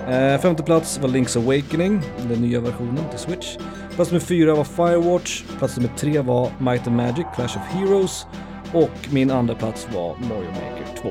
[0.10, 3.58] Eh, femte plats var Link's Awakening, den nya versionen till Switch.
[3.96, 5.44] Plats nummer 4 var Firewatch.
[5.60, 8.26] Plats nummer 3 var Might and Magic, Clash of Heroes.
[8.74, 11.10] Och min andra plats var Mario Maker 2.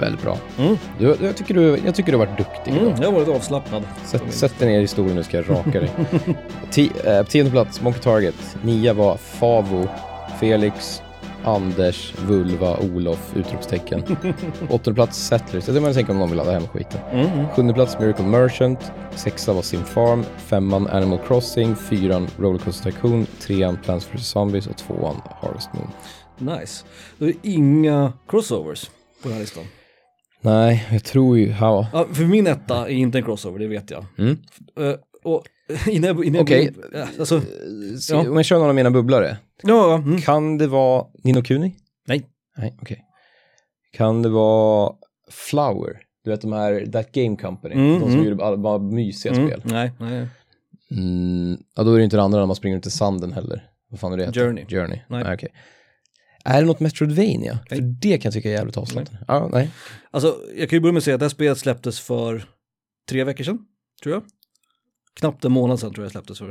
[0.00, 0.38] Väldigt bra.
[0.58, 0.76] Mm.
[0.98, 2.72] Du, jag, tycker du, jag tycker du har varit duktig.
[2.72, 3.82] Mm, jag har varit avslappnad.
[4.04, 5.90] Sätt, sätt dig ner i stolen nu ska jag raka dig.
[6.70, 8.56] Ti, eh, tionde plats, Monkey Target.
[8.62, 9.88] Nia var Favo,
[10.40, 11.02] Felix,
[11.44, 14.02] Anders, Vulva, Olof, utropstecken.
[14.68, 15.66] Åttonde plats, Settlers.
[15.66, 17.00] Det är man tänker om någon vill ladda hem skiten.
[17.12, 17.48] Mm, mm.
[17.48, 18.92] Sjunde plats, Miracle Merchant.
[19.16, 20.24] Sexa var Sim Farm.
[20.38, 21.76] Femman, Animal Crossing.
[21.76, 23.26] Fyran, Rollercoaster Tycoon.
[23.40, 24.66] Trean, Plants vs Zombies.
[24.66, 25.90] Och tvåan, Harvest Moon.
[26.38, 26.84] Nice.
[27.18, 28.90] Då är det inga crossovers
[29.22, 29.64] på den här listan.
[30.40, 31.54] Nej, jag tror ju...
[31.60, 31.88] Ja.
[31.92, 34.04] Ja, för min etta är inte en crossover, det vet jag.
[34.18, 34.38] Mm.
[34.80, 34.94] Eh,
[35.24, 35.44] och
[35.88, 36.74] innan jag, innan Okej.
[36.92, 37.40] ja, alltså,
[38.00, 38.30] Så, Ja.
[38.30, 39.36] Om jag kör några av mina bubblare.
[39.62, 40.20] ja, mm.
[40.20, 41.74] Kan det vara Nino Kuni?
[42.06, 42.26] Nej.
[42.56, 43.04] Nej, okej.
[43.92, 44.92] Kan det vara
[45.30, 45.98] Flower?
[46.24, 48.24] Du vet de här, That Game Company, Mm, de som mm.
[48.24, 49.46] gjorde bara, bara mysiga Mm.
[49.48, 49.62] spel.
[49.64, 50.26] Nej, nej.
[50.90, 53.66] Mm, ja, då är det inte det andra när man springer ut i sanden heller.
[53.90, 54.32] Vad fan är det?
[54.40, 54.64] Journey.
[54.68, 54.98] Journey.
[55.08, 55.24] Nej.
[55.24, 55.34] Nej.
[55.34, 55.48] okej.
[56.44, 57.58] Är det något Metroidvania?
[57.70, 57.80] Nej.
[57.80, 59.24] För det kan jag tycka är jävligt avslappnande.
[59.28, 59.70] Ja, nej.
[60.10, 62.44] Alltså, jag kan ju börja med att säga att det här spelet släpptes för
[63.08, 63.58] tre veckor sedan,
[64.02, 64.22] tror jag.
[65.20, 66.48] Knappt en månad sedan tror jag det släpptes för.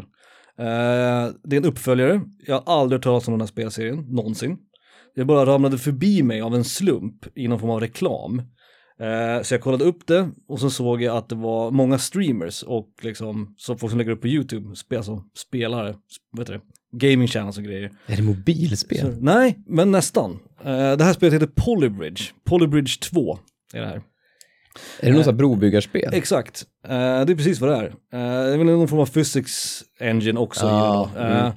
[0.59, 2.21] Eh, det är en uppföljare.
[2.47, 4.57] Jag har aldrig hört talas om den här spelserien, någonsin.
[5.15, 8.39] Det bara ramlade förbi mig av en slump i någon form av reklam.
[8.99, 12.63] Eh, så jag kollade upp det och så såg jag att det var många streamers
[12.63, 15.95] och liksom så folk som lägger upp på YouTube, spel, alltså spelare,
[16.31, 16.61] vad heter det,
[16.91, 17.91] gaming channels och grejer.
[18.07, 18.99] Är det mobilspel?
[18.99, 20.39] Så, nej, men nästan.
[20.65, 23.39] Eh, det här spelet heter Polybridge, Polybridge 2
[23.73, 24.01] är det här.
[24.99, 26.13] Är det något sånt här brobyggarspel?
[26.13, 27.85] Exakt, Eh, det är precis vad det är.
[27.85, 30.65] Eh, det är väl någon form av physics engine också.
[30.65, 31.51] Eh, mm.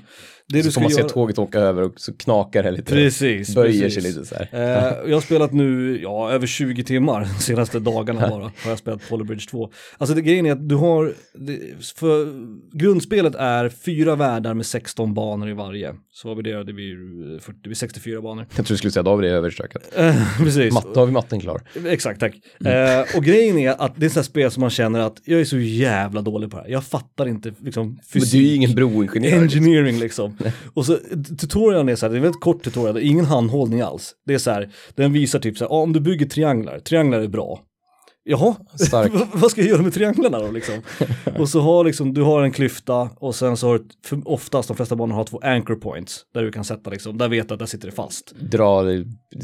[0.49, 1.09] Det du så ska får man göra...
[1.09, 2.93] se tåget åka över och så knakar det lite.
[2.93, 4.03] Precis, Böjer precis.
[4.03, 4.49] sig lite så här.
[4.53, 8.79] Eh, jag har spelat nu, ja, över 20 timmar de senaste dagarna bara har jag
[8.79, 9.71] spelat Polybridge 2.
[9.99, 11.61] Alltså det grejen är att du har, det,
[11.95, 12.33] för
[12.79, 15.95] grundspelet är fyra världar med 16 banor i varje.
[16.13, 18.47] Så vad blir det, det blir, 40, det blir 64 banor.
[18.57, 19.83] Jag tror du skulle säga, då har vi det överstökat.
[19.97, 20.75] Eh, precis.
[20.75, 21.63] Matte, då har vi matten klar.
[21.87, 22.35] Exakt, tack.
[22.65, 25.45] Eh, och grejen är att det är ett spel som man känner att jag är
[25.45, 26.71] så jävla dålig på det här.
[26.71, 28.33] Jag fattar inte liksom Men fysik.
[28.33, 29.43] du är ju ingen broingenjör.
[29.43, 30.37] Engineering liksom.
[30.75, 30.99] Och så
[31.41, 34.15] tutorialen är så här, det är väldigt kort tutorial, det är ingen handhållning alls.
[34.27, 37.21] Det är så här, den visar typ så här, ah, om du bygger trianglar, trianglar
[37.21, 37.61] är bra.
[38.25, 39.13] Jaha, Stark.
[39.35, 40.75] vad- ska jag göra med trianglarna då liksom?
[41.39, 44.77] och så har liksom, du har en klyfta och sen så har du, oftast de
[44.77, 47.59] flesta banor har två anchor points, där du kan sätta liksom, där vet du att
[47.61, 48.35] där sitter det fast.
[48.41, 48.83] Dra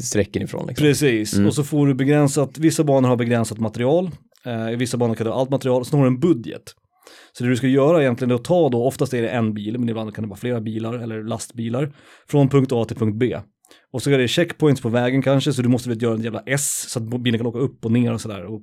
[0.01, 0.83] strecken ifrån liksom.
[0.85, 4.11] Precis, och så får du begränsat, vissa banor har begränsat material
[4.45, 6.63] Eh, I vissa banor kan du ha allt material, och så har du en budget.
[7.31, 9.77] Så det du ska göra egentligen är att ta då, oftast är det en bil,
[9.79, 11.93] men ibland kan det vara flera bilar eller lastbilar,
[12.27, 13.37] från punkt A till punkt B.
[13.93, 16.43] Och så är det checkpoints på vägen kanske, så du måste väl göra en jävla
[16.45, 18.61] S så att bilen kan åka upp och ner och sådär och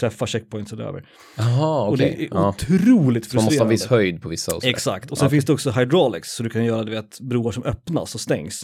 [0.00, 1.08] träffa checkpointsen över.
[1.36, 2.14] Jaha, Och okej.
[2.18, 2.48] det är Ja.
[2.48, 3.70] otroligt Så man måste ha frustrerande.
[3.70, 4.72] viss höjd på vissa och sådär.
[4.74, 5.30] Exakt, och sen Ja.
[5.30, 8.62] finns det också hydraulics, så du kan göra du vet, broar som öppnas och stängs.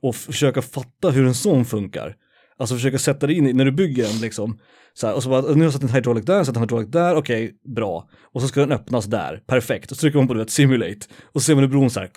[0.00, 2.16] Och försöka fatta hur en sån funkar.
[2.58, 4.58] Alltså försöka sätta dig in i, när du bygger en liksom,
[4.94, 6.90] så här, och så bara, nu har jag satt en hydraulic där, satt en hydraulic
[6.90, 8.08] där, okej, bra.
[8.32, 9.90] Och så ska den öppnas där, perfekt.
[9.90, 11.06] Och så trycker man på du vet, simulate.
[11.32, 12.10] Och så ser man hur bron så här,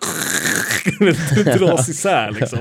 [1.58, 2.60] dras isär liksom.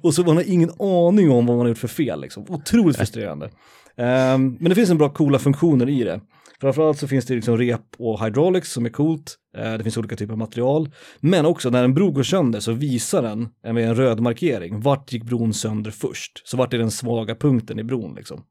[0.00, 2.44] Och så man har ingen aning om vad man har gjort för fel liksom.
[2.48, 3.50] Otroligt frustrerande.
[3.96, 6.20] Ehm, men det finns en bra coola funktioner i det.
[6.60, 9.36] Framförallt så finns det liksom rep och hydraulics som är coolt.
[9.56, 10.90] Eh, det finns olika typer av material.
[11.20, 14.80] Men också när en bro går sönder så visar den eh, med en röd markering
[14.80, 16.48] vart gick bron sönder först.
[16.48, 18.44] Så vart är den svaga punkten i bron liksom.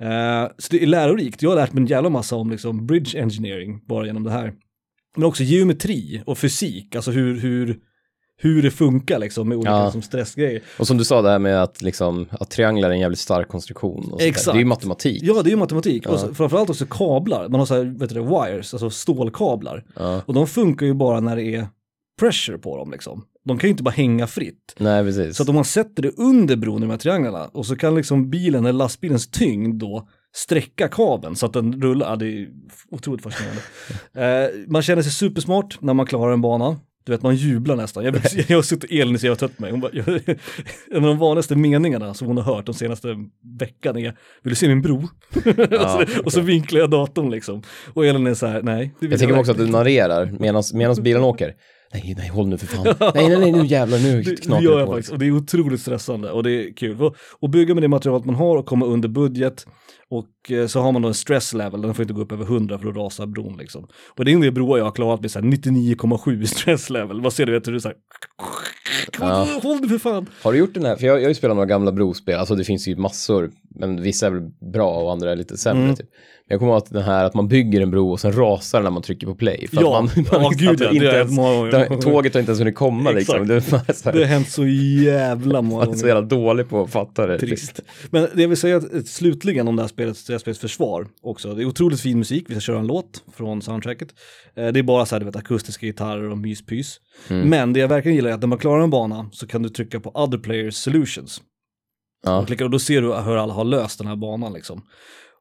[0.00, 1.42] Eh, så det är lärorikt.
[1.42, 4.52] Jag har lärt mig en jävla massa om liksom bridge engineering bara genom det här.
[5.16, 7.78] Men också geometri och fysik, alltså hur, hur,
[8.36, 9.84] hur det funkar liksom med olika Ja.
[9.84, 10.62] liksom, stressgrejer.
[10.78, 13.48] Och som du sa det här med att, liksom, att trianglar är en jävligt stark
[13.48, 14.12] konstruktion.
[14.12, 14.22] Och.
[14.22, 14.44] Exakt.
[14.54, 15.22] Det är ju matematik.
[15.22, 16.06] Ja, det är ju matematik.
[16.06, 16.18] Och Ja.
[16.18, 17.48] så, framförallt också kablar.
[17.48, 19.84] Man har så här, vet du det, wires, alltså stålkablar.
[19.96, 20.22] Ja.
[20.26, 21.66] Och de funkar ju bara när det är
[22.20, 23.24] pressure på dem liksom.
[23.44, 24.74] De kan ju inte bara hänga fritt.
[24.78, 25.36] Nej, precis.
[25.36, 27.94] Så att om man sätter det under bron i de här trianglarna och så kan
[27.94, 32.10] liksom bilen eller lastbilens tyngd då sträcka kabeln så att den rullar.
[32.10, 32.48] Ja, det är
[32.90, 33.62] otroligt fascinerande.
[34.54, 36.76] eh, man känner sig supersmart när man klarar en bana.
[37.04, 38.04] Du vet, man jublar nästan.
[38.04, 38.16] Jag,
[38.48, 39.70] jag har suttit Elin så jag har trött mig.
[39.70, 40.08] Hon bara, jag,
[40.90, 43.08] en av de vanligaste meningarna som hon har hört de senaste
[43.58, 44.02] veckan är,
[44.42, 44.96] vill du se min bro?
[45.80, 47.62] och, så, och så vinklar jag datorn liksom.
[47.94, 48.94] Och Elin är så här, nej.
[49.00, 50.34] Jag tänker också att du narrerar
[50.72, 51.54] medan bilen åker.
[51.94, 52.84] Nej, nej, håll nu för fan.
[53.14, 54.92] Nej, nej, nej, nu jävlar, nu Det, det knakar gör jag på.
[54.92, 57.02] faktiskt och det är otroligt stressande och det är kul.
[57.02, 59.66] Och, och bygga med det materialet man har och komma under budget
[60.12, 62.44] och eh, så har man då en stress level, den får inte gå upp över
[62.44, 63.86] 100 för att rasa bron liksom.
[64.16, 66.90] Och det är en del broar jag har klarat med så här 99,7 i stress
[66.90, 67.20] level.
[67.20, 67.96] Vad ser du, vet du, så här,
[69.20, 69.48] Ja.
[69.62, 70.26] håll det för fan.
[70.42, 72.54] Har du gjort den här, för jag, jag har ju spelat några gamla brospel, alltså
[72.54, 75.96] det finns ju massor, men vissa är väl bra och andra är lite sämre Mm.
[75.96, 76.06] typ.
[76.48, 78.78] Men jag kommer ihåg att den här att man bygger en bro och sen rasar
[78.78, 79.68] den när man trycker på play.
[79.68, 82.00] För Ja, att man, man gud, att inte det ens, många gånger.
[82.00, 83.46] Tåget har inte ens hunnit komma liksom.
[83.48, 86.14] Det är bara så, Det har här, hänt så jävla många man är så gånger.
[86.14, 87.38] jävla dålig på att fatta det.
[87.38, 87.80] Trist.
[88.10, 91.08] Men det jag vill säga att, eh, slutligen om det här spelet, här spelets försvar
[91.22, 91.54] också.
[91.54, 94.14] Det är otroligt fin musik, vi ska köra en låt från soundtracket.
[94.54, 97.00] Eh, Det är bara så här, du vet, akustiska gitarrer och myspys.
[97.28, 97.48] Mm.
[97.48, 99.68] Men det jag verkligen gillar är att när man klarar en bana så kan du
[99.68, 101.42] trycka på other players solutions.
[102.24, 102.38] Ja.
[102.38, 104.82] Och, klickar, och då ser du hur alla har löst den här banan liksom.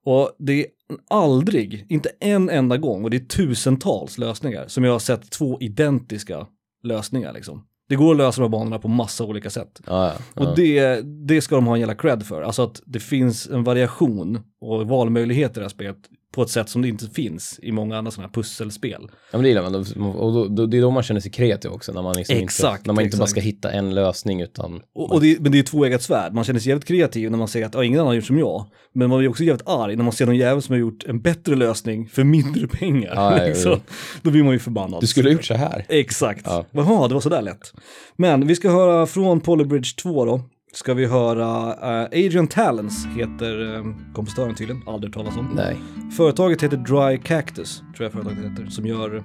[0.05, 0.65] Och det är
[1.09, 5.57] aldrig, inte en enda gång, och det är tusentals lösningar som jag har sett två
[5.61, 6.47] identiska
[6.83, 7.63] lösningar liksom.
[7.91, 9.81] Det går att lösa de här banorna på massa olika sätt.
[9.87, 10.41] Ja, ja.
[10.45, 12.41] Och det, det ska de ha en jävla cred för.
[12.41, 15.97] Alltså att det finns en variation och valmöjligheter i det här spelet
[16.31, 19.01] på ett sätt som det inte finns i många andra sådana här pusselspel.
[19.09, 19.75] Ja men det gillar man,
[20.15, 22.79] och då, då, det är då man känner sig kreativ också, när man, liksom Exakt,
[22.79, 24.81] inte, när man inte bara ska hitta en lösning utan...
[24.95, 27.47] Och, och det, men det är tvåeggat svärd, man känner sig jävligt kreativ när man
[27.47, 28.65] ser att ja, ingen annan har gjort som jag.
[28.93, 31.21] Men man blir också jävligt arg när man ser någon jävel som har gjort en
[31.21, 33.11] bättre lösning för mindre pengar.
[33.15, 33.45] Ja.
[33.45, 33.79] liksom.
[34.21, 35.01] Då blir man ju förbannad.
[35.01, 35.85] Du skulle ha gjort så här.
[35.89, 36.41] Exakt.
[36.45, 36.65] Ja.
[36.71, 37.73] Jaha, det var sådär lätt.
[38.15, 40.41] Men vi ska höra från Polybridge 2 då.
[40.73, 45.49] Ska vi höra eh, Adrian Talens heter uh, kompositören tydligen, aldrig hört talas om.
[45.55, 45.77] Nej.
[46.17, 49.23] Företaget heter Dry Cactus, tror jag företaget heter, som gör uh,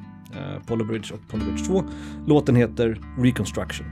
[0.66, 1.84] Polybridge och Polybridge 2.
[2.26, 3.86] Låten heter Reconstruction.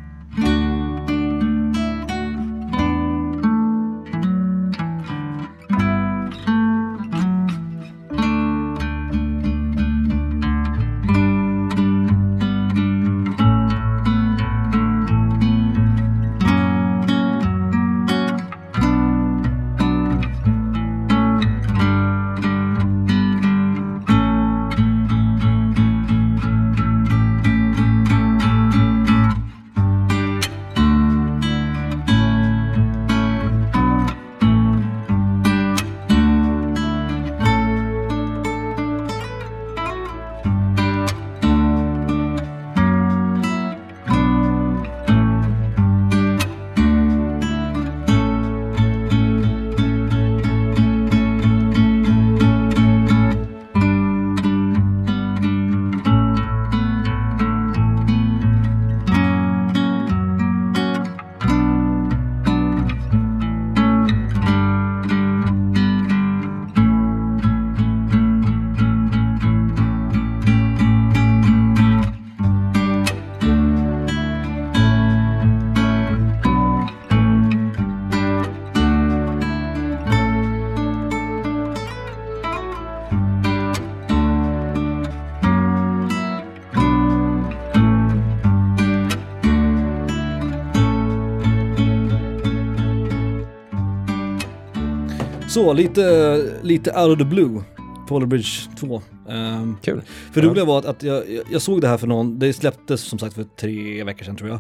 [95.54, 97.62] Så, lite, lite out of the blue.
[98.08, 98.48] Polar Bridge
[98.80, 99.02] 2.
[99.28, 100.02] Ehm, Kul.
[100.32, 103.00] för det roliga var att, att jag, jag- såg det här för någon, det släpptes
[103.00, 104.58] som sagt för tre veckor sedan tror jag.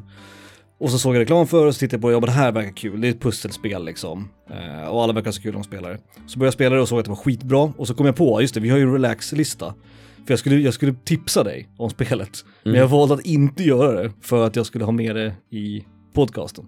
[0.78, 2.26] Och så såg jag reklam för det och så tittade jag på det, ja men
[2.26, 4.28] det här verkar kul, det är ett pusselspel liksom.
[4.50, 5.98] Eh, och alla verkar så kul de spelar.
[6.26, 7.72] Så började jag spela det och såg att det var skitbra.
[7.76, 9.74] Och så kom jag på, just det, vi har ju relax-lista.
[10.26, 12.44] För jag skulle, jag skulle tipsa dig om spelet.
[12.64, 15.84] Men jag valde att inte göra det för att jag skulle ha med det i
[16.12, 16.64] podcasten.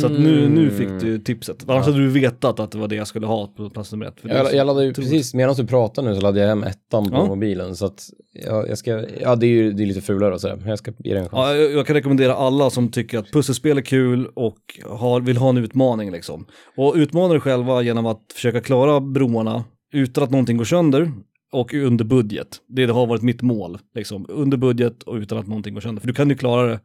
[0.00, 1.64] Så att nu, nu fick du tipset.
[1.68, 4.14] Annars hade du vetat att det var det jag skulle ha på plats nummer ett.
[4.22, 7.16] Jag, jag laddade ju precis, medan du pratar nu så laddade jag hem ettan på
[7.16, 7.26] Ja.
[7.26, 7.76] mobilen.
[7.76, 8.02] Så att
[8.46, 10.78] jag, jag ska, ja det är ju det är lite fulare och sådär, men jag
[10.78, 11.32] ska ge det en chans.
[11.48, 14.58] Ja, jag, jag kan rekommendera alla som tycker att pusselspel är kul och
[14.88, 16.46] har, vill ha en utmaning liksom.
[16.76, 21.12] Och utmana dig själva genom att försöka klara broarna utan att någonting går sönder
[21.52, 22.48] och under budget.
[22.68, 24.26] Det har varit mitt mål, liksom.
[24.28, 26.00] Under budget och utan att någonting går sönder.
[26.00, 26.80] För du kan ju klara det,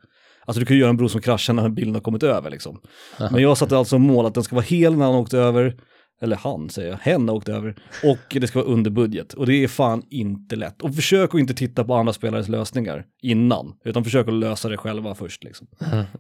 [0.46, 2.82] alltså du kan ju göra en bro som kraschar när bilen har kommit över liksom.
[3.32, 5.76] Men jag satte alltså mål att den ska vara hel när han åkte över,
[6.22, 9.34] eller han säger jag, hen åkte över, och det ska vara under budget.
[9.34, 10.82] Och det är fan inte lätt.
[10.82, 14.78] Och försök att inte titta på andra spelares lösningar innan, utan försök att lösa det
[14.78, 15.68] själva först liksom.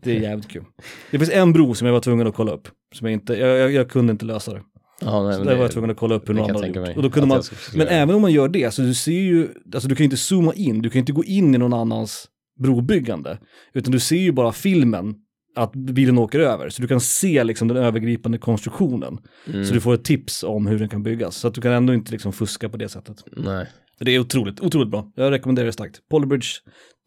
[0.02, 0.64] Det är jävligt kul.
[1.11, 3.57] Det finns en bro som jag var tvungen att kolla upp, som jag inte, jag,
[3.57, 4.61] jag, jag kunde inte lösa det.
[5.02, 6.88] Ja, nej, Så där det- var jag tvungen att kolla upp hur någon annan hade
[6.88, 6.97] gjort.
[6.97, 7.41] Och då kunde man,
[7.76, 10.53] men även om man gör det, så du ser ju, alltså du kan inte zooma
[10.53, 13.38] in, du kan inte gå in i någon annans brobyggande,
[13.73, 15.15] utan du ser ju bara filmen
[15.56, 19.18] att bilen åker över, så du kan se liksom den övergripande konstruktionen.
[19.48, 19.65] Mm.
[19.65, 21.94] Så du får ett tips om hur den kan byggas, så att du kan ändå
[21.94, 23.23] inte liksom fuska på det sättet.
[23.38, 23.68] Nej.
[23.99, 25.11] Det är otroligt, otroligt bra.
[25.15, 26.02] Jag rekommenderar det starkt.
[26.10, 26.48] Polybridge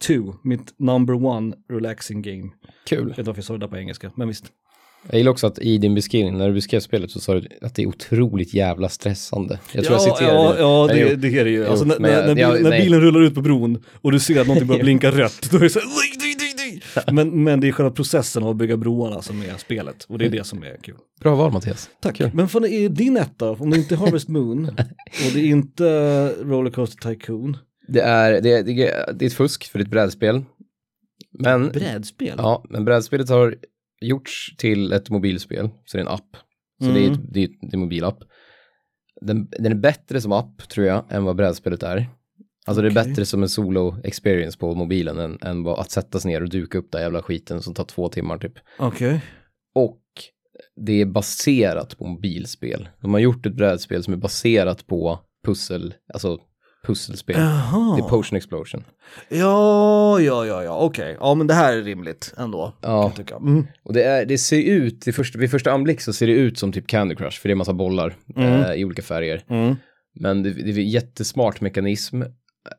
[0.02, 2.50] 2, mitt number one relaxing game.
[2.86, 2.98] Kul.
[2.98, 4.52] Jag vet inte varför jag sa det där på engelska, men visst.
[5.10, 7.74] Jag gillar också att i din beskrivning, när du beskrev spelet så sa du att
[7.74, 9.58] det är otroligt jävla stressande.
[9.72, 11.00] Jag tror jag ja, citerade ja, det.
[11.00, 11.66] ja det, det är det ju.
[11.66, 14.20] Alltså, när, när, jag- när, bil, jag- när bilen rullar ut på bron och du
[14.20, 15.80] ser att någonting börjar blinka rött, då är det så
[16.94, 20.18] här, men, men det är själva processen av att bygga broarna som är spelet och
[20.18, 20.94] det är det som är kul.
[21.20, 21.90] Bra val Mattias.
[22.00, 22.20] Tack.
[22.34, 24.64] Men fan, är din etta, om det inte är Harvest Moon
[25.26, 25.84] och det är inte
[26.42, 27.56] Rollercoaster Tycoon,
[27.88, 28.72] Det är, det, är, det
[29.18, 30.44] det är ett fusk för ett brädspel.
[31.38, 32.34] Men, brädspel?
[32.38, 33.56] ja, men brädspelet har
[34.00, 36.36] gjorts till ett mobilspel, så det är en app.
[36.80, 37.12] Så det är, Mm.
[37.12, 38.18] ett, det, är, det är en mobilapp.
[39.20, 42.06] Den, den är bättre som app, tror jag, än vad brädspelet är.
[42.66, 46.42] Alltså det är bättre som en solo-experience på mobilen än, än att sätta sig ner
[46.42, 48.52] och duka upp den jävla skiten som tar två timmar typ.
[48.78, 49.20] Okej.
[49.74, 50.02] Och
[50.86, 52.88] det är baserat på mobilspel.
[53.00, 56.38] De har gjort ett brädspel som är baserat på pussel, alltså
[56.86, 57.36] pusselspel.
[57.38, 57.96] Jaha.
[57.96, 58.84] Det är Potion Explosion.
[59.28, 61.16] Ja, ja, ja, ja, okej.
[61.20, 62.76] Ja, men det här är rimligt ändå.
[62.80, 63.12] Ja.
[63.40, 63.66] Mm.
[63.82, 66.58] Och det, är, det ser ut, vid första, vid första anblick så ser det ut
[66.58, 68.62] som typ Candy Crush, för det är massa bollar Mm.
[68.62, 69.44] eh, i olika färger.
[69.48, 69.76] Mm.
[70.20, 72.28] Men det, det är en jättesmart mekanism eh,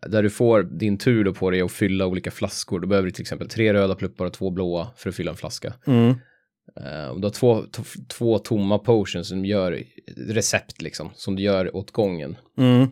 [0.07, 2.79] där du får din tur då på dig att fylla olika flaskor.
[2.79, 5.37] Då behöver du till exempel tre röda pluppar och två blåa för att fylla en
[5.37, 5.73] flaska.
[5.87, 6.15] Mm.
[7.11, 7.63] Och du har två,
[8.07, 9.83] två tomma potions som gör
[10.27, 12.37] recept liksom, som du gör åt gången.
[12.57, 12.87] Mm.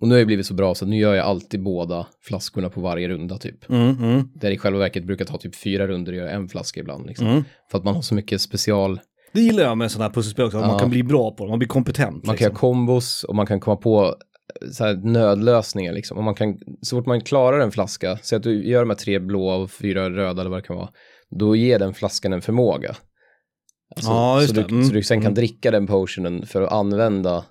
[0.00, 2.80] Och nu har jag blivit så bra så nu gör jag alltid båda flaskorna på
[2.80, 3.70] varje runda typ.
[3.70, 3.96] Mm.
[4.04, 4.28] Mm.
[4.34, 7.06] Där i själva verket brukar ta typ fyra runder och göra en flaska ibland.
[7.06, 7.26] Liksom.
[7.26, 7.44] Mm.
[7.70, 9.00] För att man har så mycket special,
[9.32, 10.78] Det gillar jag med sådana här pusselspel också, att man Ja.
[10.78, 12.26] kan bli bra på det, man blir kompetent.
[12.26, 12.68] man kan göra liksom.
[12.70, 16.18] kombos och man kan komma på eh, så här nödlösningar liksom.
[16.18, 18.96] Och man kan, så fort man klarar en flaska, säg att du gör de här
[18.96, 20.88] tre blåa och fyra röda eller vad det kan vara,
[21.30, 22.96] då ger den flaskan en förmåga.
[23.96, 24.60] Alltså, Ja, så, du.
[24.60, 24.84] Mm.
[24.84, 25.34] så du sen kan Mm.
[25.34, 27.44] dricka den potionen för att använda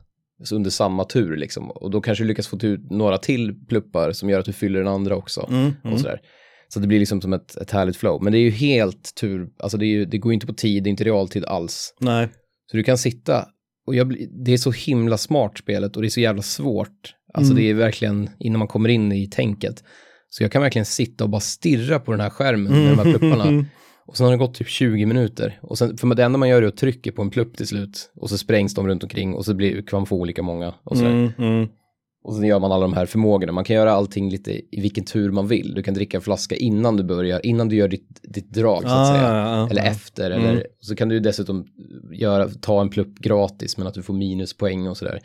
[0.51, 1.71] under samma tur liksom.
[1.71, 4.79] Och då kanske du lyckas få ut några till pluppar som gör att du fyller
[4.79, 5.47] den andra också.
[5.49, 5.73] Mm.
[5.83, 5.93] Mm.
[5.93, 6.19] och sådär.
[6.67, 8.23] Så det blir liksom som ett, ett härligt flow.
[8.23, 10.87] Men det är ju helt tur, alltså det, ju, det går inte på tid, det
[10.87, 11.93] är inte realtid alls.
[11.99, 12.29] Nej.
[12.71, 13.45] Så du kan sitta,
[13.87, 17.15] och jag, det är så himla smart spelet och det är så jävla svårt.
[17.33, 17.63] Alltså Mm.
[17.63, 19.83] det är verkligen, innan man kommer in i tänket.
[20.29, 23.17] Så jag kan verkligen sitta och bara stirra på den här skärmen med de här
[23.17, 23.65] plupparna.
[24.10, 25.60] Och sen har det gått typ 20 minuter.
[25.61, 28.11] Och sen, för det enda man gör är att trycka på en plupp till slut.
[28.15, 30.73] Och så sprängs de runt omkring och så blir, kan man få olika många.
[30.84, 30.95] Och.
[30.95, 31.31] Mm.
[31.38, 31.68] Mm.
[32.23, 33.52] Och sen gör man alla de här förmågorna.
[33.52, 35.73] Man kan göra allting lite i vilken tur man vill.
[35.76, 38.88] Du kan dricka en flaska innan du börjar, innan du gör ditt, ditt drag så
[38.88, 39.23] att Ah, säga.
[39.34, 39.88] ja, ja, Eller ja.
[39.90, 40.31] efter.
[40.31, 40.45] Mm.
[40.45, 41.65] Eller, så kan du dessutom
[42.14, 45.19] göra, ta en plupp gratis men att du får minuspoäng och sådär.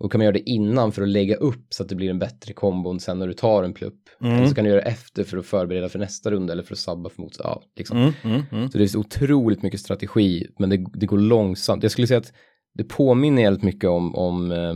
[0.00, 2.18] Och kan man göra det innan för att lägga upp så att det blir en
[2.18, 4.08] bättre kombon sen när du tar en plupp.
[4.20, 4.36] Mm.
[4.36, 6.74] Eller så kan du göra det efter för att förbereda för nästa runda eller för
[6.74, 7.48] att sabba för motstånd.
[7.48, 7.98] Ja, liksom.
[7.98, 8.12] Mm.
[8.24, 8.42] Mm.
[8.52, 8.70] Mm.
[8.70, 11.82] Så det är så otroligt mycket strategi, men det, det går långsamt.
[11.82, 12.32] Jag skulle säga att
[12.74, 14.74] det påminner jävligt mycket om, om eh,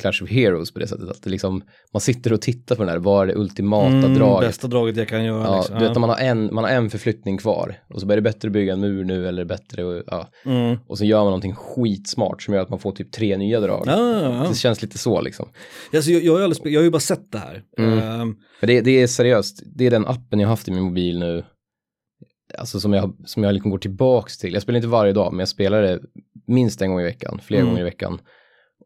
[0.00, 1.08] Clash of Heroes på det sättet.
[1.08, 1.62] Att det liksom,
[1.92, 4.48] man sitter och tittar på den här, vad är det ultimata Mm, draget?
[4.48, 5.42] Bästa draget jag kan göra.
[5.44, 5.78] Ja, liksom.
[5.78, 8.48] du vet man har, en, man har en förflyttning kvar och så blir det bättre
[8.48, 10.28] att bygga en mur nu eller bättre och, ja.
[10.44, 10.78] Mm.
[10.86, 13.84] och så gör man någonting skitsmart som gör att man får typ tre nya drag.
[13.86, 14.46] Ja.
[14.48, 15.48] Det känns lite så liksom.
[15.94, 17.62] Alltså, jag, jag, har aldrig jag har ju bara sett det här.
[17.78, 17.96] Mm.
[18.60, 21.18] Men det, det är seriöst, det är den appen jag har haft i min mobil
[21.18, 21.44] nu.
[22.58, 24.52] Alltså som jag, som jag liksom går tillbaks till.
[24.52, 26.00] Jag spelar inte varje dag, men jag spelar det
[26.46, 27.70] minst en gång i veckan, flera Mm.
[27.70, 28.18] gånger i veckan.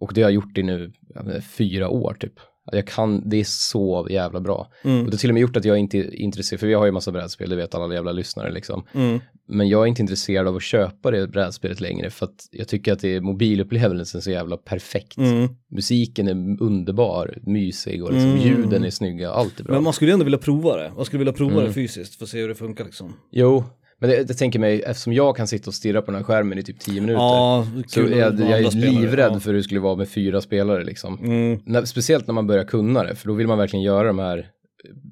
[0.01, 2.33] Och det har jag gjort i nu ja, men, fyra år typ.
[2.73, 4.71] Jag kan, det är så jävla bra.
[4.85, 4.99] Mm.
[4.99, 6.87] Och det har till och med gjort att jag inte är intresserad, för vi har
[6.87, 8.85] ju massa brädspel, det vet alla jävla lyssnare liksom.
[8.93, 9.21] Mm.
[9.49, 12.93] Men jag är inte intresserad av att köpa det brädspelet längre för att jag tycker
[12.93, 15.17] att det är mobilupplevelsen så jävla perfekt.
[15.17, 15.49] Mm.
[15.71, 18.43] Musiken är underbar, mysig och liksom Mm.
[18.43, 19.75] ljuden är snygga, allt är bra.
[19.75, 20.93] Men man skulle ändå vilja prova det.
[20.97, 21.65] Man skulle vilja prova Mm.
[21.67, 23.13] det fysiskt för att se hur det funkar liksom.
[23.31, 23.65] Jo,
[23.99, 26.59] men det, jag tänker mig, eftersom jag kan sitta och stirra på den här skärmen
[26.59, 27.21] i typ tio minuter.
[27.21, 29.41] Ja, så jag, jag är spelare, livrädd ja.
[29.41, 31.19] för hur det skulle vara med fyra spelare liksom.
[31.19, 31.61] Mm.
[31.65, 34.51] När, speciellt när man börjar kunna det, för då vill man verkligen göra de här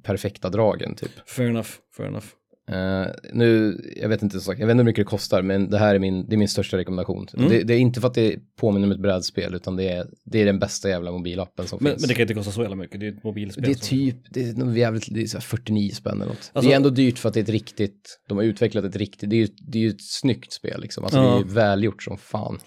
[0.02, 1.10] perfekta dragen typ.
[1.26, 2.26] Fair enough, fair enough.
[2.70, 5.94] Eh, nu, jag vet inte, jag vet inte hur mycket det kostar, men det här
[5.94, 7.26] är min, det är min största rekommendation.
[7.36, 7.48] Mm.
[7.48, 10.40] Det, det är inte för att det påminner om ett brädspel, utan det är, det
[10.42, 12.02] är den bästa jävla mobilappen som Men, finns.
[12.02, 13.64] men det kan inte kosta så jävla mycket, det är ett mobilspel.
[13.64, 16.50] Det är typ, det är jävligt, det är så här 49 spänn eller något.
[16.52, 18.96] Alltså- det är ändå dyrt för att det är ett riktigt, de har utvecklat ett
[18.96, 21.04] riktigt, det är ju, det är ju ett snyggt spel liksom.
[21.04, 21.24] Alltså Ja.
[21.24, 22.58] det är ju välgjort som fan.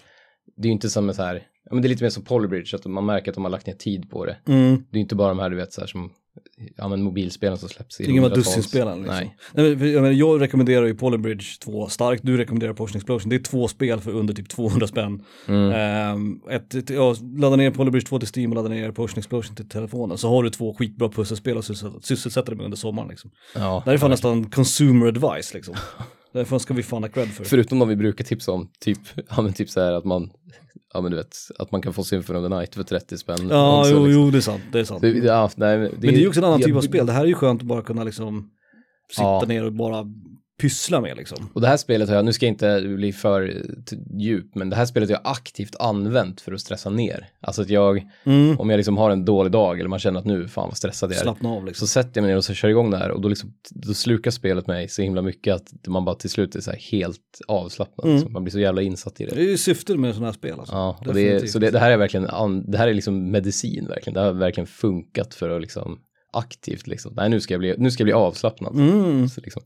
[0.56, 2.84] Det är ju inte som så här, men det är lite mer som Polybridge, att
[2.86, 4.36] man märker att de har lagt ner tid på det.
[4.48, 4.84] Mm.
[4.90, 6.10] Det är inte bara de här du vet så här som,
[6.76, 9.16] ja men mobilspelen som släpps i Ingen var dussinspelaren liksom.
[9.16, 9.36] Nej.
[9.54, 9.76] Nej.
[9.76, 13.30] men, jag, menar, jag rekommenderar ju Polybridge 2 starkt, du rekommenderar Potion Explosion.
[13.30, 15.24] Det är två spel för under typ 200 spänn.
[15.46, 15.72] Mm.
[15.72, 19.56] Ehm, ett, ett, ja, ladda ner Polybridge 2 till Steam och ladda ner Potion Explosion
[19.56, 20.18] till telefonen.
[20.18, 23.30] Så har du två skitbra pusselspel och syssel- sysselsätter dig med under sommaren liksom.
[23.54, 23.82] Ja.
[23.84, 25.74] Det här är fan nästan consumer advice liksom.
[26.36, 27.44] Därför ska vi fan ha cred för.
[27.44, 28.98] Förutom de vi brukar tipsa om, typ,
[29.36, 30.30] ja men typ så här att man,
[30.94, 33.48] ja men du vet, att man kan få Symphony of the Night för 30 spänn.
[33.50, 34.12] Ja, också, jo, liksom.
[34.24, 34.62] jo, det är sant.
[34.72, 35.00] Det är sant.
[35.00, 37.06] Det, ja, nej, men, Men det är ju också en annan typ av jag- spel.
[37.06, 38.50] Det här är ju skönt att bara kunna liksom
[39.10, 39.44] sitta Ja.
[39.48, 40.04] ner och bara
[40.60, 41.50] pyssla med liksom.
[41.54, 43.62] Och det här spelet har jag, nu ska jag inte bli för
[44.18, 47.28] djup, men det här spelet har jag aktivt använt för att stressa ner.
[47.40, 48.60] Alltså att jag, Mm.
[48.60, 51.10] om jag liksom har en dålig dag eller man känner att nu, fan vad stressad
[51.10, 51.22] jag är.
[51.22, 51.86] Slappna av liksom.
[51.86, 53.94] Så sätter jag mig ner och så kör igång det här och då, liksom, då
[53.94, 57.40] slukar spelet mig så himla mycket att man bara till slut är så här helt
[57.48, 58.10] avslappnad.
[58.10, 58.32] Mm.
[58.32, 59.34] Man blir så jävla insatt i det.
[59.34, 60.74] Det är ju syftet med sådana här spel alltså.
[60.74, 62.26] Ja, och det är, så det, det här är verkligen,
[62.70, 64.14] det här är liksom medicin verkligen.
[64.14, 65.98] Det har verkligen funkat för att liksom
[66.32, 68.74] aktivt liksom, nej nu ska jag bli, nu ska jag bli avslappnad.
[68.74, 69.28] Mm.
[69.28, 69.62] Så liksom,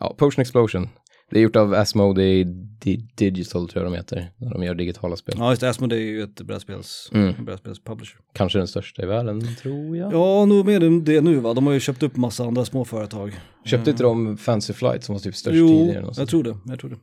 [0.00, 0.88] ja, Potion Explosion.
[1.30, 2.44] Det är gjort av Asmodee
[2.84, 5.34] Di- Digital tror jag de heter, när de gör digitala spel.
[5.38, 5.68] Ja, just det.
[5.70, 7.44] Asmodee är ju ett brädspels, Mm.
[7.44, 8.18] brädspelspublisher.
[8.32, 10.12] Kanske den största i världen, tror jag.
[10.12, 11.54] Ja, nog med det nu va.
[11.54, 13.40] De har ju köpt upp massa andra små företag.
[13.64, 16.00] Köpte inte de Fancy Flight som var typ störst Jo, tidigare?
[16.00, 16.18] någonstans?
[16.18, 16.56] jag tror det.
[16.70, 16.96] Jag tror det.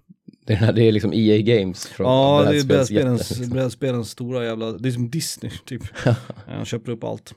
[0.46, 3.50] Det, är, det är liksom EA Games från Ja, det är brädspelens, liksom.
[3.50, 5.82] brädspelens stora jävla, det är som Disney typ.
[6.48, 7.34] Han köper upp allt.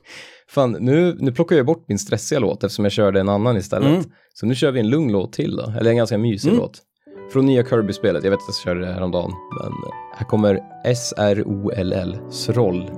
[0.49, 3.89] Fan, nu, nu plockar jag bort min stressiga låt eftersom jag körde en annan istället.
[3.89, 4.03] Mm.
[4.33, 6.59] Så nu kör vi en lugn låt till då, eller en ganska mysig Mm.
[6.61, 6.81] låt.
[7.33, 9.71] Från nya Kirby-spelet, jag vet att jag körde det häromdagen, men
[10.17, 12.91] här kommer S-R-O-L-L, Sroll.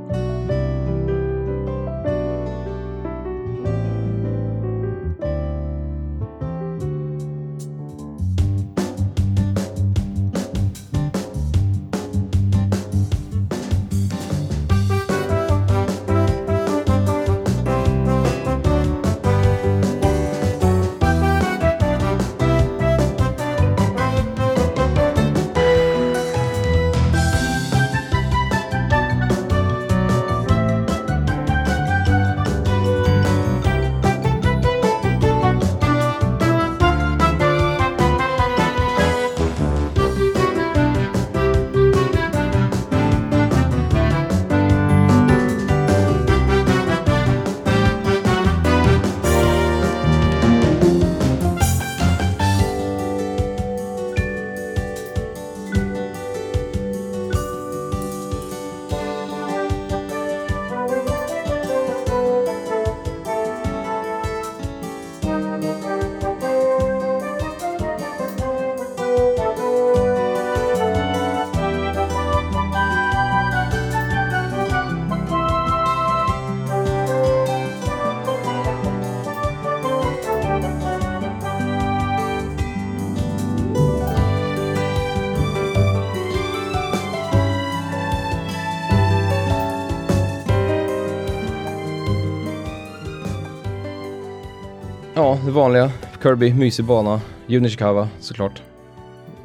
[96.27, 97.21] Kirby, mysig bana.
[97.47, 98.61] Junishikawa, såklart.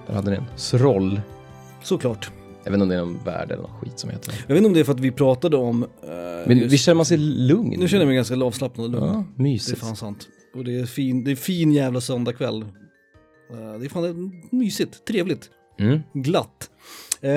[0.07, 0.45] Där hade ni en.
[0.57, 1.21] Sroll.
[1.83, 2.31] Såklart.
[2.65, 4.35] Jag vet inte om det är någon värld eller någon skit som heter.
[4.47, 5.83] Jag vet inte om det är för att vi pratade om...
[5.83, 5.89] eh,
[6.47, 7.75] Men just- visst känner man sig lugn?
[7.79, 9.05] Nu känner jag mig ganska avslappnad och lugn.
[9.07, 9.81] Ja, Det är mysigt.
[9.81, 10.29] fan sant.
[10.55, 12.63] Och det är fin, det är fin jävla söndagkväll.
[12.63, 16.01] Eh, Det är fan mysigt, trevligt, Mm.
[16.15, 16.71] glatt.
[17.21, 17.31] Eh,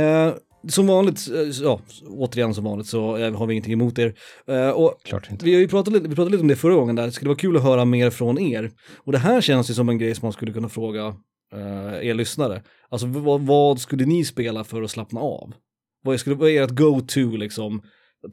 [0.67, 4.13] som vanligt, eh, ja, återigen som vanligt så eh, har vi ingenting emot er.
[4.47, 5.45] Eh, och Klart inte.
[5.45, 7.29] vi har ju pratat lite, vi pratade lite om det förra gången där, det skulle
[7.29, 8.71] vara kul att höra mer från er.
[8.97, 11.15] Och det här känns ju som en grej som man skulle kunna fråga
[12.01, 12.61] er lyssnare.
[12.89, 15.53] Alltså vad, vad skulle ni spela för att slappna av?
[16.03, 17.81] Vad, skulle, vad är ert go-to liksom?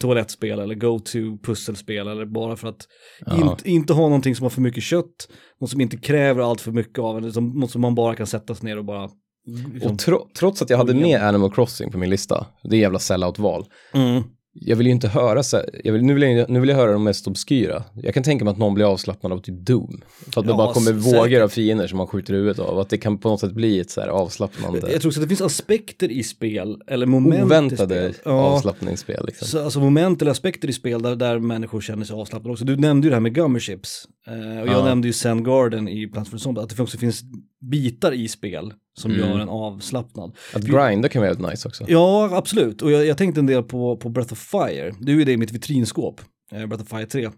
[0.01, 2.87] toalettspel eller go-to pusselspel eller bara för att
[3.27, 3.51] Ja.
[3.51, 5.29] inte, inte ha någonting som har för mycket kött,
[5.61, 8.55] något som inte kräver allt för mycket av en, något som man bara kan sätta
[8.55, 9.09] sig ner och bara...
[9.47, 12.81] Liksom, Och tro, trots att jag hade med Animal Crossing på min lista, det är
[12.81, 13.65] jävla sellout-val.
[13.95, 14.23] mm.
[14.55, 15.43] Jag vill ju inte höra,
[15.85, 17.85] jag vill, nu, vill jag, nu vill jag höra de mest obskyra.
[17.95, 20.01] Jag kan tänka mig att någon blir avslappnad av typ Doom.
[20.33, 22.79] För att det Ja, bara kommer vågor av fiender som man skjuter huvudet av.
[22.79, 25.25] Att det kan på något sätt bli ett så här avslappnande, Jag tror också att
[25.25, 28.15] det finns aspekter i spel, eller moment i oväntade spel.
[28.25, 29.25] Ja, avslappningsspel.
[29.27, 29.49] Liksom.
[29.49, 32.65] så, alltså moment eller aspekter i spel där, där människor känner sig avslappnade också.
[32.65, 34.09] Du nämnde ju det här med gummerships.
[34.27, 34.85] Eh, och jag Ja.
[34.85, 36.43] nämnde ju Zen Garden i Plants vs.
[36.43, 37.23] Zombies, att det också finns
[37.71, 39.29] bitar i spel som Mm.
[39.29, 40.37] gör en avslappnad.
[40.55, 41.85] Att grinda kan vara jävligt nice också.
[41.89, 42.83] Ja, absolut.
[42.83, 44.95] Och jag, jag tänkte en del på, på Breath of Fire.
[45.01, 46.21] Det är ju det i mitt vitrinskåp,
[46.53, 47.25] eh, Breath of Fire 3.
[47.25, 47.31] Eh,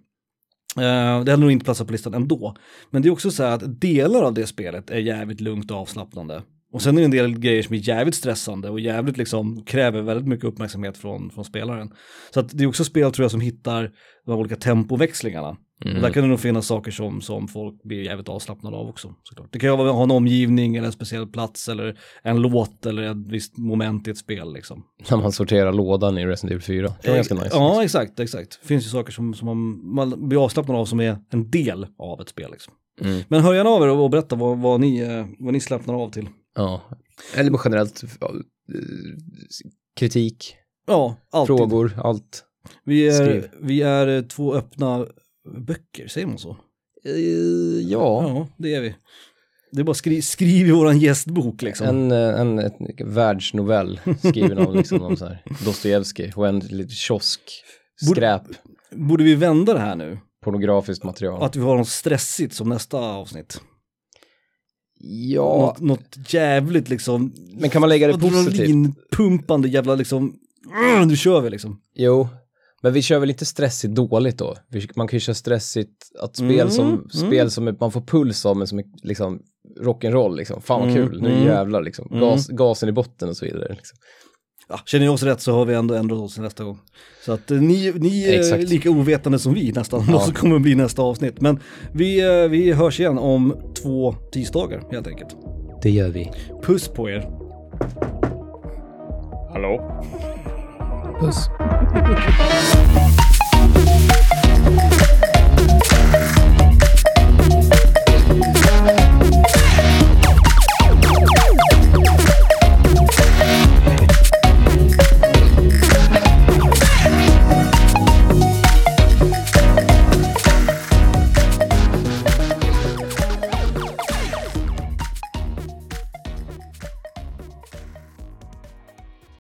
[0.76, 2.56] det hade nog inte platsat på listan ändå.
[2.90, 5.76] Men det är också så här att delar av det spelet är jävligt lugnt och
[5.76, 6.42] avslappnande.
[6.72, 10.02] Och sen är det en del grejer som är jävligt stressande och jävligt liksom kräver
[10.02, 11.90] väldigt mycket uppmärksamhet från, från spelaren.
[12.34, 13.90] Så att det är också spel tror jag som hittar
[14.26, 15.56] de olika tempoväxlingarna.
[15.84, 15.96] Mm.
[15.96, 19.14] Och där kan det nog finnas saker som, som folk blir jävligt avslappnade av också.
[19.22, 19.48] Såklart.
[19.52, 23.28] Det kan ju ha en omgivning eller en speciell plats eller en låt eller ett
[23.28, 24.84] visst moment i ett spel liksom.
[25.10, 26.94] När man sorterar lådan i Resident Evil 4.
[27.02, 27.48] Det var ganska nice.
[27.52, 28.58] Ja, exakt, exakt.
[28.62, 31.86] Det finns ju saker som, som man, man blir avslappnad av som är en del
[31.98, 32.72] av ett spel liksom.
[33.00, 33.22] Mm.
[33.28, 36.28] Men hör gärna av er och berätta vad, vad, ni, vad ni slappnar av till.
[36.56, 36.80] Ja.
[37.34, 38.08] Eller bara generellt, eh,
[39.96, 40.56] kritik,
[40.86, 41.56] Ja, alltid.
[41.56, 42.44] frågor, allt.
[42.84, 43.48] Vi är, Skriv.
[43.60, 45.06] vi är två öppna
[45.66, 46.50] böcker, säger man så?
[47.04, 47.12] Eh,
[47.90, 48.94] ja, Ja, det är vi.
[49.72, 51.86] Det är bara skri, skriv i våran gästbok liksom.
[51.86, 56.94] en, eh, en ett, världsnovell skriven av liksom någon så här Dostojevskij och en lite
[56.94, 57.40] kiosk,
[58.06, 58.42] Borde- skräp,
[58.94, 60.18] Borde vi vända det här nu?
[60.44, 61.42] pornografiskt material.
[61.42, 63.60] Att vi har något stressigt som nästa avsnitt?
[65.06, 67.32] ja, Något, något jävligt liksom...
[67.60, 68.60] men kan man lägga det positivt?
[68.60, 70.34] Adrenalinpumpande jävla liksom...
[70.96, 71.80] "Ugh, Nu kör vi liksom.
[71.94, 72.28] Jo,
[72.84, 74.54] men vi kör väl inte stressigt dåligt då?
[74.96, 77.08] Man kan ju köra stressigt, att spel Mm, som, mm.
[77.08, 79.40] spel som är- man får puls av men som är liksom
[79.80, 80.62] rock'n'roll liksom.
[80.62, 81.44] Fan vad Mm, kul, nu mm.
[81.46, 82.08] jävlar liksom.
[82.10, 82.20] Mm.
[82.20, 83.68] Gas, gasen i botten och så vidare.
[83.74, 83.98] Liksom.
[84.68, 86.78] Ja, känner jag oss rätt så har vi ändå ändrat oss nästa gång.
[87.24, 88.68] Så att eh, ni, ni är Exakt.
[88.70, 90.12] lika ovetande som vi nästan, Ja.
[90.12, 91.40] vad som kommer att bli nästa avsnitt.
[91.40, 91.60] Men
[91.92, 95.36] vi, eh, vi hörs igen om två tisdagar helt enkelt.
[95.82, 96.30] Det gör vi.
[96.62, 97.30] Puss på er.
[101.20, 101.48] Bis.